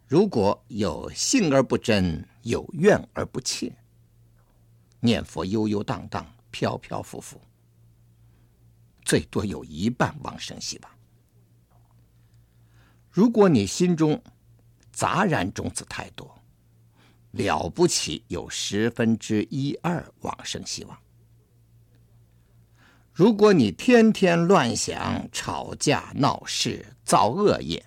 [0.06, 3.72] 如果有信而不真，有愿而不切，
[5.00, 7.40] 念佛悠悠荡荡，飘飘浮浮，
[9.04, 10.92] 最多有一半往生希望。
[13.10, 14.22] 如果你心中
[14.90, 16.38] 杂然种子太多，
[17.32, 21.01] 了不起有十分之一二往生希望。
[23.12, 27.84] 如果你天天乱想、吵架闹事、造恶业，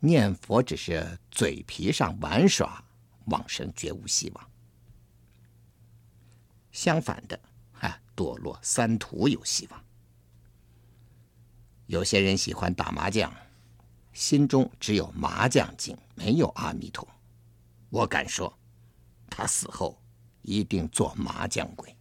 [0.00, 2.84] 念佛只是嘴皮上玩耍，
[3.24, 4.50] 往生绝无希望。
[6.72, 7.40] 相反的，
[7.72, 9.84] 哈，堕落三途有希望。
[11.86, 13.32] 有些人喜欢打麻将，
[14.12, 17.08] 心中只有麻将精，没有阿弥陀。
[17.88, 18.52] 我敢说，
[19.30, 19.98] 他死后
[20.42, 21.95] 一定做麻将鬼。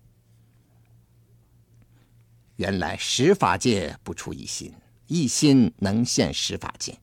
[2.56, 4.74] 原来十法界不出一心，
[5.08, 6.98] 一心能现十法界。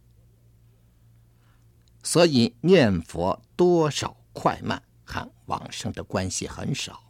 [2.03, 7.01] 所以念佛多少快慢和往生的关系很少。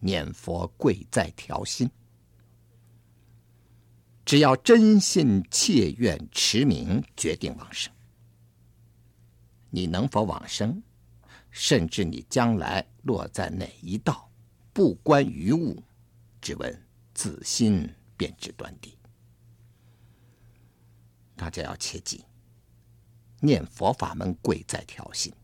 [0.00, 1.90] 念佛贵在调心，
[4.24, 7.92] 只要真心切愿持名，决定往生。
[9.70, 10.82] 你能否往生，
[11.50, 14.30] 甚至你将来落在哪一道，
[14.72, 15.82] 不关于物，
[16.40, 16.87] 只问。
[17.18, 18.96] 自心便知端地。
[21.34, 22.24] 大家要切记，
[23.40, 25.34] 念佛法门贵在调心，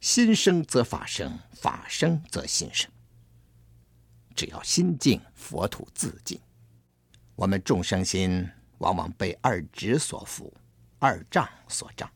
[0.00, 2.90] 心生则法生，法生则心生。
[4.34, 6.40] 只要心静，佛土自静。
[7.36, 8.48] 我们众生心
[8.78, 10.50] 往往被二执所缚，
[10.98, 12.10] 二障所障。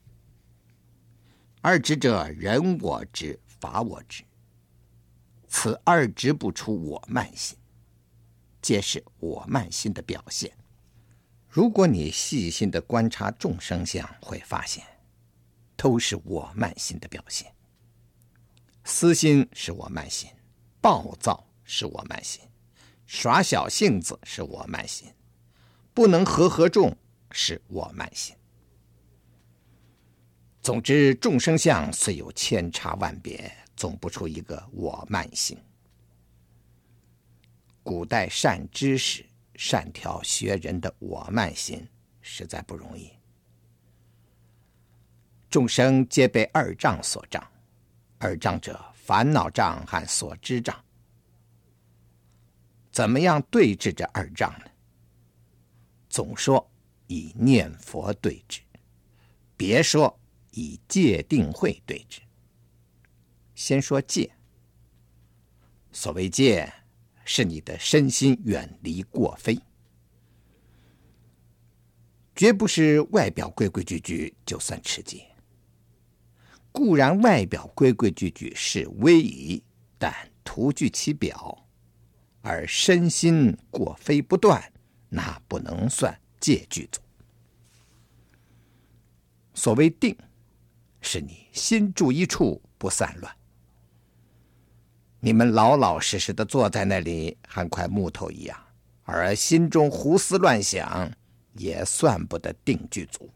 [1.60, 4.24] 二执者，人我执、法我执。
[5.48, 7.58] 此二执不出我慢心。
[8.66, 10.50] 皆是我慢心的表现。
[11.48, 14.84] 如果你细心的观察众生相，会发现，
[15.76, 17.54] 都是我慢心的表现。
[18.82, 20.28] 私心是我慢心，
[20.80, 22.42] 暴躁是我慢心，
[23.06, 25.14] 耍小性子是我慢心，
[25.94, 26.92] 不能和合众
[27.30, 28.34] 是我慢心。
[30.60, 35.56] 总之，众生相虽有千差万别，总不出一个我慢心。
[37.86, 41.86] 古代善知识、善调学人的我慢心，
[42.20, 43.12] 实在不容易。
[45.48, 47.40] 众生皆被二障所障，
[48.18, 50.84] 二障者，烦恼障和所知障。
[52.90, 54.64] 怎么样对治这二障呢？
[56.08, 56.68] 总说
[57.06, 58.62] 以念佛对治，
[59.56, 60.18] 别说
[60.50, 62.20] 以戒定慧对治。
[63.54, 64.34] 先说戒，
[65.92, 66.72] 所谓戒。
[67.26, 69.58] 是你的身心远离过非，
[72.36, 75.26] 绝不是外表规规矩矩就算持戒。
[76.70, 79.60] 固然外表规规矩矩是威仪，
[79.98, 81.66] 但徒具其表，
[82.42, 84.72] 而身心过非不断，
[85.08, 87.00] 那不能算戒具足。
[89.52, 90.16] 所谓定，
[91.00, 93.36] 是你心住一处不散乱。
[95.26, 98.56] 你们老老实实的坐在那里，和块木头一样，
[99.02, 101.10] 而心中胡思乱想，
[101.54, 103.28] 也算不得定具足。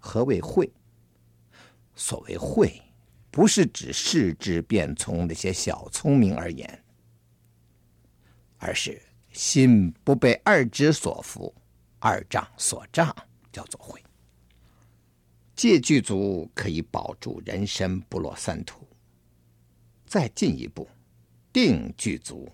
[0.00, 0.68] 何谓慧？
[1.94, 2.82] 所谓慧，
[3.30, 6.84] 不是指识智变聪那些小聪明而言，
[8.58, 9.00] 而是
[9.30, 11.54] 心不被二执所缚，
[12.00, 13.14] 二障所障，
[13.52, 14.02] 叫做慧。
[15.54, 18.79] 借具足，可以保住人身不落三途。
[20.10, 20.88] 再进一步，
[21.52, 22.50] 定具足，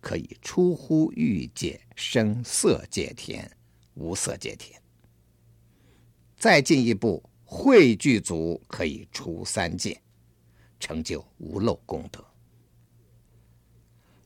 [0.00, 3.50] 可以出乎欲界，生色界天，
[3.94, 4.80] 无色界天。
[6.36, 10.00] 再进一步，慧具足，可以出三界，
[10.78, 12.24] 成就无漏功德。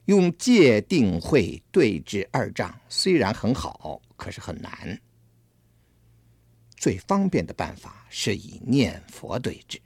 [0.05, 5.01] 用戒定慧对治二障，虽然很好，可是很难。
[6.77, 9.81] 最方便的办法是以念佛对治。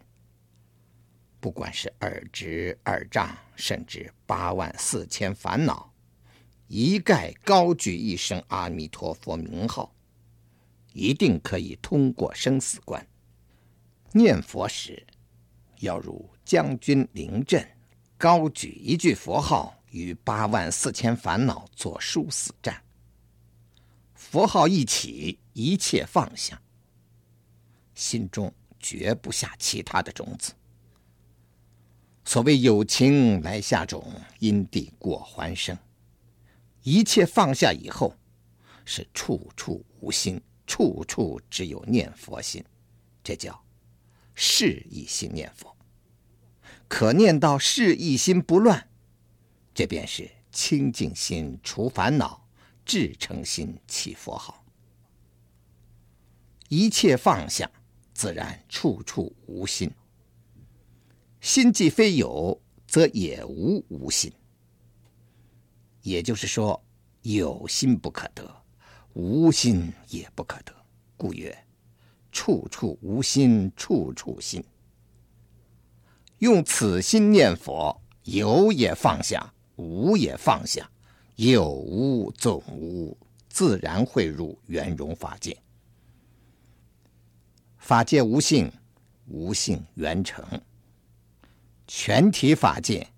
[1.41, 5.91] 不管是二执、二障，甚至八万四千烦恼，
[6.69, 9.95] 一概高举一声阿弥陀佛名号，
[10.93, 13.05] 一定可以通过生死关。
[14.13, 15.07] 念佛时，
[15.79, 17.67] 要如将军临阵，
[18.19, 22.83] 高举一句佛号，与八万四千烦恼做殊死战。
[24.15, 26.61] 佛号一起，一切放下，
[27.95, 30.53] 心中绝不下其他的种子。
[32.25, 34.05] 所谓有情来下种，
[34.39, 35.77] 因地果还生。
[36.83, 38.15] 一切放下以后，
[38.85, 42.65] 是处处无心，处处只有念佛心，
[43.25, 43.65] 这叫
[44.35, 45.77] 是一心念佛。
[46.89, 48.89] 可念到适意心不乱，
[49.75, 52.49] 这便是清净心除烦恼，
[52.85, 54.65] 至诚心起佛号。
[56.69, 57.71] 一切放下，
[58.15, 59.91] 自然处处无心。
[61.41, 64.33] 心既非有，则也无无心。
[66.03, 66.83] 也就是说，
[67.23, 68.63] 有心不可得，
[69.15, 70.75] 无心也不可得。
[71.17, 71.57] 故曰：
[72.31, 74.63] 处处无心，处处心。
[76.39, 80.91] 用此心念佛，有也放下，无也放下，
[81.37, 83.17] 有无总无，
[83.49, 85.57] 自然会入圆融法界。
[87.77, 88.73] 法界无性，
[89.27, 90.45] 无性圆成。
[91.93, 93.09] 全体法界，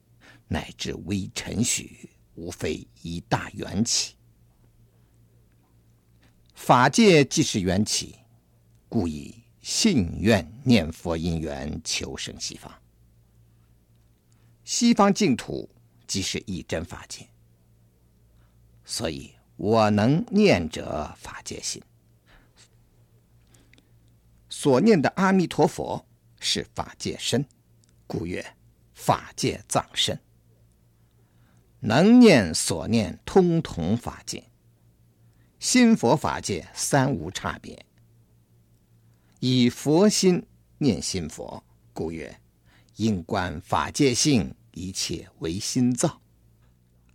[0.48, 4.14] 乃至微尘许，无非一大缘起。
[6.54, 8.16] 法界即是缘起，
[8.88, 12.72] 故以信愿念佛因缘求生西方。
[14.64, 15.68] 西方净土
[16.06, 17.28] 即是一真法界，
[18.86, 21.82] 所以我能念者法界心。
[24.48, 26.06] 所念的阿弥陀佛
[26.40, 27.46] 是法界身，
[28.06, 28.42] 故曰。
[29.04, 30.20] 法界藏身，
[31.80, 34.44] 能念所念通同法界，
[35.58, 37.84] 心佛法界三无差别。
[39.40, 40.46] 以佛心
[40.78, 42.40] 念心佛，故曰
[42.94, 46.20] 应观法界性，一切唯心造。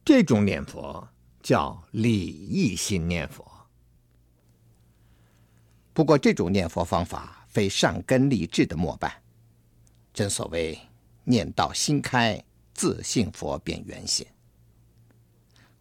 [0.03, 1.07] 这种念佛
[1.41, 3.49] 叫理意心念佛。
[5.93, 9.23] 不过这种念佛方法非上根立志的末办，
[10.13, 10.77] 正所谓。
[11.29, 12.41] 念到心开，
[12.73, 14.25] 自性佛便现。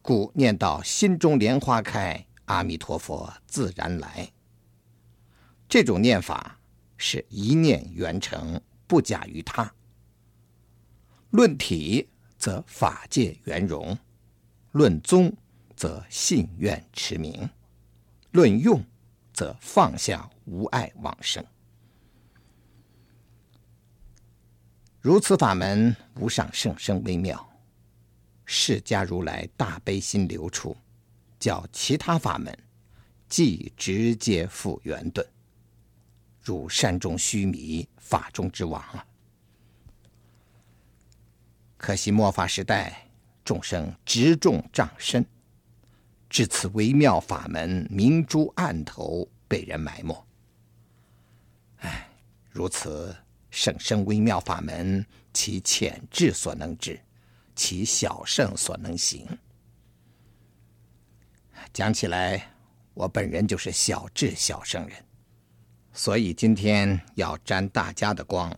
[0.03, 4.33] 故念到心中莲花开，阿弥陀佛自然来。
[5.69, 6.59] 这种念法
[6.97, 9.73] 是一念圆成，不假于他。
[11.31, 13.97] 论体则法界圆融，
[14.73, 15.33] 论宗
[15.77, 17.49] 则信愿持名，
[18.33, 18.85] 论用
[19.33, 21.45] 则放下无碍往生。
[25.07, 27.49] 如此法门无上甚深微妙，
[28.45, 30.77] 释迦如来大悲心流出，
[31.39, 32.53] 较其他法门
[33.29, 35.25] 即直接复圆顿，
[36.43, 39.07] 如山中须弥，法中之王啊！
[41.77, 43.07] 可惜末法时代
[43.45, 45.25] 众生执重障深，
[46.29, 50.27] 至此微妙法门明珠暗投，被人埋没。
[51.77, 52.09] 唉，
[52.51, 53.15] 如此。
[53.51, 57.01] 圣深微妙法门，其浅智所能知，
[57.55, 59.27] 其小圣所能行。
[61.73, 62.53] 讲起来，
[62.95, 65.05] 我本人就是小智小圣人，
[65.93, 68.55] 所以今天要沾大家的光，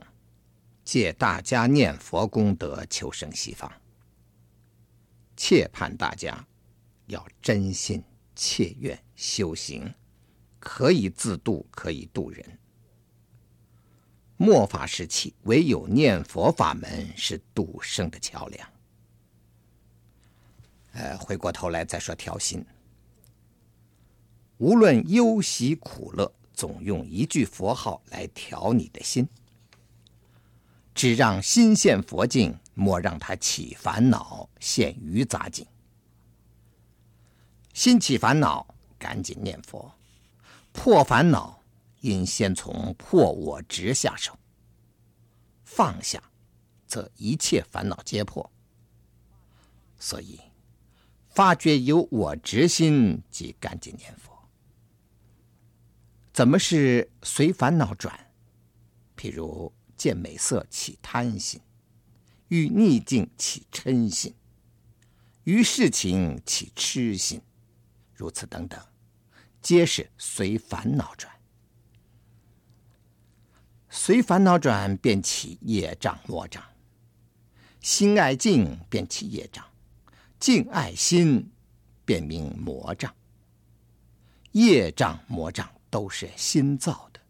[0.84, 3.70] 借大家念佛功德求生西方。
[5.36, 6.44] 切盼大家
[7.06, 8.02] 要真心
[8.34, 9.94] 切愿修行，
[10.58, 12.58] 可以自度，可以度人。
[14.40, 18.68] 末法时期，唯有念佛法门是度生的桥梁。
[20.92, 22.64] 呃，回过头来再说调心。
[24.58, 29.28] 无论忧喜苦乐，总用一句佛号来调你的心。
[30.94, 35.66] 只让心现佛境，莫让它起烦恼，现余杂境。
[37.74, 39.92] 心起烦恼，赶紧念佛，
[40.72, 41.57] 破烦恼。
[42.00, 44.38] 应先从破我执下手，
[45.64, 46.22] 放下，
[46.86, 48.50] 则一切烦恼皆破。
[49.98, 50.40] 所以，
[51.28, 54.48] 发觉有我执心，即赶紧念佛。
[56.32, 58.32] 怎么是随烦恼转？
[59.16, 61.60] 譬如见美色起贪心，
[62.46, 64.32] 遇逆境起嗔心，
[65.42, 67.42] 于事情起痴心，
[68.14, 68.80] 如此等等，
[69.60, 71.37] 皆是随烦恼转。
[73.90, 76.62] 随烦恼转，便起业障魔障；
[77.80, 79.64] 心爱静，便起业障；
[80.38, 81.50] 静爱心，
[82.04, 83.14] 便名魔障。
[84.52, 87.20] 业障魔障都是心造的，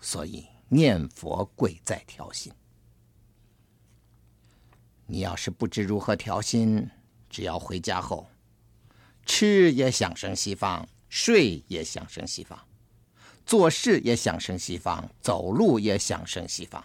[0.00, 2.52] 所以念佛贵在调心。
[5.06, 6.88] 你要是不知如何调心，
[7.28, 8.28] 只要回家后，
[9.26, 12.56] 吃也想生西方，睡也想生西方，
[13.50, 16.80] 做事也想生西方，走路也想生西方，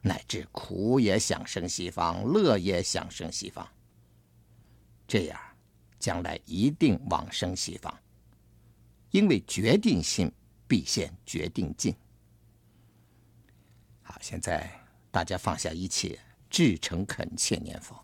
[0.00, 3.68] 乃至苦也想生西方，乐也想生西方。
[5.06, 5.38] 这样，
[5.98, 7.94] 将来一定往生西方，
[9.10, 10.32] 因为决定性
[10.66, 11.94] 必现决定境。
[14.02, 14.72] 好，现在
[15.10, 16.18] 大家放下一切。
[16.48, 18.02] 至诚恳切念佛。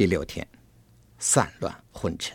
[0.00, 0.48] 第六天，
[1.18, 2.34] 散乱昏沉。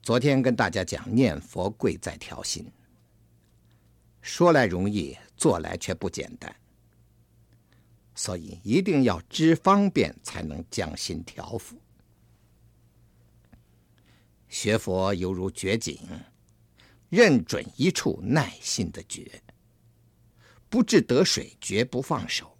[0.00, 2.66] 昨天跟大家讲，念佛贵在调心，
[4.22, 6.56] 说来容易，做来却不简单。
[8.14, 11.78] 所以一定要知方便，才能将心调伏。
[14.48, 16.00] 学佛犹如掘井，
[17.10, 19.42] 认准一处，耐心的掘，
[20.70, 22.56] 不至得水，绝不放手。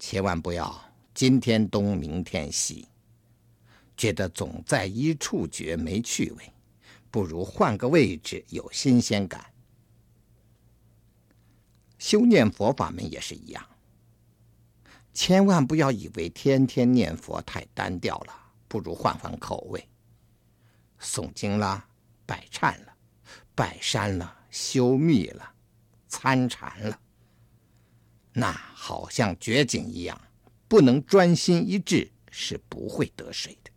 [0.00, 0.89] 千万不要。
[1.12, 2.88] 今天东，明天西，
[3.96, 6.52] 觉得总在一处觉没趣味，
[7.10, 9.44] 不如换个位置有新鲜感。
[11.98, 13.62] 修念佛法门也是一样，
[15.12, 18.32] 千万不要以为天天念佛太单调了，
[18.68, 19.86] 不如换换口味，
[21.00, 21.86] 诵经啦，
[22.24, 22.94] 拜忏了，
[23.54, 25.52] 拜山了，修密了，
[26.08, 26.98] 参禅了，
[28.32, 30.18] 那好像绝景一样。
[30.70, 33.72] 不能专心一致，是不会得水的。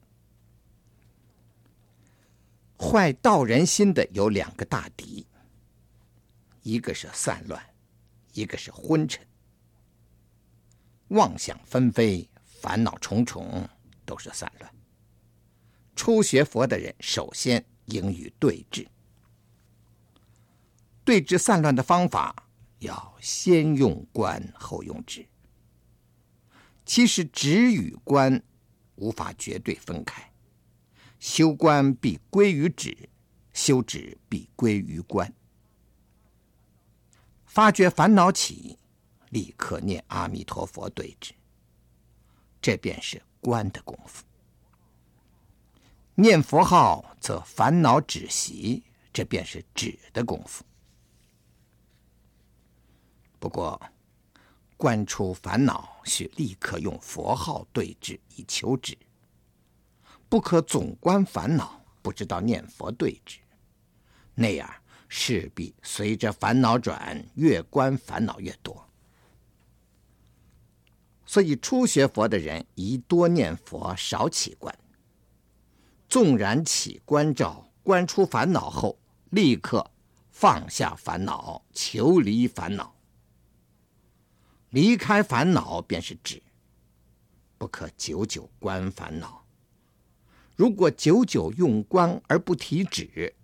[2.78, 5.26] 坏道人心的有两个大敌，
[6.61, 7.60] 一个是散乱，
[8.34, 9.26] 一个是昏沉。
[11.07, 13.68] 妄想纷飞，烦恼重重，
[14.06, 14.72] 都是散乱。
[15.95, 18.88] 初学佛的人，首先应与对治。
[21.03, 22.48] 对治散乱的方法，
[22.78, 25.28] 要先用观，后用止。
[26.86, 28.44] 其实止与观
[28.96, 30.32] 无法绝对分开，
[31.20, 33.10] 修观必归于止，
[33.54, 35.34] 修止必归于观。
[37.46, 38.78] 发觉烦恼起，
[39.30, 41.34] 立刻念阿弥陀佛对治，
[42.62, 44.24] 这便是观的功夫。
[46.16, 50.64] 念佛号则烦恼止息，这便是止的功夫。
[53.40, 53.82] 不过，
[54.84, 58.98] 观出烦恼，需立刻用佛号对治以求止，
[60.28, 63.40] 不可总观烦恼，不知道念佛对治，
[64.36, 64.70] 那样
[65.08, 68.86] 势必随着烦恼转，越观烦恼越多。
[71.26, 74.78] 所以初学佛的人宜多念佛，少起观。
[76.10, 79.00] 纵然起观照，观出烦恼后，
[79.30, 79.90] 立刻
[80.30, 82.94] 放下烦恼，求离烦恼。
[84.74, 86.41] 离开烦恼便是止，
[87.60, 89.45] 不可久久观烦恼。
[90.56, 93.36] 如果久久用观而不提止，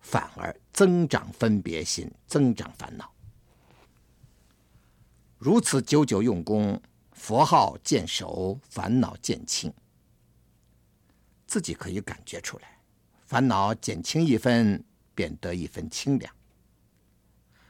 [0.00, 3.12] 反而增长分别心，增长烦恼。
[5.38, 6.82] 如此久久用功，
[7.12, 9.72] 佛号渐熟，烦恼渐轻，
[11.46, 12.80] 自己可以感觉出来，
[13.24, 16.34] 烦恼减轻一分，便得一分清凉，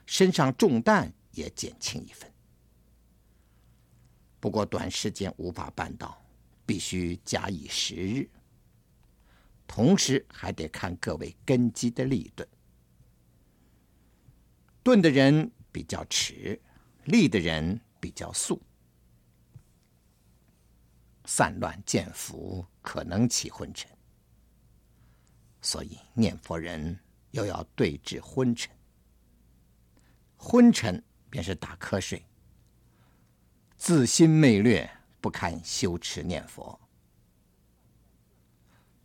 [0.06, 2.32] 身上重担也减轻一分。
[4.40, 6.20] 不过短时间无法办到，
[6.64, 8.28] 必须假以时日。
[9.66, 12.48] 同时还得看各位根基的利钝。
[14.82, 16.60] 钝的人比较迟，
[17.04, 18.60] 立的人比较速。
[21.26, 23.88] 散乱渐伏，可能起昏沉。
[25.60, 26.98] 所以念佛人
[27.32, 28.74] 又要对治昏沉。
[30.36, 32.24] 昏沉便是打瞌睡。
[33.80, 34.88] 自心昧略，
[35.22, 36.78] 不堪修持念佛。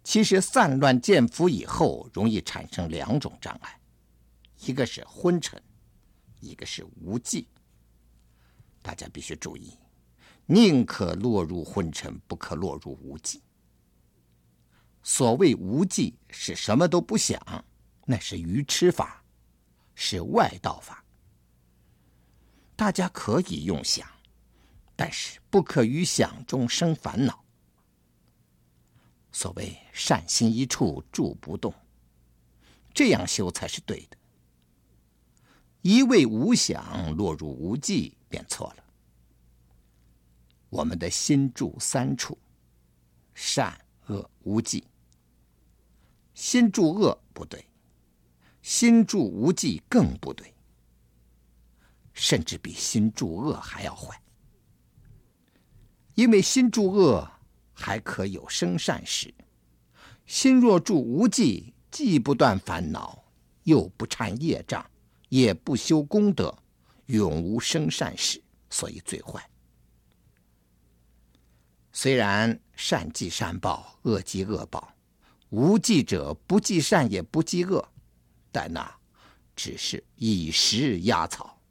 [0.03, 3.80] 其实散乱见佛以后，容易产生两种障碍，
[4.65, 5.64] 一个是昏沉，
[6.41, 7.47] 一个是无记。
[8.81, 9.80] 大家必须注意，
[10.45, 13.41] 宁可落入昏沉，不可落入无记。
[15.03, 17.41] 所谓无记是什么都不想，
[18.06, 19.23] 那是愚痴法，
[19.95, 21.02] 是外道法。
[22.76, 24.06] 大家可以用想，
[24.95, 27.43] 但是不可于想中生烦恼。
[29.31, 31.73] 所谓善心一处住不动，
[32.93, 34.17] 这样修才是对的。
[35.81, 38.84] 一味无想，落入无记，便错了。
[40.69, 42.38] 我们的心住三处：
[43.34, 44.84] 善、恶、无记。
[46.34, 47.65] 心住恶不对，
[48.61, 50.53] 心住无记更不对，
[52.13, 54.19] 甚至比心住恶还要坏。
[56.15, 57.29] 因为心住恶
[57.73, 59.33] 还可有生善时，
[60.25, 63.23] 心若住无记，既不断烦恼，
[63.63, 64.85] 又不忏业障，
[65.29, 66.57] 也不修功德，
[67.07, 69.47] 永无生善时，所以最坏。
[71.91, 74.93] 虽然善积善报，恶积恶报。
[75.49, 77.87] 无记者不计善也不计恶，
[78.51, 78.89] 但那
[79.55, 81.61] 只是以时压草，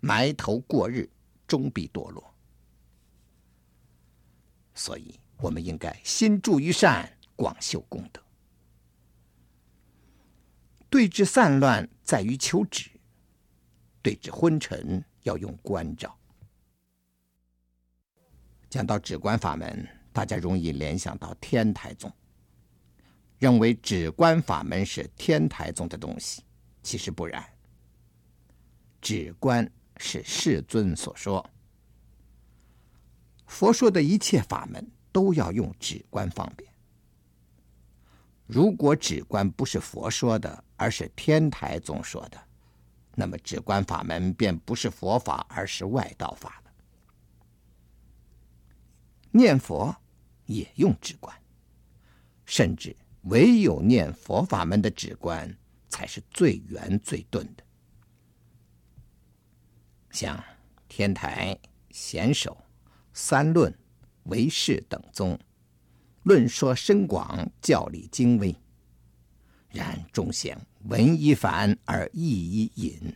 [0.00, 1.08] 埋头过日，
[1.46, 2.34] 终必堕落。
[4.78, 8.22] 所以，我们应该心住于善，广修功德。
[10.88, 12.88] 对治散乱在于求止，
[14.00, 16.16] 对治昏沉要用观照。
[18.70, 22.10] 讲到止观法门，大家容易联想到天台宗。
[23.38, 26.44] 认为止观法门是天台宗的东西，
[26.84, 27.44] 其实不然。
[29.00, 31.44] 止观是世尊所说，
[33.48, 36.70] 佛说的一切法门都要用止观方便。
[38.46, 42.38] 如果止观不是佛说的，而是天台宗说的，
[43.14, 46.70] 那么止观法门便不是佛法，而是外道法了。
[49.30, 49.94] 念佛
[50.46, 51.36] 也用止观，
[52.44, 52.96] 甚至。
[53.22, 55.54] 唯有念佛法门的止观
[55.88, 57.64] 才是最圆最钝的。
[60.10, 60.42] 像
[60.86, 61.58] 天台、
[61.90, 62.56] 显首、
[63.20, 63.76] 三论、
[64.26, 65.36] 唯识等宗，
[66.22, 68.54] 论说深广，教理精微，
[69.70, 73.12] 然众贤文一繁而义一隐，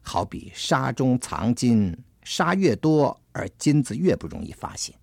[0.00, 4.98] 好比沙中藏金，沙越多而金子越不容易发现。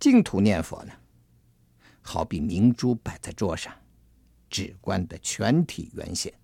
[0.00, 0.92] 净土念佛呢？
[2.02, 3.72] 好比明珠摆在桌上，
[4.50, 6.34] 止观的全体圆现。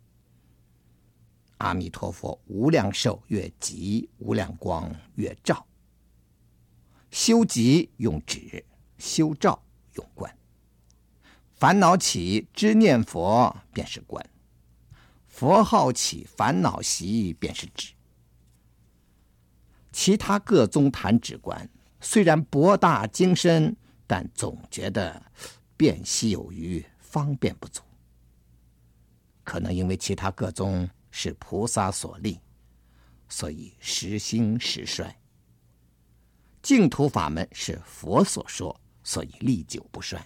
[1.60, 5.66] 阿弥陀佛无量寿越寂，无量光越照。
[7.10, 8.64] 修寂用止，
[8.98, 9.62] 修照
[9.94, 10.36] 用观。
[11.54, 14.28] 烦恼起知念佛便是观，
[15.26, 17.94] 佛号起烦恼息便是止。
[19.92, 21.70] 其他各宗谈止观，
[22.00, 23.76] 虽然博大精深。
[24.12, 25.22] 但总觉得
[25.76, 27.80] 辨析有余，方便不足。
[29.44, 30.90] 可能因为其他各宗
[31.22, 32.40] 是菩萨所立，
[33.28, 35.14] 所以时兴时衰。
[36.62, 40.18] 净土法门是佛所说，所以历久不衰。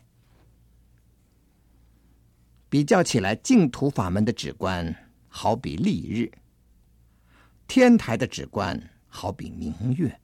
[2.69, 4.95] 比较起来，净土法门的止观
[5.27, 6.31] 好比丽日，
[7.67, 10.21] 天台的止观好比明月。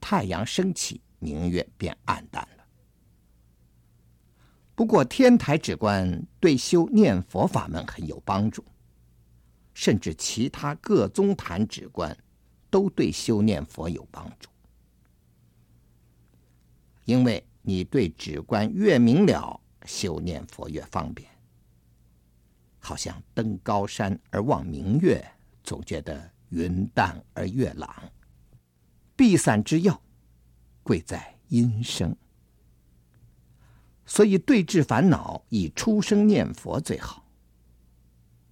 [0.00, 1.02] 太阳升起。
[1.18, 2.64] 明月便暗淡了。
[4.74, 8.62] 不过，天台止观对修念佛法门很有帮助，
[9.76, 12.16] 甚至其他各宗谈止观
[12.70, 14.48] 都对修念佛有帮助。
[17.04, 21.28] 因为你对止观越明了，修念佛越方便。
[22.78, 25.22] 好像登高山而望明月，
[25.62, 27.94] 总觉得云淡而月朗。
[29.14, 30.00] 避散之要。
[30.82, 32.16] 贵在音声，
[34.06, 37.25] 所以对治烦恼，以出声念佛最好。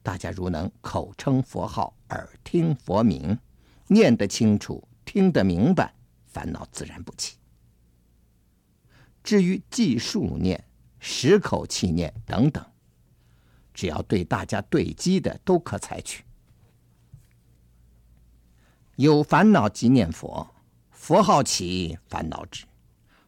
[0.05, 3.39] 大家如能口称佛号，耳听佛名，
[3.87, 5.95] 念得清楚，听得明白，
[6.27, 7.39] 烦恼自然不起。
[9.23, 10.63] 至于计数念、
[10.99, 12.63] 十口气念等等，
[13.73, 16.23] 只要对大家对机的，都可采取。
[18.97, 20.55] 有烦恼即念佛。
[20.91, 22.67] 佛号起，烦恼止；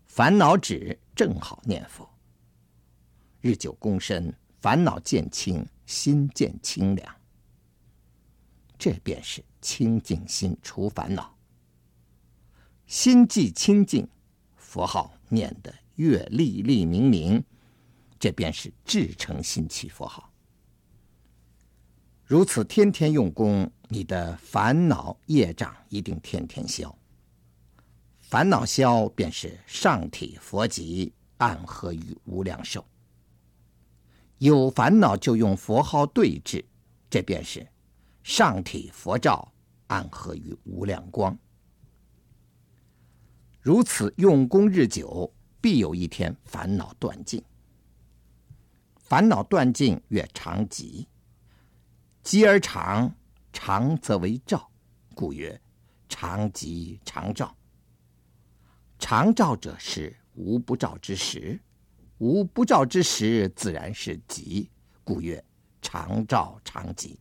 [0.05, 2.07] 烦恼止，正好念佛。
[3.41, 7.17] 日久功深，烦恼渐轻，心见清凉。
[8.79, 11.35] 这便是清净心除烦恼。
[12.87, 14.07] 心既清净，
[14.55, 17.43] 佛号念得越历历明明，
[18.19, 20.31] 这便是至诚心起佛号。
[22.25, 26.97] 如此天天用功，你的烦恼业障一定天天消。
[28.19, 32.85] 烦恼消，便是上体佛寂，暗合于无量寿。
[34.39, 36.65] 有烦恼就用佛号对治，
[37.09, 37.67] 这便是
[38.23, 39.53] 上体佛照，
[39.87, 41.37] 暗合于无量光。
[43.61, 47.43] 如此用功日久，必有一天烦恼断尽。
[48.97, 51.07] 烦恼断尽，曰常寂。
[52.23, 53.15] 寂而常，
[53.53, 54.71] 常则为照，
[55.15, 55.59] 故曰
[56.09, 57.57] 常寂常照。
[58.99, 61.61] 常照者是无不照之时，
[62.19, 64.69] 无不照之时，自然是寂，
[65.05, 65.45] 故曰
[65.83, 67.19] 常照常吉。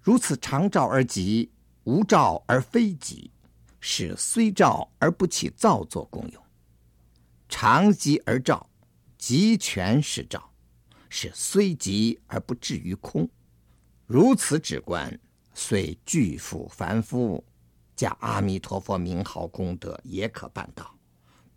[0.00, 1.50] 如此常照而吉，
[1.84, 3.30] 无照而非吉，
[3.80, 6.42] 是虽照而不起造作功用。
[7.48, 8.68] 常吉而照，
[9.16, 10.52] 极全是照，
[11.08, 13.28] 是虽吉而不至于空。
[14.06, 15.18] 如此止观，
[15.54, 17.44] 虽具复凡夫，
[17.96, 20.97] 加阿弥陀佛名号功德，也可办到，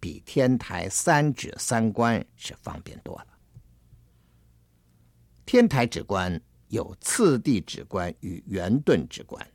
[0.01, 3.27] 比天台三指三观是方便多了。
[5.45, 6.41] 天台止观。
[6.71, 9.45] 有次第止观与圆顿止观。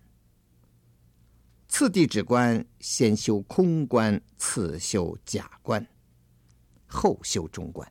[1.67, 5.83] 次第止观先修空观，次修假观，
[6.87, 7.91] 后修中观。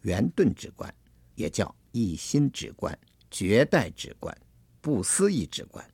[0.00, 0.90] 圆顿止观
[1.34, 2.98] 也叫一心止观、
[3.30, 4.34] 绝代止观、
[4.80, 5.86] 不思议止观。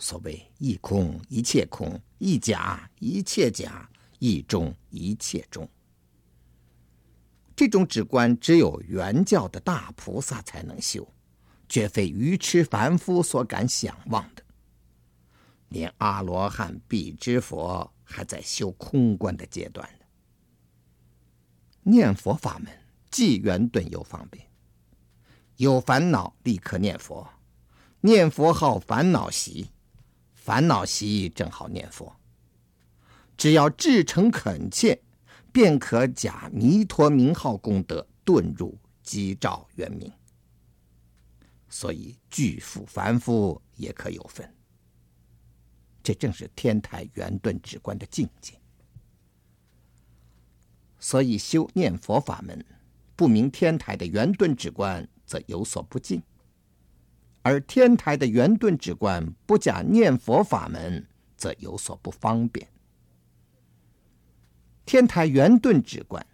[0.00, 3.88] 所谓一空一切空，一假一切假，
[4.24, 5.68] 一中一切中。
[7.54, 11.06] 这种止观只有圆教的大菩萨才能修，
[11.68, 14.42] 绝非愚痴凡夫所敢想望的。
[15.68, 20.06] 连阿罗汉、辟支佛还在修空观的阶段呢。
[21.82, 22.72] 念佛法门
[23.10, 24.42] 既圆顿又方便，
[25.56, 27.28] 有烦恼立刻念佛，
[28.00, 29.68] 念佛号烦恼息，
[30.32, 32.10] 烦恼息正好念佛，
[33.36, 35.00] 只要至诚恳切。
[35.52, 40.12] 便可假弥陀名号功德顿入机照圆明，
[41.68, 44.52] 所以具复凡夫也可有分。
[46.02, 48.60] 这正是天台圆顿止观的境界。
[50.98, 52.66] 所以修念佛法门，
[53.14, 56.20] 不明天台的圆顿止观，则有所不敬；
[57.42, 61.06] 而天台的圆顿止观不假念佛法门，
[61.36, 62.73] 则有所不方便。
[64.86, 66.24] 天台圆顿止观，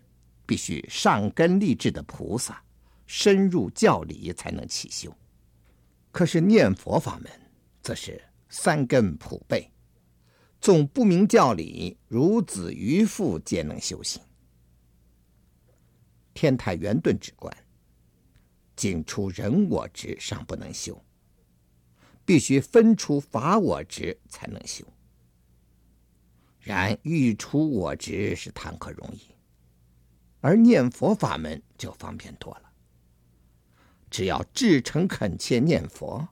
[0.45, 2.63] 必须上根立志的菩萨，
[3.07, 5.17] 深入教理才能起修。
[6.11, 7.31] 可是念佛法门，
[7.83, 9.71] 则是三根普备，
[10.61, 14.21] 纵不明教理，孺子愚妇皆能修行。
[16.35, 17.57] 天台圆顿止观，
[18.75, 21.01] 仅出人我执尚不能修，
[22.25, 24.85] 必须分出法我执才能修。
[26.71, 29.23] 然欲除我执是谈何容易，
[30.41, 32.63] 而念佛法门就方便多了。
[34.09, 36.29] 只要至诚恳切念佛，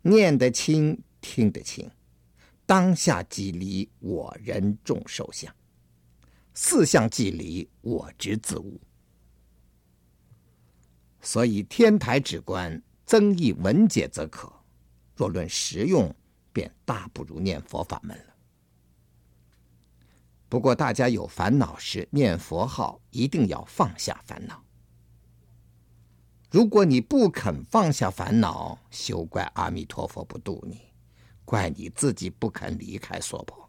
[0.00, 1.90] 念得清，听得清，
[2.64, 5.54] 当下即离我人众受相，
[6.54, 8.80] 四相即离我执自悟。
[11.20, 14.50] 所以天台止观增益文解则可，
[15.14, 16.14] 若论实用，
[16.50, 18.31] 便大不如念佛法门了。
[20.52, 24.62] 不过，大家有烦恼时念佛号，一定要放下烦恼。
[26.50, 30.78] 如果你不肯放下烦恼，休怪阿弥陀佛不度你，
[31.46, 33.66] 怪你自己不肯离开娑婆。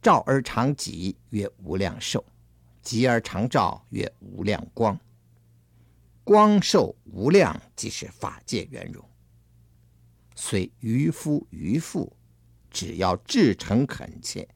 [0.00, 2.20] 照而常寂，曰无量寿；
[2.84, 4.96] 寂而常照，曰无量光。
[6.22, 9.04] 光寿无量，即是法界圆融。
[10.36, 12.16] 虽愚夫愚妇。
[12.74, 14.48] 只要至诚恳切，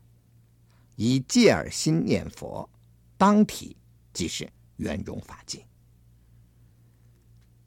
[0.96, 2.68] 以戒耳心念佛，
[3.16, 3.76] 当体
[4.12, 5.64] 即是圆融法界。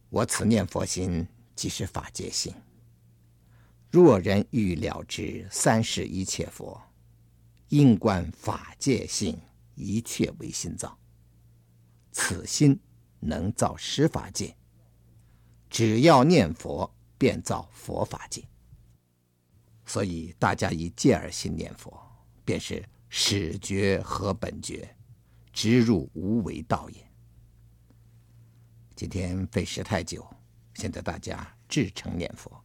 [0.10, 1.26] 我此念佛心，
[1.56, 2.53] 即是法界心。
[3.90, 6.82] 若人欲了知三世一切佛，
[7.69, 9.40] 应观法界性，
[9.76, 10.99] 一切唯心造。
[12.11, 12.78] 此心
[13.22, 14.53] 能造十法界，
[15.69, 18.51] 只要念佛，便造佛法界。
[19.91, 22.01] 所以大家以戒而心念佛，
[22.45, 24.95] 便是始觉和本觉，
[25.51, 27.11] 直入无为道也。
[28.95, 30.26] 今天费时太久，
[30.76, 32.60] 现在大家至诚念佛。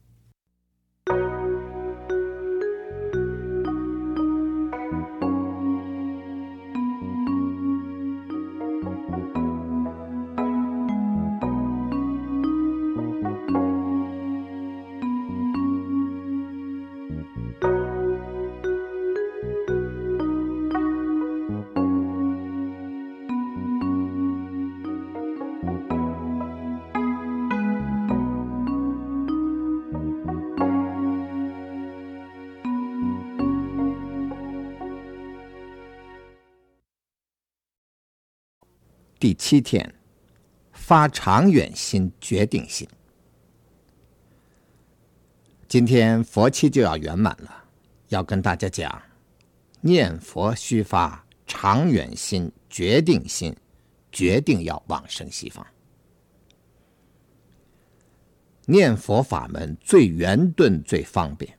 [39.26, 39.92] 第七天，
[40.70, 42.88] 发长远心、决定心。
[45.66, 47.64] 今天佛期就要圆满了，
[48.06, 49.02] 要跟大家讲，
[49.80, 53.52] 念佛须发长远心、决定心，
[54.12, 55.66] 决定要往生西方。
[58.66, 61.58] 念佛法门最圆顿、最方便，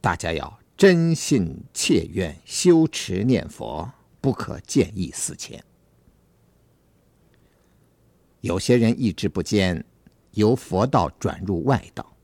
[0.00, 5.60] 大家要真心切愿修持念佛，不可见异思迁。
[8.44, 9.82] 有些人意志不坚，
[10.32, 12.14] 由佛道转入外道，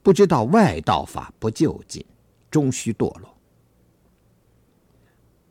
[0.00, 2.06] 不知道外道法不究竟，
[2.52, 3.36] 终须堕落。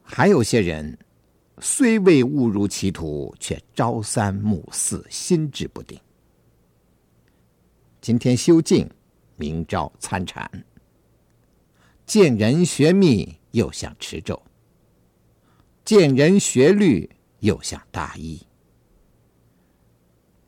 [0.01, 0.97] 还有些人
[1.59, 5.99] 虽未误入歧途，却朝三暮四，心志不定。
[7.99, 8.89] 今天修静，
[9.35, 10.49] 明朝参禅；
[12.05, 14.41] 见人学密，又想持咒；
[15.83, 17.09] 见人学律，
[17.41, 18.39] 又想大医。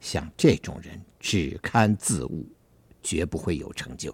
[0.02, 2.46] 像这种人，只堪自误，
[3.02, 4.14] 绝不会有成就。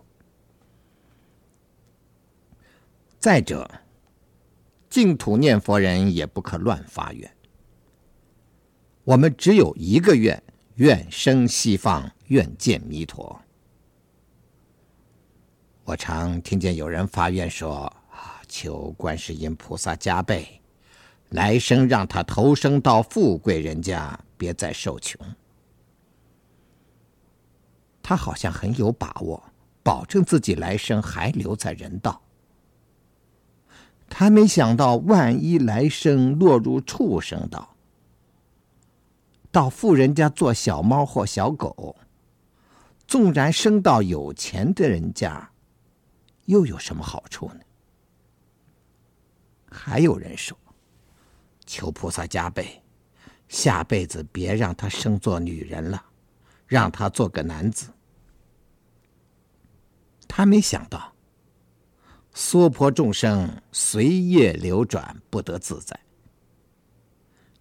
[3.18, 3.68] 再者，
[4.88, 7.36] 净土念佛人也不可乱发愿。
[9.04, 10.44] 我们只有一个愿。
[10.76, 13.42] 愿生西方，愿见弥陀。
[15.84, 20.62] 我常听见有人发愿说：“啊，求观世音菩萨加被，
[21.30, 25.20] 来生让他投生到富贵人家，别再受穷。”
[28.08, 29.44] 他好像很有把握，
[29.84, 32.22] 保证自己来生还留在人道。
[34.08, 37.76] 他没想到，万一来生落入畜生道。
[39.52, 41.98] 到富人家做小猫或小狗，
[43.06, 45.52] 纵然生到有钱的人家，
[46.46, 47.60] 又有什么好处呢？
[49.70, 50.58] 还有人说，
[51.66, 52.82] 求菩萨加被，
[53.50, 56.02] 下辈子别让他生做女人了，
[56.68, 57.90] 让他做个男子。
[60.28, 61.14] 他没想到，
[62.34, 66.00] 娑婆众生随业流转，不得自在，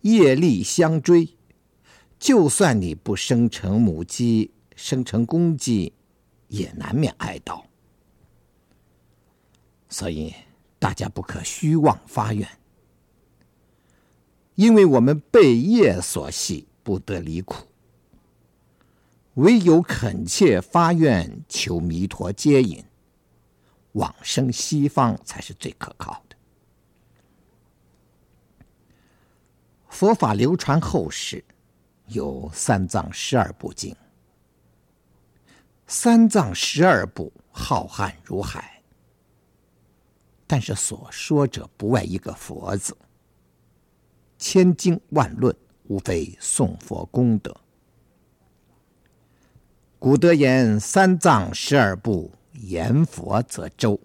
[0.03, 1.29] 业力相追。
[2.19, 5.93] 就算你不生成母鸡，生成公鸡，
[6.49, 7.65] 也难免挨刀。
[9.89, 10.35] 所以
[10.79, 12.49] 大家不可虚妄发愿，
[14.55, 17.67] 因为我们被业所系，不得离苦。
[19.37, 22.85] 唯有恳切发愿，求弥陀接引，
[23.93, 26.37] 往生西方才是最可靠的。
[29.89, 31.43] 佛法流传后世。
[32.11, 33.93] 有三藏十二部经，
[35.89, 38.81] 三藏十二部浩瀚如海，
[40.47, 42.97] 但是所说者不外一个佛字。
[44.39, 45.53] 千经万论，
[45.89, 47.53] 无非颂佛功德。
[49.99, 53.99] 古德言：“三藏十二部，言佛则周。”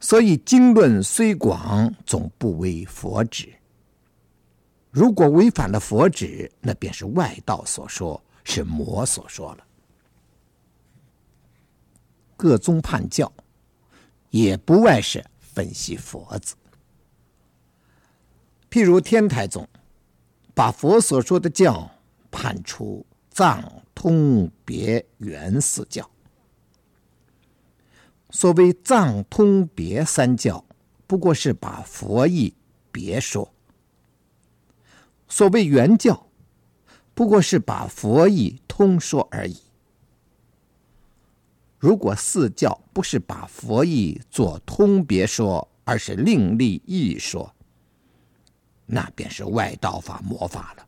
[0.00, 3.52] 所以经论虽广，总不为佛旨。
[4.90, 9.64] 如果违反了佛旨，那便是外道所说，是魔所说了。
[12.36, 13.30] 各宗判教，
[14.30, 16.54] 也不外是分析佛子。
[18.70, 19.68] 譬如天台宗，
[20.54, 21.90] 把佛所说的教
[22.30, 23.04] 判出
[23.38, 26.10] 藏、通、别、圆四教。
[28.30, 30.64] 所谓藏、通、别三教，
[31.06, 32.52] 不过是把佛意
[32.90, 33.54] 别说。
[35.28, 36.26] 所谓圆教，
[37.14, 39.56] 不过是把佛意通说而已。
[41.78, 47.54] 如果四教不是把佛意做通别说，而是另立一说，
[48.84, 50.87] 那便是外道法魔法了。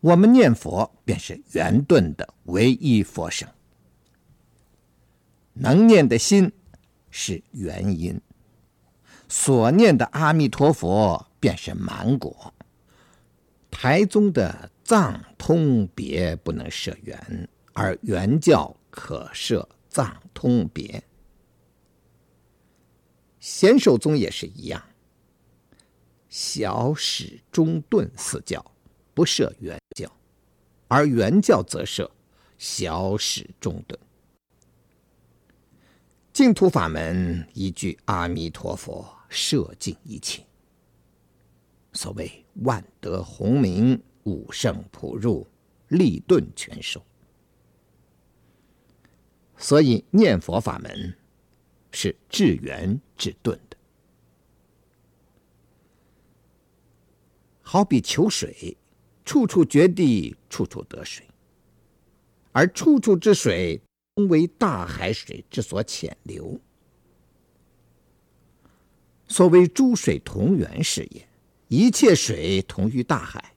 [0.00, 3.48] 我们念佛便是圆顿的唯一佛声，
[5.52, 6.52] 能念的心
[7.10, 8.20] 是原因，
[9.28, 11.26] 所念的阿弥陀佛。
[11.38, 12.52] 便是满果。
[13.70, 21.00] 台宗的藏通别不能设圆，而圆教可设藏通别。
[23.38, 24.82] 显首宗也是一样，
[26.28, 28.64] 小始中顿四教
[29.16, 30.12] 不设圆教，
[30.88, 32.10] 而圆教则设
[32.58, 33.98] 小始中顿。
[36.34, 40.44] 净土法门一句阿弥陀佛摄尽一切。
[41.94, 45.46] 所谓万德洪明，五圣普入，
[45.88, 47.02] 立顿全收。
[49.56, 51.16] 所以念佛法门
[51.90, 53.76] 是至圆至顿的，
[57.62, 58.76] 好比求水
[59.26, 61.26] 处处决地，处处得水，
[62.52, 63.82] 而处处之水，
[64.14, 66.58] 同为大海水之所潜流。
[69.26, 71.28] 所谓诸水同源是也，
[71.66, 73.52] 一切水同于大海，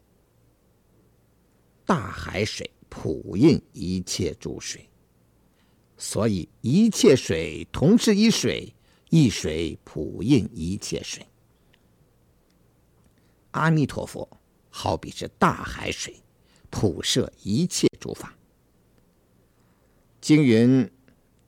[1.86, 4.90] 大海水普映一切诸水，
[5.98, 8.74] 所以一切水同是一水，
[9.12, 11.24] 一水普映一切水。
[13.52, 14.28] 阿弥陀佛
[14.82, 16.16] 好比是大海水，
[16.70, 18.34] 普摄一切诸法。
[20.22, 20.90] 经云：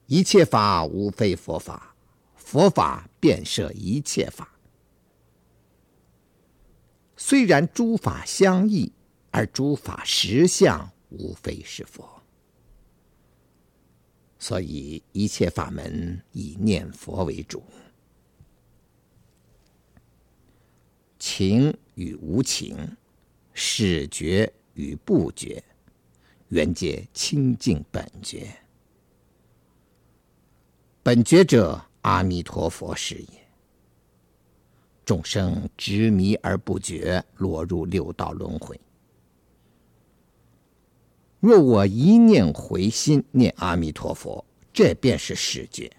[0.08, 1.96] 一切法无非佛法。
[2.36, 4.60] 佛法遍摄一切法，
[7.16, 8.92] 虽然诸法相异，
[9.30, 12.22] 而诸法实相无非是佛。
[14.40, 17.64] 所以一切法门以念佛为主，
[21.18, 22.98] 情与无情，
[23.54, 25.64] 始觉与不觉，
[26.50, 28.48] 原皆清净本觉。
[31.04, 31.86] 本觉者。
[32.02, 33.48] 阿弥陀佛是也。
[35.06, 38.82] 众生执迷而不觉，落入六道轮回。
[41.40, 45.92] 若我一念回心，念阿弥陀佛，这便是始觉。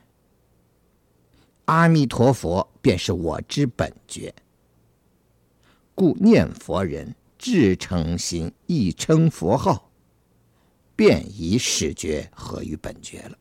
[1.67, 4.35] 阿弥陀佛便是我之本觉。
[5.95, 9.91] 故念佛人至诚心，一称佛号，
[10.95, 13.37] 便以始觉合于本觉了。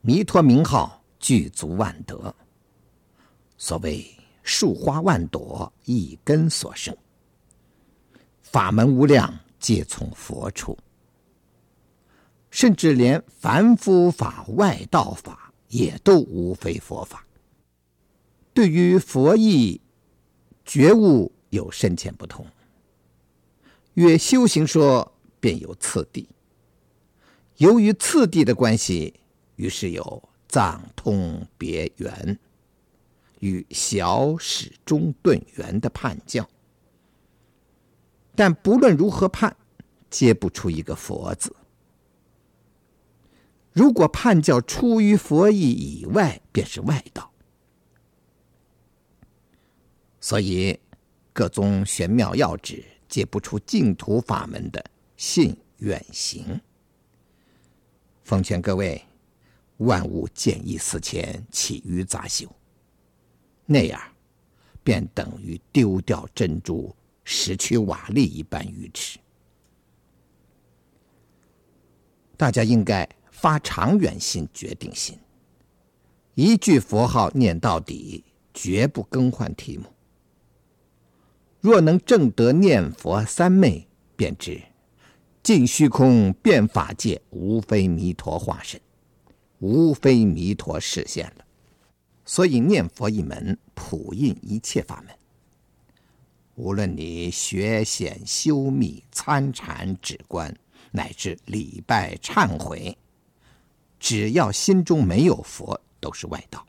[0.00, 2.34] 弥陀名号具足万德，
[3.58, 4.10] 所谓
[4.42, 6.96] 树花万朵，一根所生。
[8.40, 10.78] 法门无量，皆从佛处。
[12.50, 17.26] 甚至连凡夫法、外道法，也都无非佛法。
[18.54, 19.78] 对于佛义
[20.64, 22.46] 觉悟有深浅不同。
[23.94, 26.28] 越修行说，便有次第。
[27.58, 29.14] 由于次第的关系。
[29.56, 32.38] 于是有藏通别圆
[33.40, 36.48] 与小始终顿圆的判教，
[38.34, 39.54] 但不论如何判，
[40.08, 41.54] 皆不出一个佛字。
[43.74, 47.30] 如果判教出于佛意以外，便是外道。
[50.22, 50.80] 所以
[51.32, 54.84] 各宗玄妙要旨，解不出净土法门的
[55.16, 56.60] 信愿行。
[58.24, 59.02] 奉劝各位。
[59.80, 62.46] 万物见异思迁，起于杂修。
[63.64, 63.98] 那样，
[64.84, 66.94] 便等于丢掉珍珠，
[67.24, 69.18] 失去瓦砾一般愚痴。
[72.36, 75.18] 大家应该发长远心、决定心，
[76.34, 79.86] 一句佛号念到底，绝不更换题目。
[81.60, 84.60] 若能证得念佛三昧，便知
[85.42, 88.80] 尽虚空遍法界，无非弥陀化身。
[89.58, 91.44] 无非弥陀示现了，
[92.24, 95.14] 所以念佛一门普印一切法门。
[96.54, 100.54] 无论你学显修密参禅止观，
[100.90, 102.96] 乃至礼拜忏悔，
[103.98, 106.66] 只要心中没有佛，都是外道。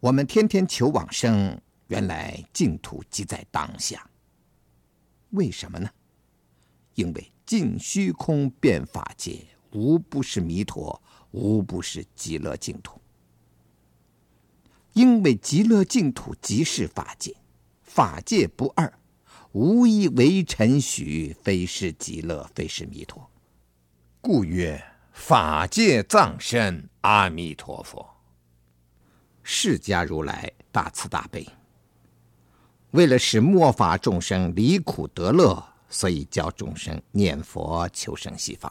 [0.00, 1.56] 我们天天求往生，
[1.92, 4.08] 原来净土即在当下。
[5.32, 5.90] 为什么呢？
[6.94, 11.02] 因为尽虚空遍法界，无不是弥陀。
[11.32, 13.00] 无不是极乐净土，
[14.92, 17.34] 因为极乐净土即是法界，
[17.82, 18.92] 法界不二，
[19.52, 23.30] 无一为尘许，非是极乐，非是弥陀，
[24.20, 28.06] 故曰法界藏身阿弥陀佛。
[29.42, 31.48] 释迦如来大慈大悲，
[32.92, 38.70] 为了使末法众生离苦得乐，所以教众生念佛求生西方。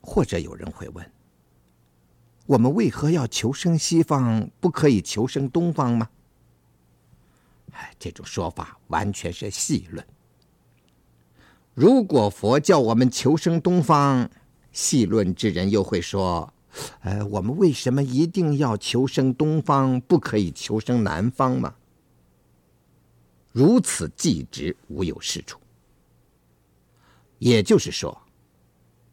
[0.00, 1.12] 或者有人会问：
[2.46, 6.08] 我们为何要求生西方，不可以求生东方吗？
[7.72, 10.04] 哎，这种说法完全是戏论。
[11.74, 14.28] 如果佛教我们求生东方，
[14.72, 16.52] 戏论之人又会说：
[17.02, 21.76] 呃，我们为什么一定要求生东方，不可以求生南方吗？
[23.52, 25.60] 如此计直，无有是处。
[27.38, 28.20] 也就是说。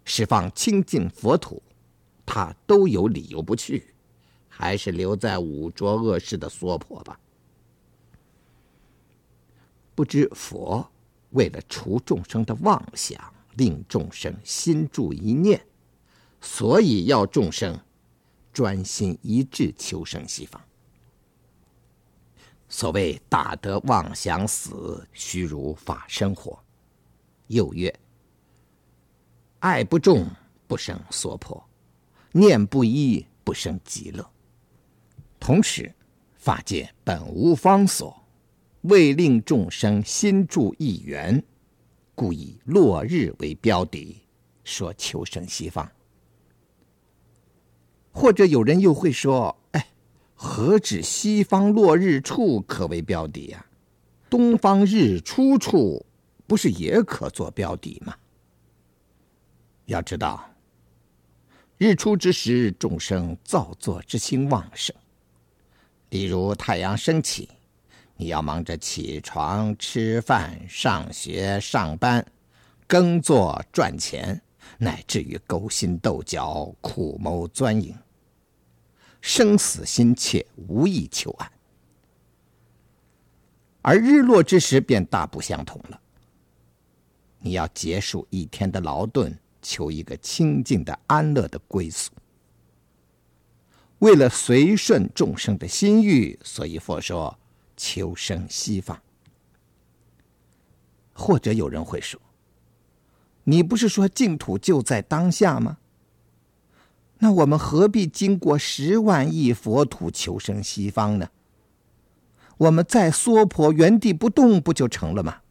[0.09, 1.61] 十方清净佛土，
[2.25, 3.93] 他都有理由不去，
[4.47, 7.19] 还是留在五浊恶世的娑婆吧。
[9.93, 10.89] 不知佛
[11.31, 13.21] 为了除众生的妄想，
[13.55, 15.61] 令众生心住一念，
[16.39, 17.77] 所以要众生
[18.53, 20.63] 专心一志求生西方。
[22.69, 26.57] 所谓大德妄想死，虚如法生活。
[27.47, 27.93] 又曰：
[29.59, 30.27] 爱不重，
[30.67, 31.57] 不生娑婆；
[32.33, 34.29] 念不依，不生极乐。
[35.39, 35.93] 同时，
[36.35, 38.21] 法界本无方所，
[38.81, 41.41] 为令众生心住一缘，
[42.15, 44.21] 故以落日为标的，
[44.65, 45.89] 说求生西方。
[48.11, 49.56] 或者有人又会说：“，
[50.39, 53.65] 何止西方落日处可为标的呀？
[54.29, 56.05] 东方日出处
[56.45, 58.15] 不是也可做标的吗？”
[59.85, 60.53] 要知道，
[61.77, 64.95] 日出之时，众生造作之心旺盛。
[66.11, 67.49] 例如太阳升起，
[68.15, 72.25] 你要忙着起床、吃饭、上学、上班、
[72.85, 74.41] 耕作、赚钱，
[74.77, 77.95] 乃至于勾心斗角、苦谋钻营。
[79.27, 81.49] 生死心切，无意求安；
[83.81, 85.99] 而日落之时，便大不相同了。
[87.39, 92.13] 你要结束一天的劳顿，求一个清净的安乐的归宿。
[93.99, 97.37] 为了随顺众生的心欲，所以佛说
[97.75, 98.97] 求生西方。
[101.11, 102.17] 或者有人会说
[103.43, 105.79] ：“你不是说净土就在当下吗？”
[107.19, 111.29] 那我们何必经过十万亿佛土求生西方呢？
[112.57, 115.41] 我们在娑婆原地不动，不就成了吗？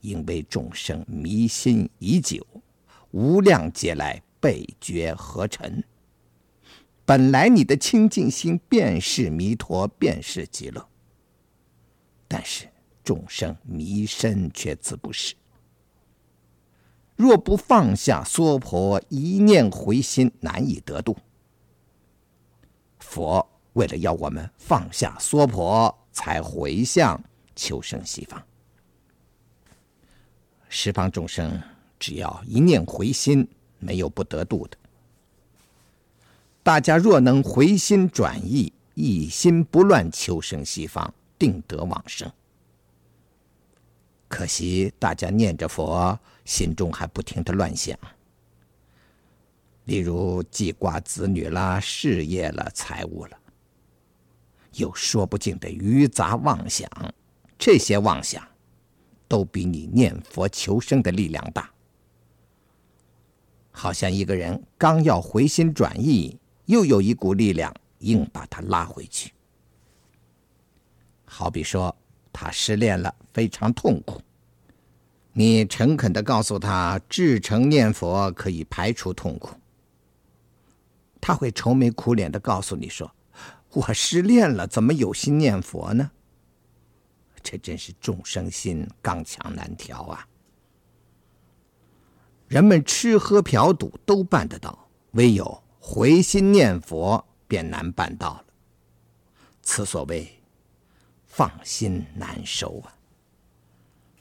[0.00, 2.46] 因为众生迷心已久，
[3.10, 5.82] 无量劫来被觉合尘。
[7.04, 10.88] 本来你的清净心便是弥陀，便是极乐。
[12.28, 12.68] 但是
[13.02, 15.34] 众生迷身却自不是。
[17.16, 21.16] 若不放下娑婆，一念回心，难以得度。
[22.98, 27.18] 佛为了要我们放下娑婆，才回向
[27.54, 28.42] 求生西方。
[30.68, 31.60] 十方众生
[31.98, 33.48] 只要一念回心，
[33.78, 34.76] 没有不得度的。
[36.62, 42.30] 大家若能回心转意，一心不乱求生西方，定得往生。
[44.28, 47.98] 可惜大家念着佛，心中还不停的乱想，
[49.84, 53.36] 例如记挂子女啦、事业了、财物了，
[54.74, 56.88] 有说不尽的余杂妄想。
[57.58, 58.46] 这些妄想，
[59.26, 61.70] 都比你念佛求生的力量大。
[63.72, 69.32] 好像一个人刚要回心转意，又有一股力量硬把他拉回去。
[71.24, 71.94] 好比说，
[72.32, 74.22] 他失恋了，非常痛苦。
[75.38, 79.54] 你诚恳的告诉他，至诚念佛可以排除痛苦。
[81.20, 83.14] 他会愁眉苦脸的告诉你说
[83.74, 86.10] ：“我失恋了，怎么有心念佛呢？”
[87.44, 90.26] 这真是众生心刚强难调啊！
[92.48, 98.44] 人们吃喝嫖赌都办得到，唯有回心念佛便难办到了。
[99.60, 100.32] 此所谓。
[101.26, 102.95] 放心难收啊！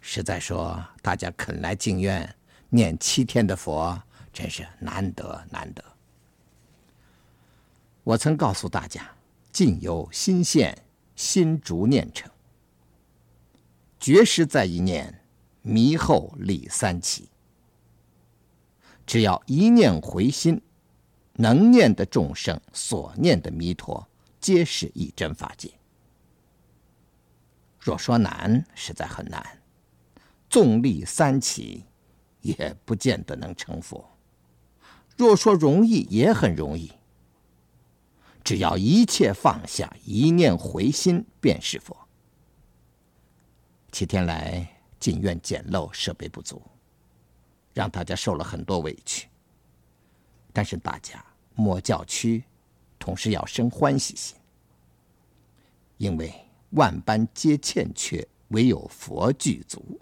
[0.08, 2.36] 实在说，大家肯来净苑
[2.70, 4.00] 念七天的佛，
[4.32, 5.84] 真是难得难得。
[8.04, 9.10] 我曾告诉大家，
[9.52, 10.78] 境由心现，
[11.16, 12.30] 心逐念成。
[14.00, 15.22] 觉实在一念，
[15.64, 17.28] 迷后立三起。
[19.08, 20.62] 只要一念回心，
[21.34, 24.08] 能念的众生所念的弥陀，
[24.40, 25.72] 皆是一真法界。
[27.80, 29.44] 若说难，实在很难，
[30.50, 31.86] 纵立三起，
[32.42, 34.04] 也不见得能成佛；
[35.18, 36.92] 若说容易，也很容易。
[38.44, 41.98] 只要一切放下，一念回心，便是佛。
[43.92, 46.62] 七天来，净苑简陋，设备不足，
[47.74, 49.28] 让大家受了很多委屈。
[50.54, 52.44] 但是大家莫叫屈，
[53.00, 54.38] 同时要生欢喜心，
[55.98, 56.34] 因为。
[56.72, 59.98] 万般皆欠缺，唯有佛具足。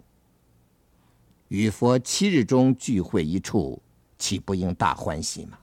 [1.54, 3.80] 与佛七日中聚会一处，
[4.18, 5.56] 岂不应大欢喜吗？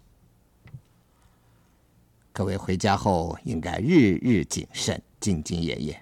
[2.31, 6.01] 各位回家后应该日日谨慎，兢兢业业，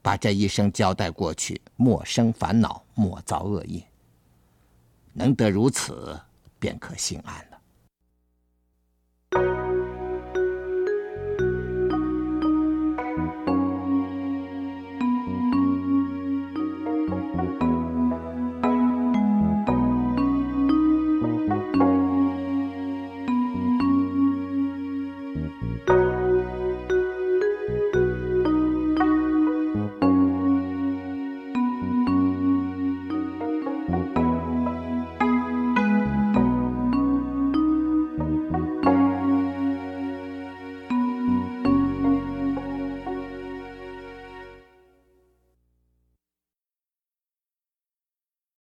[0.00, 3.84] 把这一生交代过去，莫生烦恼，莫造恶业。
[5.12, 6.16] 能得如此，
[6.60, 7.55] 便可心安了。